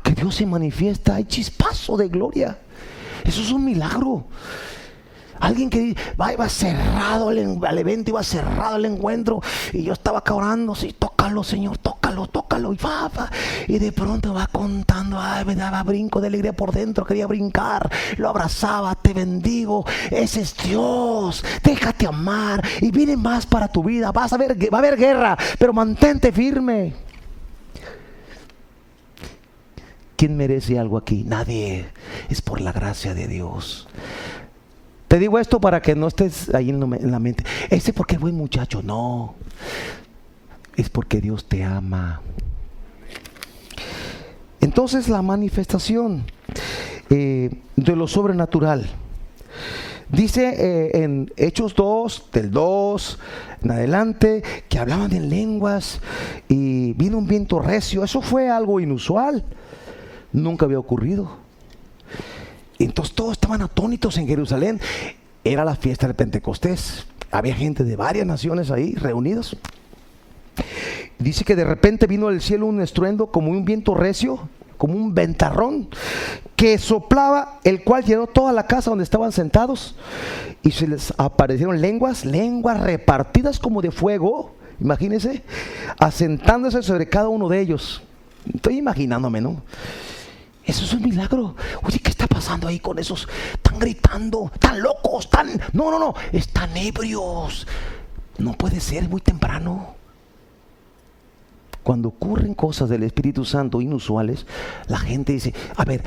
Porque 0.02 0.20
Dios 0.20 0.36
se 0.36 0.46
manifiesta, 0.46 1.16
hay 1.16 1.26
chispazo 1.26 1.96
de 1.98 2.08
gloria. 2.08 2.58
Eso 3.24 3.42
es 3.42 3.52
un 3.52 3.66
milagro. 3.66 4.26
Alguien 5.40 5.72
que 5.72 5.96
va, 6.20 6.34
iba 6.34 6.48
cerrado 6.50 7.32
el, 7.32 7.40
evento, 7.78 8.12
iba 8.12 8.24
cerrado 8.24 8.78
el 8.78 8.86
encuentro. 8.86 9.42
Y 9.74 9.84
yo 9.84 9.94
estaba 9.94 10.20
acá 10.20 10.36
orando, 10.36 10.76
sí, 10.76 10.96
tócalo, 10.98 11.44
Señor, 11.44 11.78
tócalo, 11.80 12.28
tócalo. 12.28 12.74
Y, 12.74 12.78
y 13.68 13.80
de 13.80 13.92
pronto 13.92 14.34
va 14.34 14.48
contando, 14.48 15.20
ay, 15.20 15.44
me 15.46 15.56
daba 15.56 15.82
brinco 15.82 16.22
de 16.22 16.28
alegría 16.28 16.54
por 16.54 16.72
dentro, 16.72 17.06
quería 17.06 17.26
brincar. 17.26 17.90
Lo 18.18 18.30
abrazaba, 18.30 18.94
te 18.96 19.14
bendigo. 19.14 19.84
Ese 20.12 20.42
es 20.42 20.56
Dios. 20.58 21.44
Déjate 21.64 22.06
amar. 22.06 22.64
Y 22.80 22.92
viene 22.92 23.18
más 23.18 23.46
para 23.46 23.68
tu 23.68 23.84
vida. 23.84 24.12
Vas 24.12 24.34
a 24.34 24.38
ver, 24.38 24.56
va 24.72 24.78
a 24.78 24.80
haber 24.80 24.98
guerra, 24.98 25.38
pero 25.58 25.74
mantente 25.74 26.32
firme. 26.32 27.11
¿Quién 30.22 30.38
merece 30.38 30.78
algo 30.78 31.00
aquí? 31.00 31.24
Nadie. 31.24 31.84
Es 32.30 32.44
por 32.44 32.62
la 32.62 32.72
gracia 32.72 33.16
de 33.16 33.28
Dios. 33.28 33.88
Te 35.08 35.18
digo 35.18 35.40
esto 35.40 35.60
para 35.60 35.82
que 35.82 35.96
no 35.96 36.08
estés 36.08 36.54
ahí 36.54 36.70
en 36.70 37.12
la 37.12 37.18
mente. 37.18 37.44
Ese 37.72 37.92
porque 37.92 38.14
es 38.18 38.22
buen 38.22 38.36
muchacho. 38.36 38.84
No. 38.84 39.34
Es 40.78 40.90
porque 40.90 41.22
Dios 41.22 41.46
te 41.46 41.64
ama. 41.64 42.22
Entonces 44.60 45.10
la 45.10 45.24
manifestación 45.24 46.24
eh, 47.10 47.50
de 47.76 47.96
lo 47.96 48.08
sobrenatural. 48.08 48.92
Dice 50.08 50.54
eh, 50.56 51.04
en 51.04 51.34
Hechos 51.36 51.74
2, 51.74 52.30
del 52.32 52.52
2 52.52 53.20
en 53.64 53.72
adelante, 53.72 54.44
que 54.70 54.78
hablaban 54.78 55.14
en 55.14 55.30
lenguas 55.30 56.00
y 56.48 56.94
vino 56.94 57.18
un 57.18 57.26
viento 57.26 57.60
recio. 57.60 58.04
Eso 58.04 58.22
fue 58.22 58.52
algo 58.52 58.80
inusual. 58.80 59.44
Nunca 60.34 60.66
había 60.66 60.80
ocurrido. 60.80 61.38
Entonces 62.80 63.14
todos 63.14 63.34
estaban 63.34 63.62
atónitos 63.62 64.18
en 64.18 64.28
Jerusalén. 64.28 64.80
Era 65.44 65.66
la 65.66 65.76
fiesta 65.76 66.08
del 66.08 66.16
Pentecostés. 66.16 67.06
Había 67.32 67.56
gente 67.56 67.84
de 67.84 67.96
varias 67.96 68.26
naciones 68.26 68.72
ahí 68.72 68.96
reunidos. 68.96 69.58
Dice 71.20 71.44
que 71.46 71.56
de 71.56 71.64
repente 71.64 72.08
vino 72.08 72.30
del 72.30 72.42
cielo 72.42 72.66
un 72.66 72.82
estruendo 72.82 73.28
como 73.28 73.52
un 73.52 73.64
viento 73.64 73.94
recio, 73.94 74.50
como 74.78 74.96
un 74.96 75.14
ventarrón, 75.14 75.90
que 76.56 76.78
soplaba, 76.80 77.60
el 77.64 77.84
cual 77.84 78.04
llenó 78.04 78.26
toda 78.28 78.52
la 78.52 78.66
casa 78.66 78.90
donde 78.90 79.04
estaban 79.04 79.32
sentados. 79.32 79.96
Y 80.64 80.72
se 80.72 80.88
les 80.88 81.14
aparecieron 81.18 81.80
lenguas, 81.80 82.26
lenguas 82.26 82.82
repartidas 82.82 83.60
como 83.60 83.82
de 83.82 83.92
fuego, 83.92 84.56
imagínense, 84.80 85.44
asentándose 86.00 86.82
sobre 86.82 87.08
cada 87.08 87.30
uno 87.30 87.48
de 87.50 87.60
ellos. 87.60 88.02
Estoy 88.54 88.78
imaginándome, 88.78 89.42
¿no? 89.42 89.62
Eso 90.66 90.86
es 90.86 90.94
un 90.94 91.04
milagro. 91.04 91.56
Oye, 91.84 92.00
¿qué 92.00 92.10
está 92.10 92.28
pasando 92.28 92.68
ahí 92.68 92.80
con 92.80 93.00
esos? 93.00 93.28
Están 93.54 93.80
gritando, 93.80 94.52
tan 94.60 94.82
locos, 94.82 95.30
tan... 95.30 95.50
No, 95.74 95.90
no, 95.90 96.00
no, 96.00 96.14
están 96.32 96.76
ebrios. 96.78 97.68
No 98.38 98.54
puede 98.54 98.80
ser, 98.80 99.10
muy 99.10 99.22
temprano. 99.22 99.96
Cuando 101.84 102.10
ocurren 102.10 102.54
cosas 102.54 102.90
del 102.90 103.04
Espíritu 103.04 103.44
Santo 103.44 103.82
inusuales, 103.82 104.46
la 104.88 105.00
gente 105.00 105.34
dice, 105.34 105.54
a 105.76 105.84
ver, 105.84 106.04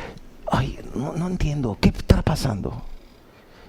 ay, 0.51 0.79
no, 0.95 1.15
no 1.15 1.27
entiendo, 1.27 1.77
¿qué 1.81 1.89
está 1.89 2.23
pasando? 2.23 2.83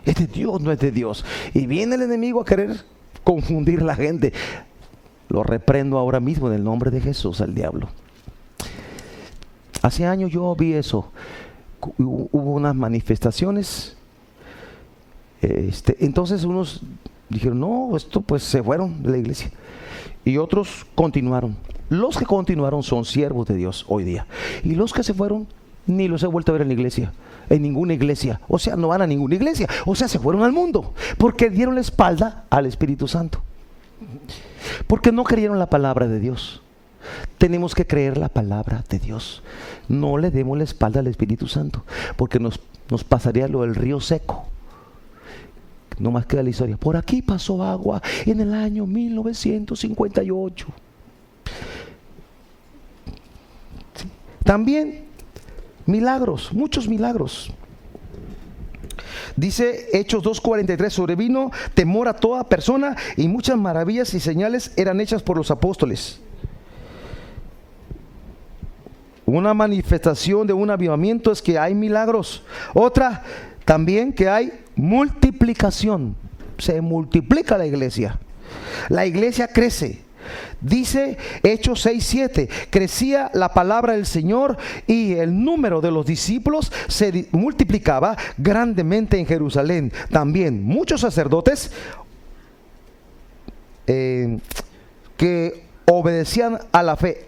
¿Es 0.06 0.16
de 0.16 0.28
Dios 0.28 0.62
no 0.62 0.72
es 0.72 0.80
de 0.80 0.92
Dios? 0.92 1.26
Y 1.54 1.66
viene 1.66 1.96
el 1.96 2.04
enemigo 2.04 2.42
a 2.42 2.46
querer 2.46 2.86
confundir 3.24 3.82
la 3.82 3.96
gente. 3.96 4.34
Lo 5.30 5.42
reprendo 5.44 5.98
ahora 5.98 6.20
mismo 6.20 6.48
en 6.48 6.54
el 6.54 6.64
nombre 6.64 6.92
de 6.92 7.02
Jesús 7.02 7.42
al 7.42 7.56
diablo. 7.56 7.90
Hace 9.86 10.08
años 10.08 10.32
yo 10.32 10.56
vi 10.56 10.74
eso. 10.74 11.12
Hubo 12.00 12.54
unas 12.54 12.74
manifestaciones. 12.74 13.96
Este, 15.44 16.04
entonces 16.04 16.44
unos 16.44 16.82
dijeron, 17.30 17.60
no, 17.60 17.96
esto 17.96 18.22
pues 18.22 18.42
se 18.42 18.64
fueron 18.64 19.04
de 19.04 19.12
la 19.12 19.18
iglesia. 19.20 19.52
Y 20.24 20.38
otros 20.38 20.88
continuaron. 20.96 21.56
Los 21.90 22.18
que 22.18 22.26
continuaron 22.26 22.82
son 22.82 23.06
siervos 23.06 23.46
de 23.46 23.54
Dios 23.54 23.86
hoy 23.88 24.04
día. 24.06 24.26
Y 24.64 24.74
los 24.74 24.92
que 24.92 25.04
se 25.04 25.14
fueron 25.14 25.46
ni 25.86 26.08
los 26.08 26.24
he 26.24 26.28
vuelto 26.28 26.52
a 26.52 26.54
ver 26.54 26.64
en 26.64 26.70
la 26.70 26.74
iglesia, 26.74 27.14
en 27.48 27.62
ninguna 27.62 27.94
iglesia. 27.94 28.42
O 28.48 28.58
sea, 28.58 28.76
no 28.76 28.88
van 28.88 29.04
a 29.04 29.08
ninguna 29.08 29.36
iglesia. 29.36 29.70
O 29.86 29.94
sea, 29.94 30.08
se 30.08 30.18
fueron 30.18 30.42
al 30.42 30.52
mundo 30.52 30.96
porque 31.20 31.52
dieron 31.52 31.76
la 31.76 31.82
espalda 31.82 32.46
al 32.50 32.66
Espíritu 32.66 33.08
Santo. 33.08 33.40
Porque 34.88 35.12
no 35.12 35.26
creyeron 35.26 35.60
la 35.60 35.70
palabra 35.70 36.08
de 36.08 36.20
Dios. 36.20 36.64
Tenemos 37.38 37.76
que 37.76 37.86
creer 37.86 38.18
la 38.18 38.30
palabra 38.30 38.84
de 38.90 39.00
Dios. 39.00 39.44
No 39.88 40.18
le 40.18 40.32
demos 40.32 40.58
la 40.58 40.64
espalda 40.64 41.00
al 41.00 41.08
Espíritu 41.08 41.48
Santo, 41.48 41.84
porque 42.16 42.40
nos, 42.40 42.60
nos 42.90 43.04
pasaría 43.04 43.48
lo 43.48 43.62
del 43.62 43.76
río 43.76 44.00
seco. 44.00 44.46
No 46.00 46.12
más 46.12 46.26
queda 46.26 46.44
la 46.44 46.50
historia. 46.50 46.78
Por 46.78 46.98
aquí 46.98 47.22
pasó 47.22 47.64
agua 47.64 48.02
en 48.26 48.40
el 48.42 48.54
año 48.54 48.86
1958. 48.86 50.68
También 54.44 55.06
milagros, 55.86 56.54
muchos 56.54 56.88
milagros. 56.88 57.52
Dice 59.36 59.90
Hechos 59.92 60.24
2.43, 60.24 60.90
sobrevino 60.90 61.52
temor 61.74 62.08
a 62.08 62.14
toda 62.14 62.48
persona 62.48 62.96
y 63.18 63.28
muchas 63.28 63.58
maravillas 63.58 64.14
y 64.14 64.20
señales 64.20 64.72
eran 64.78 65.02
hechas 65.02 65.24
por 65.24 65.38
los 65.38 65.52
apóstoles. 65.52 66.20
Una 69.26 69.54
manifestación 69.54 70.46
de 70.46 70.54
un 70.54 70.70
avivamiento 70.70 71.32
es 71.32 71.42
que 71.42 71.58
hay 71.58 71.74
milagros. 71.74 72.44
Otra 72.74 73.24
también 73.66 74.14
que 74.14 74.30
hay 74.30 74.54
multiplicación. 74.76 76.16
Se 76.58 76.80
multiplica 76.82 77.58
la 77.58 77.66
iglesia. 77.66 78.20
La 78.90 79.06
iglesia 79.06 79.48
crece. 79.48 80.06
Dice 80.62 81.18
Hechos 81.44 81.82
6, 81.82 82.04
7, 82.04 82.50
crecía 82.72 83.30
la 83.34 83.54
palabra 83.54 83.94
del 83.94 84.08
Señor 84.08 84.58
y 84.88 85.14
el 85.14 85.44
número 85.44 85.82
de 85.82 85.92
los 85.92 86.06
discípulos 86.06 86.72
se 86.88 87.28
multiplicaba 87.32 88.18
grandemente 88.38 89.20
en 89.20 89.28
Jerusalén. 89.28 89.92
También 90.10 90.64
muchos 90.64 91.02
sacerdotes 91.02 91.72
eh, 93.86 94.40
que 95.18 95.66
obedecían 95.86 96.58
a 96.72 96.82
la 96.82 96.96
fe, 96.96 97.28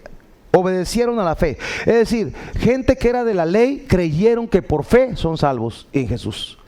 obedecieron 0.52 1.18
a 1.18 1.24
la 1.24 1.36
fe. 1.36 1.58
Es 1.80 1.94
decir, 1.94 2.32
gente 2.58 2.96
que 2.96 3.08
era 3.08 3.24
de 3.24 3.34
la 3.34 3.46
ley 3.46 3.86
creyeron 3.88 4.48
que 4.48 4.62
por 4.62 4.84
fe 4.84 5.16
son 5.16 5.36
salvos 5.38 5.88
en 5.92 6.08
Jesús 6.08 6.58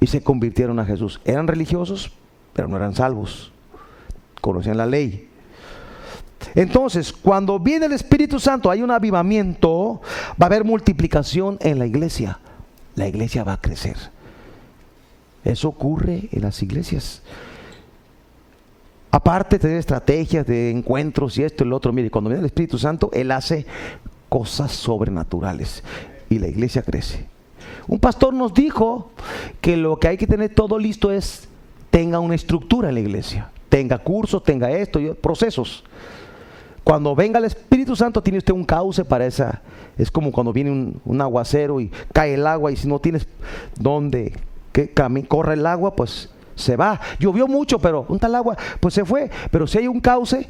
y 0.00 0.06
se 0.06 0.22
convirtieron 0.22 0.78
a 0.78 0.84
Jesús. 0.84 1.20
Eran 1.24 1.46
religiosos, 1.46 2.12
pero 2.52 2.68
no 2.68 2.76
eran 2.76 2.94
salvos. 2.94 3.52
Conocían 4.40 4.76
la 4.76 4.86
ley. 4.86 5.28
Entonces, 6.54 7.12
cuando 7.12 7.58
viene 7.58 7.86
el 7.86 7.92
Espíritu 7.92 8.38
Santo, 8.38 8.70
hay 8.70 8.82
un 8.82 8.90
avivamiento, 8.90 10.00
va 10.40 10.44
a 10.44 10.46
haber 10.46 10.64
multiplicación 10.64 11.58
en 11.60 11.78
la 11.78 11.86
iglesia. 11.86 12.38
La 12.94 13.08
iglesia 13.08 13.44
va 13.44 13.54
a 13.54 13.60
crecer. 13.60 13.96
Eso 15.44 15.68
ocurre 15.68 16.28
en 16.32 16.42
las 16.42 16.62
iglesias. 16.62 17.22
Aparte 19.10 19.56
de 19.56 19.60
tener 19.60 19.76
estrategias 19.78 20.46
de 20.46 20.70
encuentros 20.70 21.38
y 21.38 21.42
esto 21.42 21.64
y 21.64 21.68
lo 21.68 21.76
otro, 21.76 21.92
mire, 21.92 22.10
cuando 22.10 22.28
viene 22.28 22.40
el 22.40 22.46
Espíritu 22.46 22.78
Santo, 22.78 23.10
Él 23.12 23.30
hace 23.30 23.66
cosas 24.28 24.72
sobrenaturales 24.72 25.82
y 26.28 26.38
la 26.38 26.48
iglesia 26.48 26.82
crece. 26.82 27.26
Un 27.86 27.98
pastor 27.98 28.34
nos 28.34 28.52
dijo 28.52 29.10
que 29.60 29.76
lo 29.76 29.98
que 29.98 30.08
hay 30.08 30.16
que 30.18 30.26
tener 30.26 30.54
todo 30.54 30.78
listo 30.78 31.10
es 31.10 31.48
tenga 31.90 32.20
una 32.20 32.34
estructura 32.34 32.88
en 32.88 32.94
la 32.94 33.00
iglesia, 33.00 33.50
tenga 33.70 33.98
cursos, 33.98 34.42
tenga 34.44 34.70
esto, 34.70 35.00
procesos. 35.22 35.84
Cuando 36.84 37.14
venga 37.14 37.38
el 37.38 37.46
Espíritu 37.46 37.96
Santo 37.96 38.22
tiene 38.22 38.38
usted 38.38 38.52
un 38.52 38.64
cauce 38.64 39.04
para 39.04 39.26
esa. 39.26 39.62
Es 39.96 40.10
como 40.10 40.32
cuando 40.32 40.52
viene 40.52 40.70
un, 41.04 41.20
aguacero 41.20 41.80
y 41.80 41.90
cae 42.12 42.34
el 42.34 42.46
agua 42.46 42.72
y 42.72 42.76
si 42.76 42.88
no 42.88 42.98
tienes 42.98 43.26
dónde 43.78 44.34
que 44.72 44.92
corre 45.26 45.54
el 45.54 45.66
agua, 45.66 45.96
pues 45.96 46.30
se 46.58 46.76
va. 46.76 47.00
Llovió 47.18 47.46
mucho, 47.46 47.78
pero 47.78 48.04
un 48.08 48.18
tal 48.18 48.34
agua, 48.34 48.56
pues 48.80 48.94
se 48.94 49.04
fue. 49.04 49.30
Pero 49.50 49.66
si 49.66 49.78
hay 49.78 49.88
un 49.88 50.00
cauce, 50.00 50.48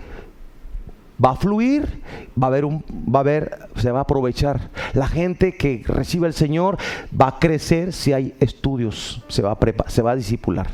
va 1.25 1.31
a 1.31 1.37
fluir, 1.37 2.03
va 2.41 2.47
a 2.47 2.51
haber 2.51 2.65
un, 2.65 2.85
va 3.13 3.19
a 3.19 3.21
haber, 3.21 3.59
se 3.77 3.91
va 3.91 4.01
a 4.01 4.03
aprovechar. 4.03 4.71
La 4.95 5.09
gente 5.09 5.57
que 5.57 5.83
recibe 5.87 6.27
el 6.27 6.35
Señor 6.35 6.79
va 7.19 7.29
a 7.29 7.39
crecer 7.39 7.93
si 7.93 8.13
hay 8.13 8.35
estudios, 8.41 9.23
se 9.29 9.43
va 9.43 9.53
a 9.53 9.91
se 9.91 10.03
va 10.03 10.13
a 10.13 10.17
disipular. 10.17 10.69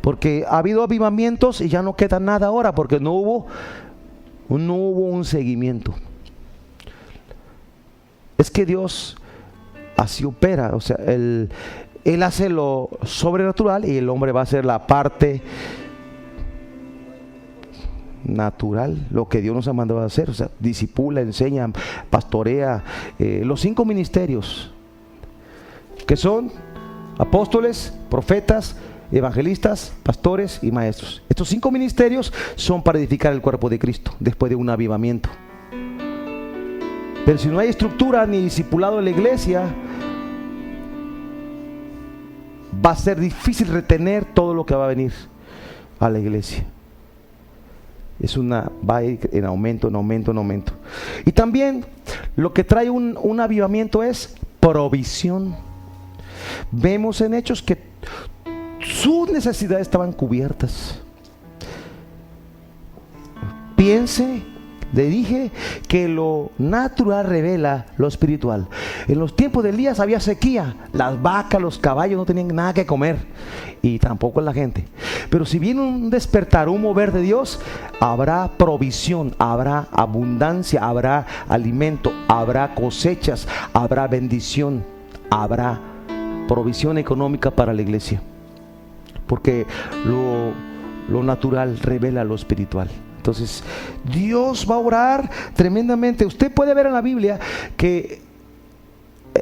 Porque 0.00 0.44
ha 0.48 0.58
habido 0.58 0.82
avivamientos 0.82 1.60
y 1.60 1.68
ya 1.68 1.82
no 1.82 1.96
queda 1.96 2.20
nada 2.20 2.46
ahora, 2.46 2.74
porque 2.74 3.00
no 3.00 3.12
hubo 3.12 3.46
no 4.48 4.74
hubo 4.74 5.08
un 5.08 5.24
seguimiento. 5.24 5.94
Es 8.38 8.50
que 8.50 8.64
Dios 8.64 9.16
así 9.96 10.24
opera, 10.24 10.74
o 10.74 10.80
sea, 10.80 10.96
él, 11.06 11.50
él 12.08 12.22
hace 12.22 12.48
lo 12.48 12.88
sobrenatural 13.02 13.84
y 13.84 13.98
el 13.98 14.08
hombre 14.08 14.32
va 14.32 14.40
a 14.40 14.42
hacer 14.44 14.64
la 14.64 14.86
parte 14.86 15.42
natural, 18.24 19.06
lo 19.10 19.28
que 19.28 19.42
Dios 19.42 19.54
nos 19.54 19.68
ha 19.68 19.74
mandado 19.74 20.00
a 20.00 20.06
hacer, 20.06 20.30
o 20.30 20.34
sea, 20.34 20.50
disipula, 20.58 21.20
enseña, 21.20 21.70
pastorea, 22.08 22.82
eh, 23.18 23.42
los 23.44 23.60
cinco 23.60 23.84
ministerios, 23.84 24.72
que 26.06 26.16
son 26.16 26.50
apóstoles, 27.18 27.94
profetas, 28.08 28.76
evangelistas, 29.12 29.92
pastores 30.02 30.60
y 30.62 30.72
maestros. 30.72 31.22
Estos 31.28 31.48
cinco 31.48 31.70
ministerios 31.70 32.32
son 32.54 32.82
para 32.82 32.98
edificar 32.98 33.34
el 33.34 33.42
cuerpo 33.42 33.68
de 33.68 33.78
Cristo 33.78 34.14
después 34.18 34.48
de 34.48 34.56
un 34.56 34.70
avivamiento. 34.70 35.28
Pero 37.26 37.36
si 37.36 37.48
no 37.48 37.58
hay 37.58 37.68
estructura 37.68 38.26
ni 38.26 38.40
discipulado 38.40 38.98
en 38.98 39.04
la 39.04 39.10
iglesia, 39.10 39.74
va 42.84 42.90
a 42.90 42.96
ser 42.96 43.18
difícil 43.18 43.68
retener 43.68 44.24
todo 44.24 44.54
lo 44.54 44.64
que 44.64 44.74
va 44.74 44.84
a 44.84 44.88
venir 44.88 45.12
a 45.98 46.08
la 46.08 46.18
iglesia. 46.18 46.64
Es 48.20 48.36
una, 48.36 48.70
va 48.88 48.96
a 48.96 49.04
ir 49.04 49.30
en 49.32 49.44
aumento, 49.44 49.88
en 49.88 49.94
aumento, 49.94 50.30
en 50.32 50.38
aumento. 50.38 50.72
Y 51.24 51.32
también 51.32 51.84
lo 52.36 52.52
que 52.52 52.64
trae 52.64 52.90
un, 52.90 53.16
un 53.20 53.40
avivamiento 53.40 54.02
es 54.02 54.34
provisión. 54.60 55.54
Vemos 56.72 57.20
en 57.20 57.34
hechos 57.34 57.62
que 57.62 57.78
sus 58.80 59.30
necesidades 59.30 59.82
estaban 59.82 60.12
cubiertas. 60.12 61.00
Piense, 63.76 64.42
le 64.92 65.06
dije 65.06 65.50
que 65.86 66.08
lo 66.08 66.50
natural 66.58 67.26
revela 67.26 67.86
lo 67.96 68.08
espiritual. 68.08 68.68
En 69.06 69.18
los 69.18 69.36
tiempos 69.36 69.64
de 69.64 69.70
Elías 69.70 70.00
había 70.00 70.20
sequía, 70.20 70.76
las 70.92 71.20
vacas, 71.20 71.60
los 71.60 71.78
caballos 71.78 72.16
no 72.18 72.24
tenían 72.24 72.48
nada 72.48 72.74
que 72.74 72.86
comer 72.86 73.18
y 73.82 73.98
tampoco 73.98 74.40
la 74.40 74.52
gente. 74.52 74.86
Pero 75.30 75.44
si 75.44 75.58
viene 75.58 75.80
un 75.82 76.10
despertar, 76.10 76.68
un 76.68 76.82
mover 76.82 77.12
de 77.12 77.22
Dios, 77.22 77.60
habrá 78.00 78.52
provisión, 78.56 79.34
habrá 79.38 79.88
abundancia, 79.92 80.84
habrá 80.84 81.26
alimento, 81.48 82.12
habrá 82.28 82.74
cosechas, 82.74 83.46
habrá 83.72 84.06
bendición, 84.06 84.84
habrá 85.30 85.80
provisión 86.48 86.98
económica 86.98 87.50
para 87.50 87.74
la 87.74 87.82
iglesia 87.82 88.22
porque 89.28 89.66
lo, 90.04 91.22
natural 91.22 91.78
revela 91.78 92.24
lo 92.24 92.34
espiritual. 92.34 92.88
Entonces, 93.18 93.62
Dios 94.10 94.66
va 94.68 94.76
a 94.76 94.78
orar 94.78 95.30
tremendamente. 95.54 96.24
Usted 96.24 96.50
puede 96.52 96.72
ver 96.72 96.86
en 96.86 96.92
la 96.94 97.02
Biblia 97.02 97.38
que 97.76 98.22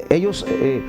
ellos 0.08 0.44
eh, 0.48 0.82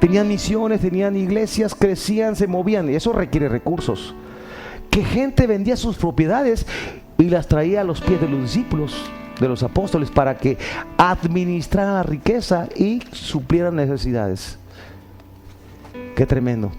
tenían 0.00 0.28
misiones, 0.28 0.80
tenían 0.80 1.16
iglesias, 1.16 1.74
crecían, 1.74 2.36
se 2.36 2.46
movían, 2.46 2.90
y 2.90 2.96
eso 2.96 3.12
requiere 3.12 3.48
recursos. 3.48 4.14
Que 4.90 5.04
gente 5.04 5.46
vendía 5.46 5.76
sus 5.76 5.96
propiedades 5.96 6.66
y 7.18 7.24
las 7.30 7.46
traía 7.46 7.80
a 7.80 7.84
los 7.84 8.00
pies 8.00 8.20
de 8.20 8.28
los 8.28 8.42
discípulos, 8.42 8.94
de 9.40 9.48
los 9.48 9.62
apóstoles, 9.62 10.10
para 10.10 10.36
que 10.36 10.58
administraran 10.98 11.94
la 11.94 12.02
riqueza 12.02 12.68
y 12.76 13.00
suplieran 13.12 13.76
necesidades. 13.76 14.58
Qué 16.16 16.26
tremendo. 16.26 16.72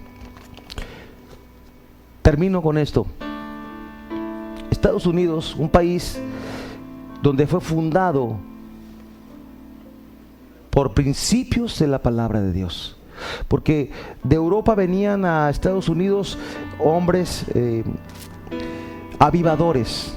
Termino 2.22 2.62
con 2.62 2.78
esto. 2.78 3.08
Estados 4.84 5.06
Unidos, 5.06 5.56
un 5.58 5.70
país 5.70 6.20
donde 7.22 7.48
fue 7.48 7.62
fundado 7.62 8.36
por 10.70 10.94
principios 10.94 11.80
de 11.80 11.88
la 11.88 12.02
palabra 12.02 12.42
de 12.42 12.52
Dios. 12.52 12.98
Porque 13.48 13.92
de 14.26 14.36
Europa 14.36 14.76
venían 14.76 15.24
a 15.24 15.50
Estados 15.50 15.88
Unidos 15.88 16.38
hombres 16.80 17.46
eh, 17.56 17.86
avivadores, 19.20 20.14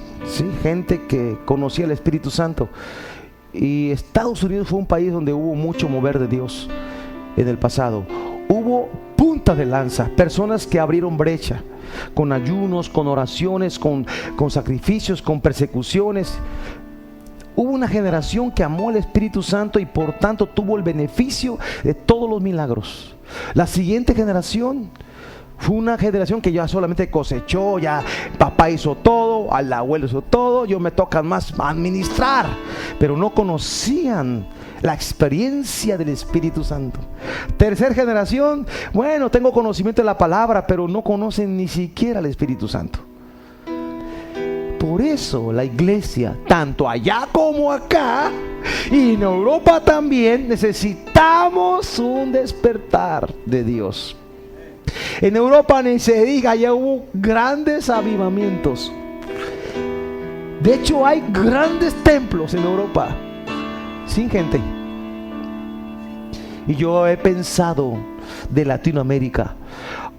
gente 0.64 1.06
que 1.06 1.38
conocía 1.44 1.84
el 1.84 1.92
Espíritu 1.92 2.32
Santo. 2.32 2.68
Y 3.52 3.92
Estados 3.92 4.42
Unidos 4.42 4.66
fue 4.66 4.80
un 4.80 4.86
país 4.86 5.12
donde 5.12 5.32
hubo 5.32 5.54
mucho 5.54 5.88
mover 5.88 6.18
de 6.18 6.26
Dios 6.26 6.68
en 7.36 7.46
el 7.46 7.56
pasado. 7.56 8.04
De 9.54 9.64
lanza, 9.64 10.10
personas 10.16 10.66
que 10.66 10.80
abrieron 10.80 11.16
brecha 11.16 11.62
con 12.14 12.32
ayunos, 12.32 12.88
con 12.88 13.06
oraciones, 13.06 13.78
con, 13.78 14.04
con 14.34 14.50
sacrificios, 14.50 15.22
con 15.22 15.40
persecuciones. 15.40 16.36
Hubo 17.54 17.70
una 17.70 17.86
generación 17.86 18.50
que 18.50 18.64
amó 18.64 18.88
al 18.88 18.96
Espíritu 18.96 19.44
Santo 19.44 19.78
y 19.78 19.86
por 19.86 20.14
tanto 20.14 20.46
tuvo 20.46 20.76
el 20.76 20.82
beneficio 20.82 21.60
de 21.84 21.94
todos 21.94 22.28
los 22.28 22.42
milagros. 22.42 23.14
La 23.54 23.68
siguiente 23.68 24.16
generación 24.16 24.90
fue 25.58 25.76
una 25.76 25.96
generación 25.96 26.40
que 26.40 26.50
ya 26.50 26.66
solamente 26.66 27.08
cosechó, 27.08 27.78
ya 27.78 28.02
papá 28.38 28.68
hizo 28.68 28.96
todo, 28.96 29.54
al 29.54 29.72
abuelo 29.72 30.06
hizo 30.06 30.22
todo, 30.22 30.66
yo 30.66 30.80
me 30.80 30.90
toca 30.90 31.22
más 31.22 31.54
administrar, 31.56 32.46
pero 32.98 33.16
no 33.16 33.32
conocían 33.32 34.44
la 34.82 34.94
experiencia 34.94 35.96
del 35.96 36.10
Espíritu 36.10 36.62
Santo. 36.64 37.00
Tercer 37.56 37.94
generación, 37.94 38.66
bueno, 38.92 39.30
tengo 39.30 39.52
conocimiento 39.52 40.02
de 40.02 40.06
la 40.06 40.18
palabra, 40.18 40.66
pero 40.66 40.88
no 40.88 41.02
conocen 41.02 41.56
ni 41.56 41.68
siquiera 41.68 42.20
el 42.20 42.26
Espíritu 42.26 42.68
Santo. 42.68 43.00
Por 44.78 45.00
eso 45.00 45.52
la 45.52 45.64
iglesia, 45.64 46.36
tanto 46.46 46.88
allá 46.88 47.26
como 47.32 47.72
acá, 47.72 48.30
y 48.90 49.14
en 49.14 49.22
Europa 49.22 49.80
también, 49.80 50.48
necesitamos 50.48 51.98
un 51.98 52.32
despertar 52.32 53.32
de 53.44 53.64
Dios. 53.64 54.16
En 55.20 55.36
Europa 55.36 55.82
ni 55.82 55.98
se 55.98 56.24
diga, 56.24 56.54
ya 56.54 56.72
hubo 56.72 57.06
grandes 57.12 57.90
avivamientos. 57.90 58.92
De 60.62 60.74
hecho, 60.74 61.06
hay 61.06 61.22
grandes 61.32 61.94
templos 62.02 62.54
en 62.54 62.64
Europa 62.64 63.14
sin 64.16 64.30
gente. 64.30 64.58
Y 66.66 66.74
yo 66.74 67.06
he 67.06 67.18
pensado 67.18 67.98
de 68.48 68.64
Latinoamérica. 68.64 69.54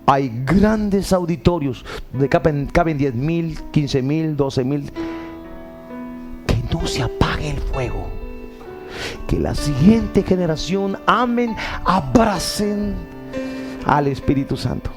Hay 0.06 0.32
grandes 0.45 1.12
auditorios 1.12 1.84
donde 2.12 2.30
caben, 2.30 2.68
caben 2.68 3.00
10 3.00 3.16
mil, 3.16 3.60
15 3.72 4.02
mil, 4.04 4.38
12 4.38 4.64
mil. 4.64 4.91
Que 6.45 6.56
no 6.72 6.86
se 6.86 7.02
apague 7.02 7.50
el 7.50 7.58
fuego. 7.58 8.08
Que 9.28 9.39
la 9.39 9.56
siguiente 9.56 10.22
generación 10.22 11.00
amen, 11.08 11.56
abracen 11.84 12.93
al 13.84 14.06
Espíritu 14.06 14.56
Santo. 14.56 14.91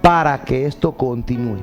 Para 0.00 0.42
que 0.42 0.64
esto 0.64 0.92
continúe. 0.92 1.58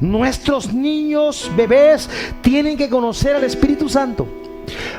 Nuestros 0.00 0.72
niños, 0.72 1.52
bebés, 1.54 2.08
tienen 2.40 2.78
que 2.78 2.88
conocer 2.88 3.36
al 3.36 3.44
Espíritu 3.44 3.90
Santo. 3.90 4.26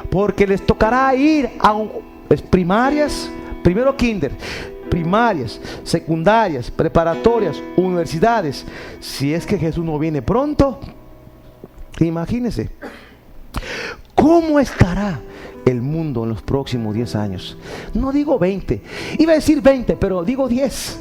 Porque 0.09 0.47
les 0.47 0.65
tocará 0.65 1.13
ir 1.15 1.49
a 1.59 1.75
primarias, 2.49 3.29
primero 3.63 3.95
kinder, 3.95 4.31
primarias, 4.89 5.59
secundarias, 5.83 6.69
preparatorias, 6.71 7.61
universidades. 7.77 8.65
Si 8.99 9.33
es 9.33 9.45
que 9.45 9.57
Jesús 9.57 9.85
no 9.85 9.97
viene 9.99 10.21
pronto, 10.21 10.79
imagínense. 11.99 12.69
¿Cómo 14.15 14.59
estará 14.59 15.19
el 15.65 15.81
mundo 15.81 16.23
en 16.23 16.29
los 16.29 16.41
próximos 16.41 16.93
10 16.93 17.15
años? 17.15 17.57
No 17.93 18.11
digo 18.11 18.37
20, 18.37 18.81
iba 19.19 19.31
a 19.31 19.35
decir 19.35 19.61
20, 19.61 19.95
pero 19.95 20.23
digo 20.23 20.47
10. 20.47 20.99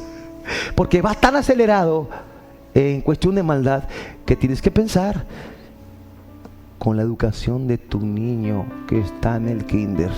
Porque 0.75 1.01
va 1.01 1.13
tan 1.13 1.35
acelerado 1.35 2.09
en 2.73 3.01
cuestión 3.01 3.35
de 3.35 3.43
maldad 3.43 3.83
que 4.25 4.35
tienes 4.35 4.61
que 4.61 4.71
pensar 4.71 5.25
con 6.79 6.97
la 6.97 7.03
educación 7.03 7.67
de 7.67 7.77
tu 7.77 7.99
niño 7.99 8.65
que 8.87 8.99
está 8.99 9.35
en 9.35 9.49
el 9.49 9.65
kinder. 9.65 10.11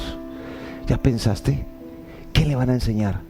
¿Ya 0.88 0.98
pensaste? 0.98 1.66
¿Qué 2.32 2.46
le 2.46 2.56
van 2.56 2.70
a 2.70 2.76
enseñar? 2.76 3.22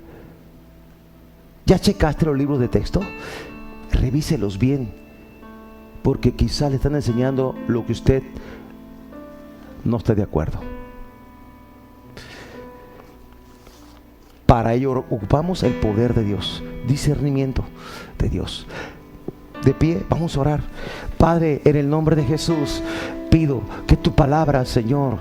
¿Ya 1.65 1.79
checaste 1.79 2.25
los 2.25 2.37
libros 2.37 2.59
de 2.59 2.67
texto? 2.67 3.01
Revíselos 3.91 4.59
bien, 4.59 4.93
porque 6.03 6.33
quizá 6.33 6.69
le 6.69 6.75
están 6.75 6.95
enseñando 6.95 7.55
lo 7.67 7.85
que 7.85 7.93
usted 7.93 8.23
no 9.85 9.97
está 9.97 10.13
de 10.13 10.23
acuerdo. 10.23 10.59
Para 14.45 14.73
ello 14.73 14.91
ocupamos 14.91 15.63
el 15.63 15.73
poder 15.73 16.13
de 16.13 16.25
Dios, 16.25 16.61
discernimiento 16.85 17.63
de 18.17 18.29
Dios. 18.29 18.67
De 19.63 19.73
pie, 19.73 20.01
vamos 20.09 20.35
a 20.35 20.41
orar. 20.41 20.61
Padre, 21.17 21.61
en 21.65 21.75
el 21.75 21.89
nombre 21.89 22.15
de 22.15 22.23
Jesús, 22.23 22.81
pido 23.29 23.61
que 23.87 23.95
tu 23.95 24.13
palabra, 24.13 24.65
Señor, 24.65 25.19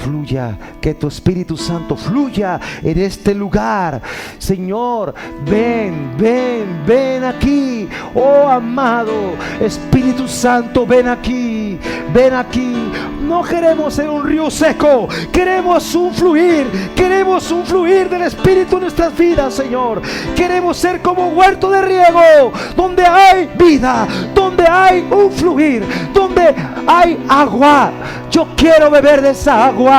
fluya, 0.00 0.56
que 0.80 0.94
tu 0.94 1.08
Espíritu 1.08 1.56
Santo 1.56 1.96
fluya 1.96 2.58
en 2.82 2.98
este 2.98 3.34
lugar. 3.34 4.00
Señor, 4.38 5.14
ven, 5.44 6.14
ven, 6.18 6.82
ven 6.86 7.24
aquí. 7.24 7.88
Oh 8.14 8.48
amado 8.48 9.34
Espíritu 9.60 10.26
Santo, 10.26 10.86
ven 10.86 11.08
aquí, 11.08 11.78
ven 12.12 12.34
aquí. 12.34 12.90
No 13.26 13.42
queremos 13.42 13.94
ser 13.94 14.08
un 14.08 14.26
río 14.26 14.50
seco, 14.50 15.08
queremos 15.30 15.94
un 15.94 16.12
fluir, 16.12 16.66
queremos 16.96 17.50
un 17.52 17.64
fluir 17.64 18.08
del 18.08 18.22
Espíritu 18.22 18.76
en 18.76 18.82
nuestras 18.82 19.16
vidas, 19.16 19.54
Señor. 19.54 20.02
Queremos 20.34 20.76
ser 20.76 21.00
como 21.00 21.28
huerto 21.28 21.70
de 21.70 21.82
riego, 21.82 22.52
donde 22.74 23.04
hay 23.04 23.48
vida, 23.56 24.06
donde 24.34 24.64
hay 24.66 25.06
un 25.10 25.30
fluir, 25.30 25.84
donde 26.12 26.54
hay 26.86 27.24
agua. 27.28 27.92
Yo 28.30 28.46
quiero 28.56 28.90
beber 28.90 29.20
de 29.22 29.30
esa 29.30 29.66
agua. 29.66 29.89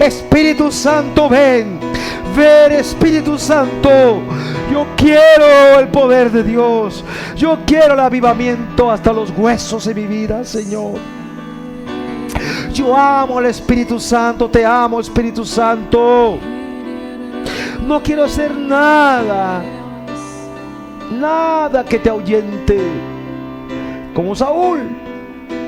Espíritu 0.00 0.70
Santo, 0.70 1.28
ven. 1.28 1.78
Ven, 2.36 2.72
Espíritu 2.72 3.38
Santo. 3.38 4.22
Yo 4.72 4.86
quiero 4.96 5.78
el 5.78 5.88
poder 5.88 6.30
de 6.30 6.42
Dios. 6.42 7.04
Yo 7.36 7.58
quiero 7.66 7.94
el 7.94 8.00
avivamiento 8.00 8.90
hasta 8.90 9.12
los 9.12 9.30
huesos 9.30 9.84
de 9.86 9.94
mi 9.94 10.06
vida, 10.06 10.44
Señor. 10.44 10.98
Yo 12.72 12.96
amo 12.96 13.38
al 13.38 13.46
Espíritu 13.46 13.98
Santo, 13.98 14.50
te 14.50 14.64
amo 14.64 15.00
Espíritu 15.00 15.44
Santo. 15.44 16.38
No 17.86 18.02
quiero 18.02 18.24
hacer 18.24 18.54
nada, 18.54 19.62
nada 21.12 21.84
que 21.84 21.98
te 21.98 22.10
ahuyente. 22.10 22.78
Como 24.14 24.34
Saúl. 24.34 25.05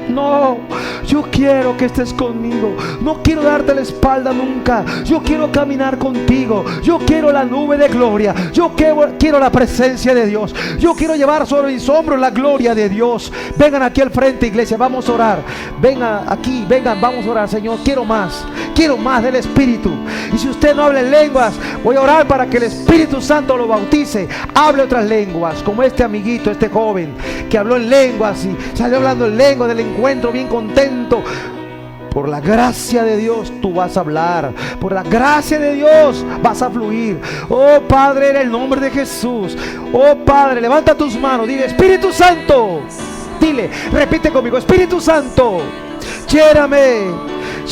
No, 0.09 0.59
yo 1.07 1.23
quiero 1.31 1.77
que 1.77 1.87
estés 1.87 2.13
conmigo. 2.13 2.77
No 3.01 3.23
quiero 3.23 3.43
darte 3.43 3.75
la 3.75 3.83
espalda 3.83 4.33
nunca. 4.33 4.85
Yo 5.05 5.23
quiero 5.23 5.51
caminar 5.53 5.99
contigo. 5.99 6.65
Yo 6.83 6.99
quiero 6.99 7.31
la 7.33 7.45
nube 7.45 7.77
de 7.77 7.89
gloria. 7.89 8.35
Yo 8.53 8.73
quiero, 8.77 9.39
la 9.39 9.51
presencia 9.51 10.15
de 10.15 10.27
Dios. 10.27 10.55
Yo 10.79 10.95
quiero 10.95 11.15
llevar 11.15 11.47
sobre 11.47 11.73
mis 11.73 11.89
hombros 11.89 12.19
la 12.19 12.31
gloria 12.31 12.75
de 12.75 12.89
Dios. 12.89 13.33
Vengan 13.57 13.83
aquí 13.83 14.01
al 14.01 14.11
frente, 14.11 14.47
iglesia. 14.47 14.77
Vamos 14.77 15.09
a 15.09 15.13
orar. 15.13 15.39
Vengan 15.81 16.25
aquí, 16.29 16.65
vengan, 16.69 17.01
vamos 17.01 17.27
a 17.27 17.31
orar, 17.31 17.49
Señor. 17.49 17.79
Quiero 17.85 18.05
más. 18.05 18.45
Quiero 18.75 18.97
más 18.97 19.23
del 19.23 19.37
Espíritu. 19.37 19.91
Y 20.33 20.39
si 20.39 20.49
usted 20.49 20.75
no 20.75 20.85
habla 20.85 21.01
en 21.01 21.11
lenguas, 21.11 21.55
voy 21.83 21.97
a 21.97 22.03
orar 22.03 22.27
para 22.27 22.47
que 22.47 22.59
el 22.59 22.65
Espíritu 22.65 23.21
Santo 23.21 23.57
lo 23.57 23.67
bautice. 23.67 24.29
Hable 24.55 24.83
otras 24.83 25.07
lenguas, 25.07 25.63
como 25.63 25.83
este 25.83 26.05
amiguito, 26.05 26.51
este 26.51 26.69
joven 26.69 27.15
que 27.49 27.59
habló 27.59 27.77
en 27.77 27.89
lenguas 27.89 28.45
y 28.45 28.77
salió 28.77 28.99
hablando 28.99 29.27
en 29.27 29.37
lengua 29.37 29.67
del 29.67 29.81
encuentro 29.99 30.31
bien 30.31 30.47
contento. 30.47 31.23
Por 32.13 32.29
la 32.29 32.41
gracia 32.41 33.03
de 33.05 33.17
Dios 33.17 33.53
tú 33.61 33.75
vas 33.75 33.97
a 33.97 34.01
hablar. 34.01 34.53
Por 34.81 34.93
la 34.93 35.03
gracia 35.03 35.59
de 35.59 35.75
Dios 35.75 36.25
vas 36.41 36.63
a 36.63 36.71
fluir. 36.71 37.21
Oh 37.49 37.81
Padre, 37.87 38.31
en 38.31 38.37
el 38.37 38.51
nombre 38.51 38.81
de 38.81 38.91
Jesús. 38.91 39.57
Oh 39.93 40.17
Padre, 40.25 40.61
levanta 40.61 40.95
tus 40.95 41.19
manos. 41.19 41.49
Dile, 41.49 41.67
Espíritu 41.67 42.13
Santo. 42.13 42.83
Dile, 43.41 43.71
repite 43.93 44.31
conmigo, 44.31 44.57
Espíritu 44.57 45.01
Santo. 45.01 45.59
Lléname, 46.29 47.07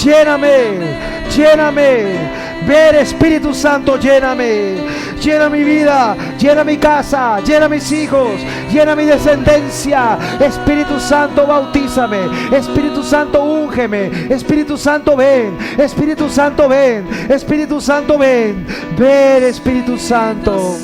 lléname, 0.05 0.99
lléname. 1.37 2.47
Ver 2.67 2.97
Espíritu 2.97 3.55
Santo, 3.55 3.97
lléname. 3.97 4.75
Llena 5.23 5.49
mi 5.49 5.63
vida, 5.63 6.17
llena 6.39 6.65
mi 6.65 6.77
casa, 6.77 7.41
llena 7.41 7.69
mis 7.69 7.91
hijos, 7.93 8.41
llena 8.73 8.97
mi 8.97 9.05
descendencia. 9.05 10.19
Espíritu 10.41 10.99
Santo, 10.99 11.47
bautízame. 11.47 12.19
Espíritu 12.53 13.03
Santo, 13.03 13.43
úngeme. 13.43 14.11
Espíritu 14.29 14.77
Santo, 14.77 15.17
ven. 15.17 15.57
Espíritu 15.79 16.29
Santo, 16.29 16.69
ven. 16.69 17.07
Espíritu 17.29 17.81
Santo, 17.81 18.19
ven. 18.19 18.67
Ven, 18.99 19.45
Espíritu 19.45 19.97
Santo. 19.97 20.77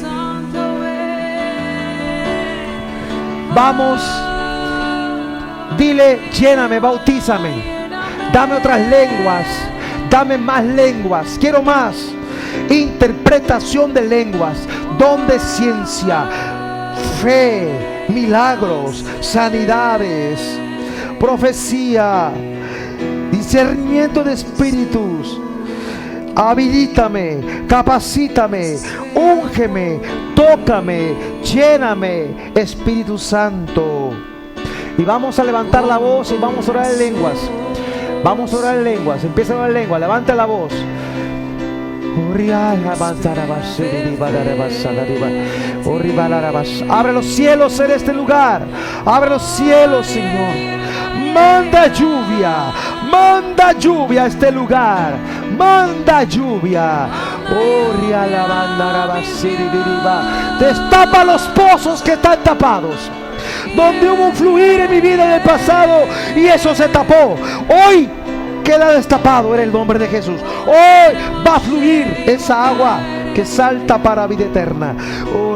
Vamos. 3.55 4.03
Dile, 5.77 6.21
lléname, 6.33 6.79
bautízame. 6.79 7.82
Dame 8.33 8.57
otras 8.57 8.81
lenguas. 8.89 9.47
Dame 10.11 10.39
más 10.39 10.65
lenguas. 10.65 11.37
Quiero 11.41 11.63
más. 11.63 11.97
Interpretación 12.71 13.93
de 13.95 14.03
lenguas. 14.03 14.59
Don 14.99 15.27
de 15.27 15.39
ciencia. 15.39 16.27
Fe. 17.21 18.05
Milagros. 18.09 19.05
Sanidades. 19.21 20.41
Profecía. 21.19 22.31
Discernimiento 23.31 24.23
de 24.25 24.33
espíritus. 24.33 25.41
Habilítame, 26.35 27.67
capacítame, 27.69 28.79
úngeme, 29.15 30.01
tócame, 30.35 31.15
lléname, 31.45 32.53
Espíritu 32.55 33.19
Santo. 33.19 34.13
Y 34.97 35.03
vamos 35.03 35.39
a 35.39 35.45
levantar 35.45 35.85
la 35.85 35.99
voz 35.99 36.33
y 36.33 36.39
vamos 36.39 36.67
a 36.67 36.71
orar 36.71 36.91
en 36.93 36.99
lenguas. 36.99 37.51
Vamos 38.25 38.55
a 38.55 38.57
orar 38.59 38.77
en 38.77 38.85
lenguas. 38.85 39.25
Empieza 39.25 39.53
a 39.53 39.57
orar 39.57 39.69
en 39.71 39.75
lengua. 39.75 39.99
Levanta 39.99 40.35
la 40.35 40.47
voz. 40.47 40.73
Abre 46.89 47.13
los 47.13 47.27
cielos 47.27 47.81
en 47.81 47.91
este 47.91 48.13
lugar. 48.13 48.63
Abre 49.05 49.31
los 49.31 49.43
cielos, 49.43 50.07
Señor. 50.07 50.55
Manda 51.35 51.89
lluvia. 51.89 52.73
Manda 53.11 53.73
lluvia 53.73 54.25
a 54.25 54.27
este 54.27 54.53
lugar. 54.53 55.15
Manda 55.59 56.23
lluvia. 56.25 57.09
Destapa 60.61 61.25
los 61.25 61.43
pozos 61.49 62.03
que 62.03 62.13
están 62.13 62.39
tapados 62.45 63.11
donde 63.75 64.11
hubo 64.11 64.27
un 64.27 64.35
fluir 64.35 64.81
en 64.81 64.91
mi 64.91 65.01
vida 65.01 65.25
en 65.25 65.33
el 65.33 65.43
pasado 65.43 66.05
y 66.35 66.47
eso 66.47 66.75
se 66.75 66.89
tapó. 66.89 67.37
Hoy 67.69 68.09
queda 68.65 68.93
destapado 68.93 69.55
en 69.55 69.61
el 69.61 69.73
nombre 69.73 69.99
de 69.99 70.09
Jesús. 70.09 70.41
Hoy 70.67 71.17
va 71.47 71.57
a 71.57 71.61
fluir 71.61 72.25
esa 72.27 72.69
agua 72.69 72.99
que 73.35 73.45
salta 73.45 73.99
para 73.99 74.27
vida 74.27 74.45
eterna. 74.45 74.95
Oh, 75.35 75.53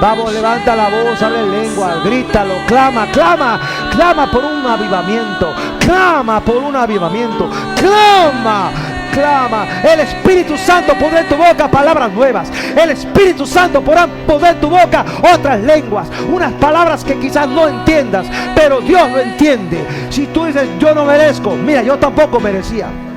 Vamos, 0.00 0.32
levanta 0.32 0.74
la 0.74 0.88
voz, 0.88 1.22
abre 1.22 1.46
lengua, 1.46 2.00
grítalo, 2.02 2.54
clama, 2.66 3.06
clama, 3.12 3.60
clama 3.90 4.30
por 4.30 4.42
un 4.42 4.66
avivamiento, 4.66 5.52
clama 5.78 6.40
por 6.40 6.56
un 6.56 6.74
avivamiento, 6.74 7.50
clama 7.76 8.70
clama. 9.12 9.66
El 9.82 10.00
Espíritu 10.00 10.56
Santo 10.56 10.94
pondrá 10.94 11.20
en 11.20 11.28
tu 11.28 11.36
boca 11.36 11.68
palabras 11.68 12.12
nuevas. 12.12 12.50
El 12.76 12.90
Espíritu 12.90 13.44
Santo 13.44 13.82
podrá 13.82 14.06
poner 14.06 14.60
tu 14.60 14.70
boca 14.70 15.04
otras 15.34 15.60
lenguas. 15.60 16.08
Unas 16.32 16.52
palabras 16.54 17.04
que 17.04 17.18
quizás 17.18 17.48
no 17.48 17.68
entiendas, 17.68 18.26
pero 18.54 18.80
Dios 18.80 19.10
lo 19.10 19.18
entiende. 19.18 19.84
Si 20.10 20.26
tú 20.28 20.44
dices, 20.44 20.68
yo 20.78 20.94
no 20.94 21.04
merezco, 21.04 21.56
mira, 21.56 21.82
yo 21.82 21.98
tampoco 21.98 22.40
merecía. 22.40 23.09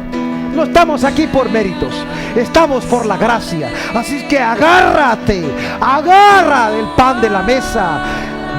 No 0.55 0.63
estamos 0.63 1.03
aquí 1.03 1.27
por 1.27 1.49
méritos, 1.49 1.93
estamos 2.35 2.85
por 2.85 3.05
la 3.05 3.17
gracia. 3.17 3.71
Así 3.93 4.27
que 4.27 4.39
agárrate, 4.39 5.43
agarra 5.81 6.69
del 6.71 6.85
pan 6.95 7.21
de 7.21 7.29
la 7.29 7.41
mesa 7.41 8.03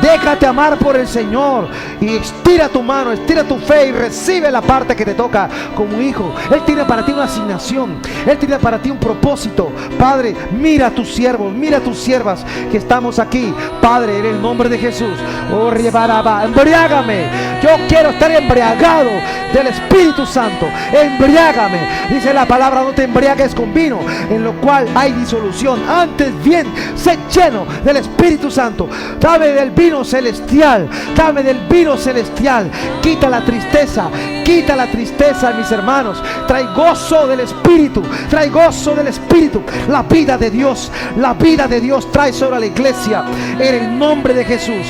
Déjate 0.02 0.46
amar 0.46 0.76
por 0.78 0.96
el 0.96 1.06
Señor 1.06 1.68
y 2.00 2.16
estira 2.16 2.68
tu 2.68 2.82
mano, 2.82 3.12
estira 3.12 3.44
tu 3.44 3.58
fe 3.58 3.88
y 3.88 3.92
recibe 3.92 4.50
la 4.50 4.60
parte 4.60 4.94
que 4.94 5.04
te 5.04 5.14
toca 5.14 5.48
como 5.74 6.00
hijo. 6.00 6.34
Él 6.50 6.62
tiene 6.64 6.84
para 6.84 7.04
ti 7.04 7.12
una 7.12 7.24
asignación, 7.24 8.00
Él 8.26 8.38
tiene 8.38 8.58
para 8.58 8.80
ti 8.80 8.90
un 8.90 8.98
propósito. 8.98 9.72
Padre, 9.98 10.34
mira 10.52 10.88
a 10.88 10.90
tus 10.90 11.14
siervos, 11.14 11.52
mira 11.52 11.78
a 11.78 11.80
tus 11.80 11.98
siervas 11.98 12.44
que 12.70 12.78
estamos 12.78 13.18
aquí. 13.18 13.54
Padre, 13.80 14.18
en 14.18 14.26
el 14.26 14.42
nombre 14.42 14.68
de 14.68 14.78
Jesús, 14.78 15.18
oh, 15.52 15.70
embriágame. 15.72 17.54
Yo 17.62 17.70
quiero 17.88 18.10
estar 18.10 18.30
embriagado 18.30 19.10
del 19.54 19.68
Espíritu 19.68 20.26
Santo. 20.26 20.66
Embriágame. 20.92 21.80
Dice 22.10 22.34
la 22.34 22.46
palabra, 22.46 22.82
no 22.82 22.90
te 22.90 23.04
embriagues 23.04 23.54
con 23.54 23.72
vino, 23.72 24.00
en 24.28 24.44
lo 24.44 24.52
cual 24.60 24.86
hay 24.94 25.12
disolución. 25.12 25.80
Antes 25.88 26.30
bien, 26.42 26.66
sé 26.94 27.18
lleno 27.32 27.64
del 27.82 27.96
Espíritu 27.98 28.50
Santo. 28.50 28.88
Dame 29.18 29.48
del 29.48 29.70
vino 29.70 29.83
celestial. 30.04 30.88
Dame 31.14 31.42
del 31.42 31.58
vino 31.68 31.96
celestial. 31.96 32.70
Quita 33.02 33.28
la 33.28 33.44
tristeza. 33.44 34.08
Quita 34.44 34.74
la 34.74 34.86
tristeza, 34.90 35.52
mis 35.52 35.70
hermanos. 35.70 36.22
Trae 36.46 36.66
gozo 36.74 37.26
del 37.26 37.40
Espíritu. 37.40 38.02
Trae 38.30 38.48
gozo 38.48 38.94
del 38.94 39.08
Espíritu. 39.08 39.62
La 39.88 40.02
vida 40.02 40.38
de 40.38 40.50
Dios. 40.50 40.90
La 41.18 41.34
vida 41.34 41.66
de 41.66 41.80
Dios 41.80 42.10
trae 42.10 42.32
sobre 42.32 42.60
la 42.60 42.66
iglesia. 42.66 43.24
En 43.58 43.74
el 43.74 43.98
nombre 43.98 44.32
de 44.34 44.44
Jesús. 44.44 44.86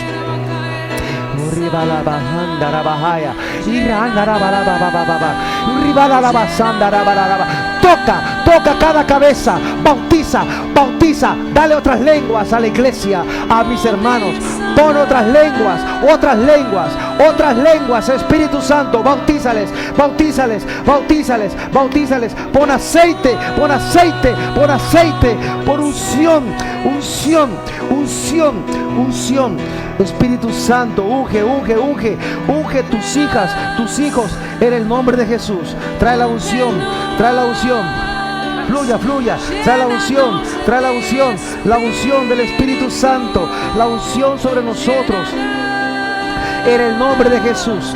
Toca, 7.81 8.43
toca 8.45 8.79
cada 8.79 9.05
cabeza, 9.05 9.59
bautiza, 9.83 10.43
bautiza, 10.75 11.37
dale 11.53 11.75
otras 11.75 12.01
lenguas 12.01 12.53
a 12.53 12.61
la 12.61 12.67
iglesia, 12.67 13.23
a 13.49 13.63
mis 13.65 13.85
hermanos. 13.85 14.35
Pon 14.75 14.97
otras 14.97 15.27
lenguas, 15.27 15.81
otras 16.11 16.39
lenguas, 16.39 16.93
otras 17.29 17.57
lenguas, 17.57 18.09
Espíritu 18.09 18.61
Santo, 18.61 19.03
bautízales, 19.03 19.71
bautízales, 19.97 20.67
bautízales, 20.85 21.53
bautízales. 21.73 22.35
Pon 22.53 22.71
aceite, 22.71 23.37
pon 23.57 23.71
aceite, 23.71 24.35
pon 24.57 24.71
aceite, 24.71 25.37
por 25.65 25.81
unción, 25.81 26.45
unción, 26.85 27.51
unción, 27.91 28.65
unción. 28.97 29.57
Espíritu 29.99 30.53
Santo, 30.53 31.05
unge, 31.05 31.34
unge, 31.43 31.77
unge, 31.77 32.17
unge 32.47 32.83
tus 32.85 33.17
hijas, 33.17 33.51
tus 33.77 33.99
hijos 33.99 34.31
en 34.61 34.73
el 34.73 34.87
nombre 34.87 35.17
de 35.17 35.27
Jesús. 35.27 35.75
Trae 35.99 36.17
la 36.17 36.27
unción, 36.27 36.81
trae 37.19 37.33
la 37.33 37.45
unción. 37.45 37.85
Fluya, 38.69 38.99
fluya, 38.99 39.37
trae 39.63 39.79
la 39.79 39.87
unción, 39.87 40.43
trae 40.65 40.81
la 40.81 40.91
unción, 40.91 41.37
la 41.65 41.79
unción 41.79 42.29
del 42.29 42.41
Espíritu 42.41 42.91
Santo, 42.91 43.49
la 43.77 43.87
unción 43.87 44.39
sobre 44.39 44.63
nosotros. 44.63 45.29
En 46.67 46.81
el 46.81 46.99
nombre 46.99 47.29
de 47.29 47.41
Jesús. 47.41 47.95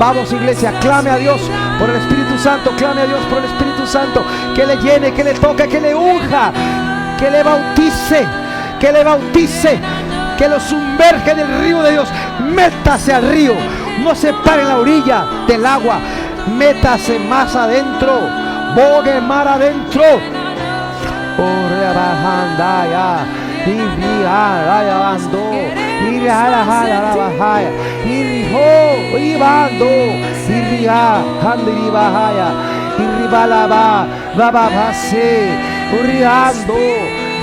Vamos 0.00 0.32
iglesia, 0.32 0.72
clame 0.80 1.10
a 1.10 1.16
Dios 1.16 1.40
por 1.78 1.88
el 1.88 1.96
Espíritu 1.96 2.36
Santo, 2.38 2.72
clame 2.76 3.02
a 3.02 3.06
Dios 3.06 3.20
por 3.30 3.38
el 3.38 3.44
Espíritu 3.44 3.86
Santo, 3.86 4.22
que 4.54 4.66
le 4.66 4.76
llene, 4.76 5.12
que 5.12 5.22
le 5.22 5.34
toque, 5.34 5.68
que 5.68 5.80
le 5.80 5.94
unja, 5.94 6.52
que 7.18 7.30
le 7.30 7.42
bautice 7.42 8.26
que 8.78 8.92
le 8.92 9.04
bautice, 9.04 9.78
que 10.36 10.48
lo 10.48 10.60
sumerge 10.60 11.30
en 11.32 11.38
el 11.40 11.60
río 11.60 11.82
de 11.82 11.92
Dios. 11.92 12.08
Métase 12.54 13.12
al 13.12 13.28
río, 13.28 13.54
no 14.02 14.14
se 14.14 14.32
pare 14.32 14.62
en 14.62 14.68
la 14.68 14.78
orilla 14.78 15.24
del 15.46 15.64
agua, 15.64 15.98
métase 16.56 17.18
más 17.18 17.54
adentro, 17.54 18.20
bogue 18.74 19.20
mar 19.20 19.48
adentro. 19.48 20.02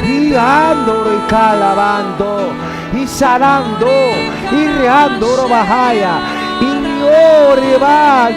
y 0.07 0.33
andoro 0.35 1.13
y 1.13 1.29
calabando 1.29 2.72
y 2.95 3.07
sanando 3.07 3.87
y 4.51 4.67
reando 4.79 5.47
bajaya 5.49 6.19
y 6.61 6.93
oriba 7.51 8.29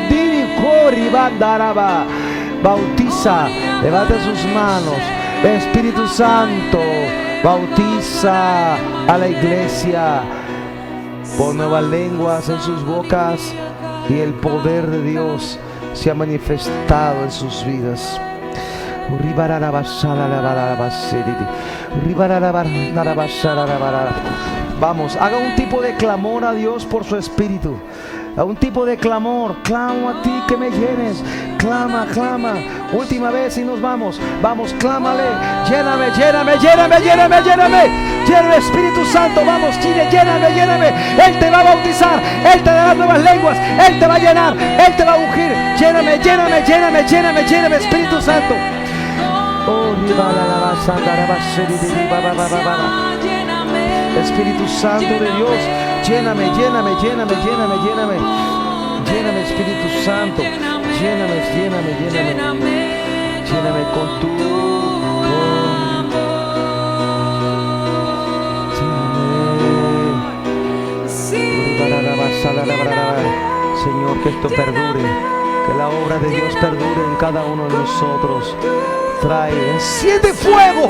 bandaraba. 1.13 2.05
Bautiza 2.63 3.49
levanta 3.83 4.15
sus 4.25 4.45
manos. 4.53 5.01
Espíritu 5.45 6.07
Santo 6.09 6.81
bautiza 7.43 8.75
a 8.75 9.19
la 9.19 9.29
iglesia. 9.29 10.23
Pon 11.39 11.57
nuevas 11.59 11.85
lenguas 11.85 12.49
en 12.49 12.61
sus 12.61 12.85
bocas 12.85 13.41
y 14.09 14.21
el 14.21 14.33
poder 14.35 14.87
de 14.87 15.03
Dios 15.03 15.59
se 15.93 16.11
ha 16.11 16.15
manifestado 16.15 17.25
en 17.25 17.31
sus 17.31 17.65
vidas. 17.65 18.21
Vamos, 24.81 25.17
haga 25.17 25.39
un 25.39 25.55
tipo 25.57 25.81
de 25.81 25.95
clamor 25.95 26.45
a 26.45 26.53
Dios 26.53 26.85
por 26.85 27.05
su 27.05 27.17
espíritu. 27.17 27.77
A 28.37 28.45
un 28.45 28.57
tipo 28.57 28.85
de 28.85 28.99
clamor, 28.99 29.57
clamo 29.63 30.11
a 30.11 30.21
ti 30.21 30.43
que 30.47 30.59
me 30.59 30.71
llenes. 30.71 31.25
Clama, 31.57 32.07
clama. 32.13 32.53
Última 32.93 33.31
vez 33.31 33.57
y 33.57 33.63
nos 33.63 33.81
vamos. 33.81 34.21
Vamos, 34.43 34.75
clámale. 34.75 35.25
Lléname, 35.67 36.11
lléname, 36.11 36.59
lléname, 36.59 37.01
lléname, 37.01 37.43
lléname. 37.43 37.91
Lléname, 38.27 38.57
Espíritu 38.59 39.07
Santo. 39.07 39.41
Vamos, 39.47 39.81
Chile, 39.81 40.07
lléname, 40.11 40.51
lléname. 40.55 40.89
Él 41.27 41.39
te 41.39 41.49
va 41.49 41.61
a 41.61 41.65
bautizar. 41.65 42.21
Él 42.53 42.63
te 42.63 42.71
dará 42.71 42.95
nuevas 42.95 43.21
lenguas. 43.21 43.57
Él 43.89 43.99
te 43.99 44.07
va 44.07 44.15
a 44.17 44.19
llenar. 44.19 44.55
Él 44.55 44.97
te 44.97 45.05
va 45.05 45.15
a 45.15 45.17
ungir. 45.17 45.53
Lléname, 45.79 46.19
lléname, 46.19 46.63
lléname, 46.67 47.05
lléname, 47.05 47.45
lléname, 47.45 47.77
Espíritu 47.77 48.21
Santo. 48.21 48.76
Espíritu 54.23 54.67
Santo 54.69 55.05
de 55.05 55.31
Dios, 55.37 55.59
lléname, 56.07 56.45
lléname, 56.57 56.91
lléname, 57.03 57.35
lléname, 57.45 57.77
lléname. 57.85 58.17
Lléname, 59.07 59.43
Espíritu 59.43 59.89
Santo. 60.05 60.43
Lléname, 60.43 61.37
lléname, 61.55 61.93
lléname. 62.13 62.71
Lléname 63.47 63.83
con 63.95 64.21
tu 64.21 64.37
Señor, 73.85 74.21
que 74.23 74.29
esto 74.31 74.49
perdure, 74.49 75.03
que 75.67 75.75
la 75.79 75.89
obra 75.89 76.19
de 76.19 76.31
Dios 76.31 76.55
perdure 76.61 77.05
en 77.05 77.17
cada 77.17 77.45
uno 77.45 77.69
de 77.69 77.75
nosotros. 77.75 78.57
Trae, 79.21 79.73
enciende 79.73 80.33
fuego, 80.33 80.89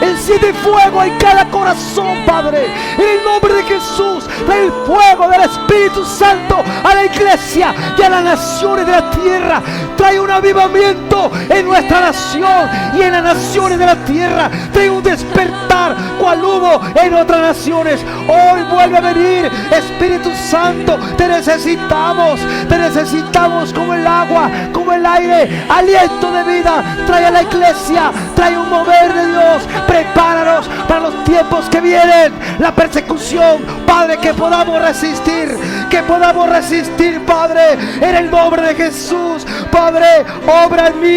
enciende 0.00 0.52
fuego 0.54 1.02
en 1.02 1.16
cada 1.18 1.48
corazón, 1.50 2.24
Padre. 2.26 2.66
En 2.96 3.18
el 3.18 3.24
nombre 3.24 3.54
de 3.54 3.62
Jesús, 3.64 4.24
trae 4.46 4.66
el 4.66 4.72
fuego 4.86 5.28
del 5.28 5.42
Espíritu 5.42 6.04
Santo 6.04 6.62
a 6.84 6.94
la 6.94 7.04
iglesia 7.04 7.74
y 7.98 8.02
a 8.02 8.08
las 8.08 8.24
naciones 8.24 8.86
de 8.86 8.92
la 8.92 9.10
tierra. 9.10 9.62
Trae 9.96 10.20
un 10.20 10.30
avivamiento 10.30 11.09
en 11.48 11.66
nuestra 11.66 12.00
nación 12.00 12.68
y 12.96 13.02
en 13.02 13.12
las 13.12 13.22
naciones 13.22 13.78
de 13.78 13.86
la 13.86 13.96
tierra. 14.04 14.50
Trae 14.72 14.88
un 14.88 15.02
despertar 15.02 15.96
cual 16.18 16.44
hubo 16.44 16.80
en 16.94 17.14
otras 17.14 17.40
naciones. 17.40 18.00
Hoy 18.28 18.62
vuelve 18.70 18.98
a 18.98 19.00
venir, 19.00 19.50
Espíritu 19.70 20.30
Santo. 20.48 20.98
Te 21.16 21.28
necesitamos, 21.28 22.40
te 22.68 22.78
necesitamos 22.78 23.72
como 23.72 23.94
el 23.94 24.06
agua, 24.06 24.50
como 24.72 24.92
el 24.92 25.04
aire, 25.04 25.64
aliento 25.68 26.30
de 26.32 26.44
vida. 26.44 26.84
Trae 27.06 27.26
a 27.26 27.30
la 27.30 27.42
iglesia, 27.42 28.12
trae 28.34 28.58
un 28.58 28.68
mover 28.68 29.12
de 29.12 29.26
Dios. 29.28 29.62
Prepáranos 29.86 30.68
para 30.86 31.00
los 31.00 31.24
tiempos 31.24 31.68
que 31.70 31.80
vienen. 31.80 32.32
La 32.58 32.72
persecución, 32.74 33.64
Padre, 33.86 34.18
que 34.18 34.34
podamos 34.34 34.80
resistir, 34.80 35.56
que 35.88 36.02
podamos 36.02 36.48
resistir, 36.48 37.24
Padre, 37.24 37.72
en 38.00 38.16
el 38.16 38.30
nombre 38.30 38.62
de 38.62 38.74
Jesús. 38.74 39.46
Padre, 39.70 40.24
obra 40.46 40.88
en 40.88 41.00
mí, 41.00 41.09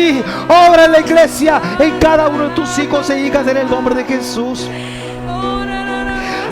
obra 0.47 0.85
en 0.85 0.91
la 0.91 0.99
iglesia, 0.99 1.61
en 1.79 1.99
cada 1.99 2.27
uno 2.27 2.49
de 2.49 2.55
tus 2.55 2.77
hijos 2.79 3.09
e 3.09 3.25
hijas, 3.25 3.47
en 3.47 3.57
el 3.57 3.69
nombre 3.69 3.95
de 3.95 4.03
Jesús. 4.05 4.67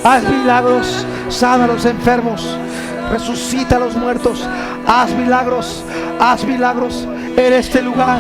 Haz 0.04 0.24
milagros, 0.24 1.06
sana 1.30 1.66
a 1.66 1.68
los 1.68 1.86
enfermos, 1.86 2.58
resucita 3.12 3.76
a 3.76 3.80
los 3.80 3.96
muertos. 3.96 4.48
Haz 4.88 5.12
milagros, 5.12 5.84
haz 6.20 6.44
milagros 6.44 7.08
en 7.38 7.54
este 7.54 7.82
lugar 7.82 8.20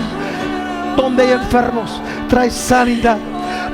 donde 0.95 1.23
hay 1.23 1.31
enfermos. 1.31 2.01
Trae 2.29 2.49
sanidad. 2.51 3.17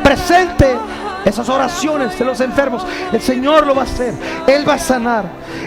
Presente 0.04 0.78
esas 1.26 1.50
oraciones 1.50 2.18
de 2.18 2.26
los 2.26 2.40
enfermos. 2.40 2.86
El 3.12 3.22
Señor 3.22 3.68
lo 3.68 3.76
va 3.76 3.82
a 3.82 3.86
hacer. 3.86 4.14
Él 4.48 4.68
va 4.68 4.76
a 4.76 4.80
sanar. 4.80 5.26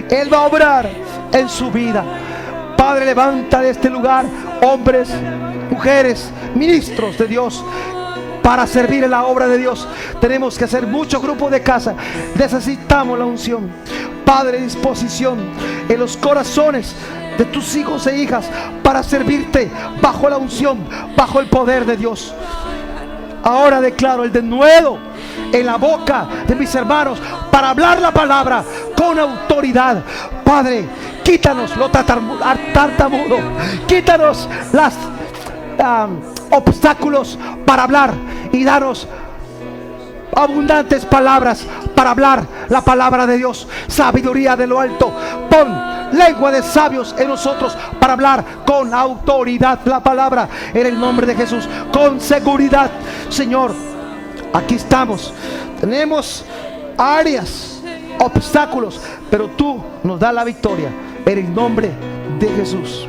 Él 0.08 0.32
va 0.32 0.38
a 0.38 0.46
obrar 0.46 0.88
en 1.32 1.48
su 1.48 1.70
vida. 1.70 2.02
Padre, 2.76 3.04
levanta 3.04 3.60
de 3.60 3.70
este 3.70 3.90
lugar 3.90 4.24
hombres, 4.62 5.10
mujeres, 5.80 6.30
ministros 6.54 7.16
de 7.16 7.26
Dios 7.26 7.64
para 8.42 8.66
servir 8.66 9.02
en 9.02 9.12
la 9.12 9.24
obra 9.24 9.48
de 9.48 9.56
Dios. 9.56 9.88
Tenemos 10.20 10.58
que 10.58 10.64
hacer 10.64 10.86
mucho 10.86 11.22
grupo 11.22 11.48
de 11.48 11.62
casa. 11.62 11.94
Necesitamos 12.34 13.18
la 13.18 13.24
unción. 13.24 13.70
Padre, 14.26 14.60
disposición 14.60 15.38
en 15.88 15.98
los 15.98 16.18
corazones 16.18 16.94
de 17.38 17.46
tus 17.46 17.74
hijos 17.76 18.06
e 18.06 18.18
hijas 18.18 18.44
para 18.82 19.02
servirte 19.02 19.70
bajo 20.02 20.28
la 20.28 20.36
unción, 20.36 20.86
bajo 21.16 21.40
el 21.40 21.48
poder 21.48 21.86
de 21.86 21.96
Dios. 21.96 22.34
Ahora 23.42 23.80
declaro 23.80 24.24
el 24.24 24.32
denuedo 24.32 24.98
en 25.50 25.64
la 25.64 25.76
boca 25.76 26.28
de 26.46 26.56
mis 26.56 26.74
hermanos 26.74 27.18
para 27.50 27.70
hablar 27.70 28.02
la 28.02 28.12
palabra 28.12 28.62
con 28.94 29.18
autoridad. 29.18 30.04
Padre, 30.44 30.84
quítanos 31.24 31.74
lo 31.78 31.88
tartamudo, 31.88 33.38
quítanos 33.86 34.46
las 34.74 34.94
obstáculos 36.50 37.38
para 37.64 37.84
hablar 37.84 38.12
y 38.52 38.64
daros 38.64 39.06
abundantes 40.36 41.04
palabras 41.04 41.66
para 41.94 42.10
hablar 42.10 42.46
la 42.68 42.80
palabra 42.80 43.26
de 43.26 43.36
Dios, 43.36 43.66
sabiduría 43.88 44.56
de 44.56 44.66
lo 44.66 44.80
alto. 44.80 45.12
Pon 45.50 45.90
lengua 46.12 46.50
de 46.50 46.62
sabios 46.62 47.14
en 47.18 47.28
nosotros 47.28 47.76
para 47.98 48.14
hablar 48.14 48.44
con 48.66 48.92
autoridad 48.94 49.80
la 49.84 50.00
palabra 50.00 50.48
en 50.72 50.86
el 50.86 50.98
nombre 50.98 51.26
de 51.26 51.34
Jesús, 51.34 51.68
con 51.92 52.20
seguridad. 52.20 52.90
Señor, 53.28 53.74
aquí 54.52 54.76
estamos. 54.76 55.32
Tenemos 55.80 56.44
áreas, 56.96 57.82
obstáculos, 58.18 59.00
pero 59.30 59.48
tú 59.50 59.82
nos 60.02 60.18
das 60.18 60.34
la 60.34 60.44
victoria 60.44 60.90
en 61.24 61.38
el 61.38 61.54
nombre 61.54 61.90
de 62.38 62.48
Jesús. 62.48 63.06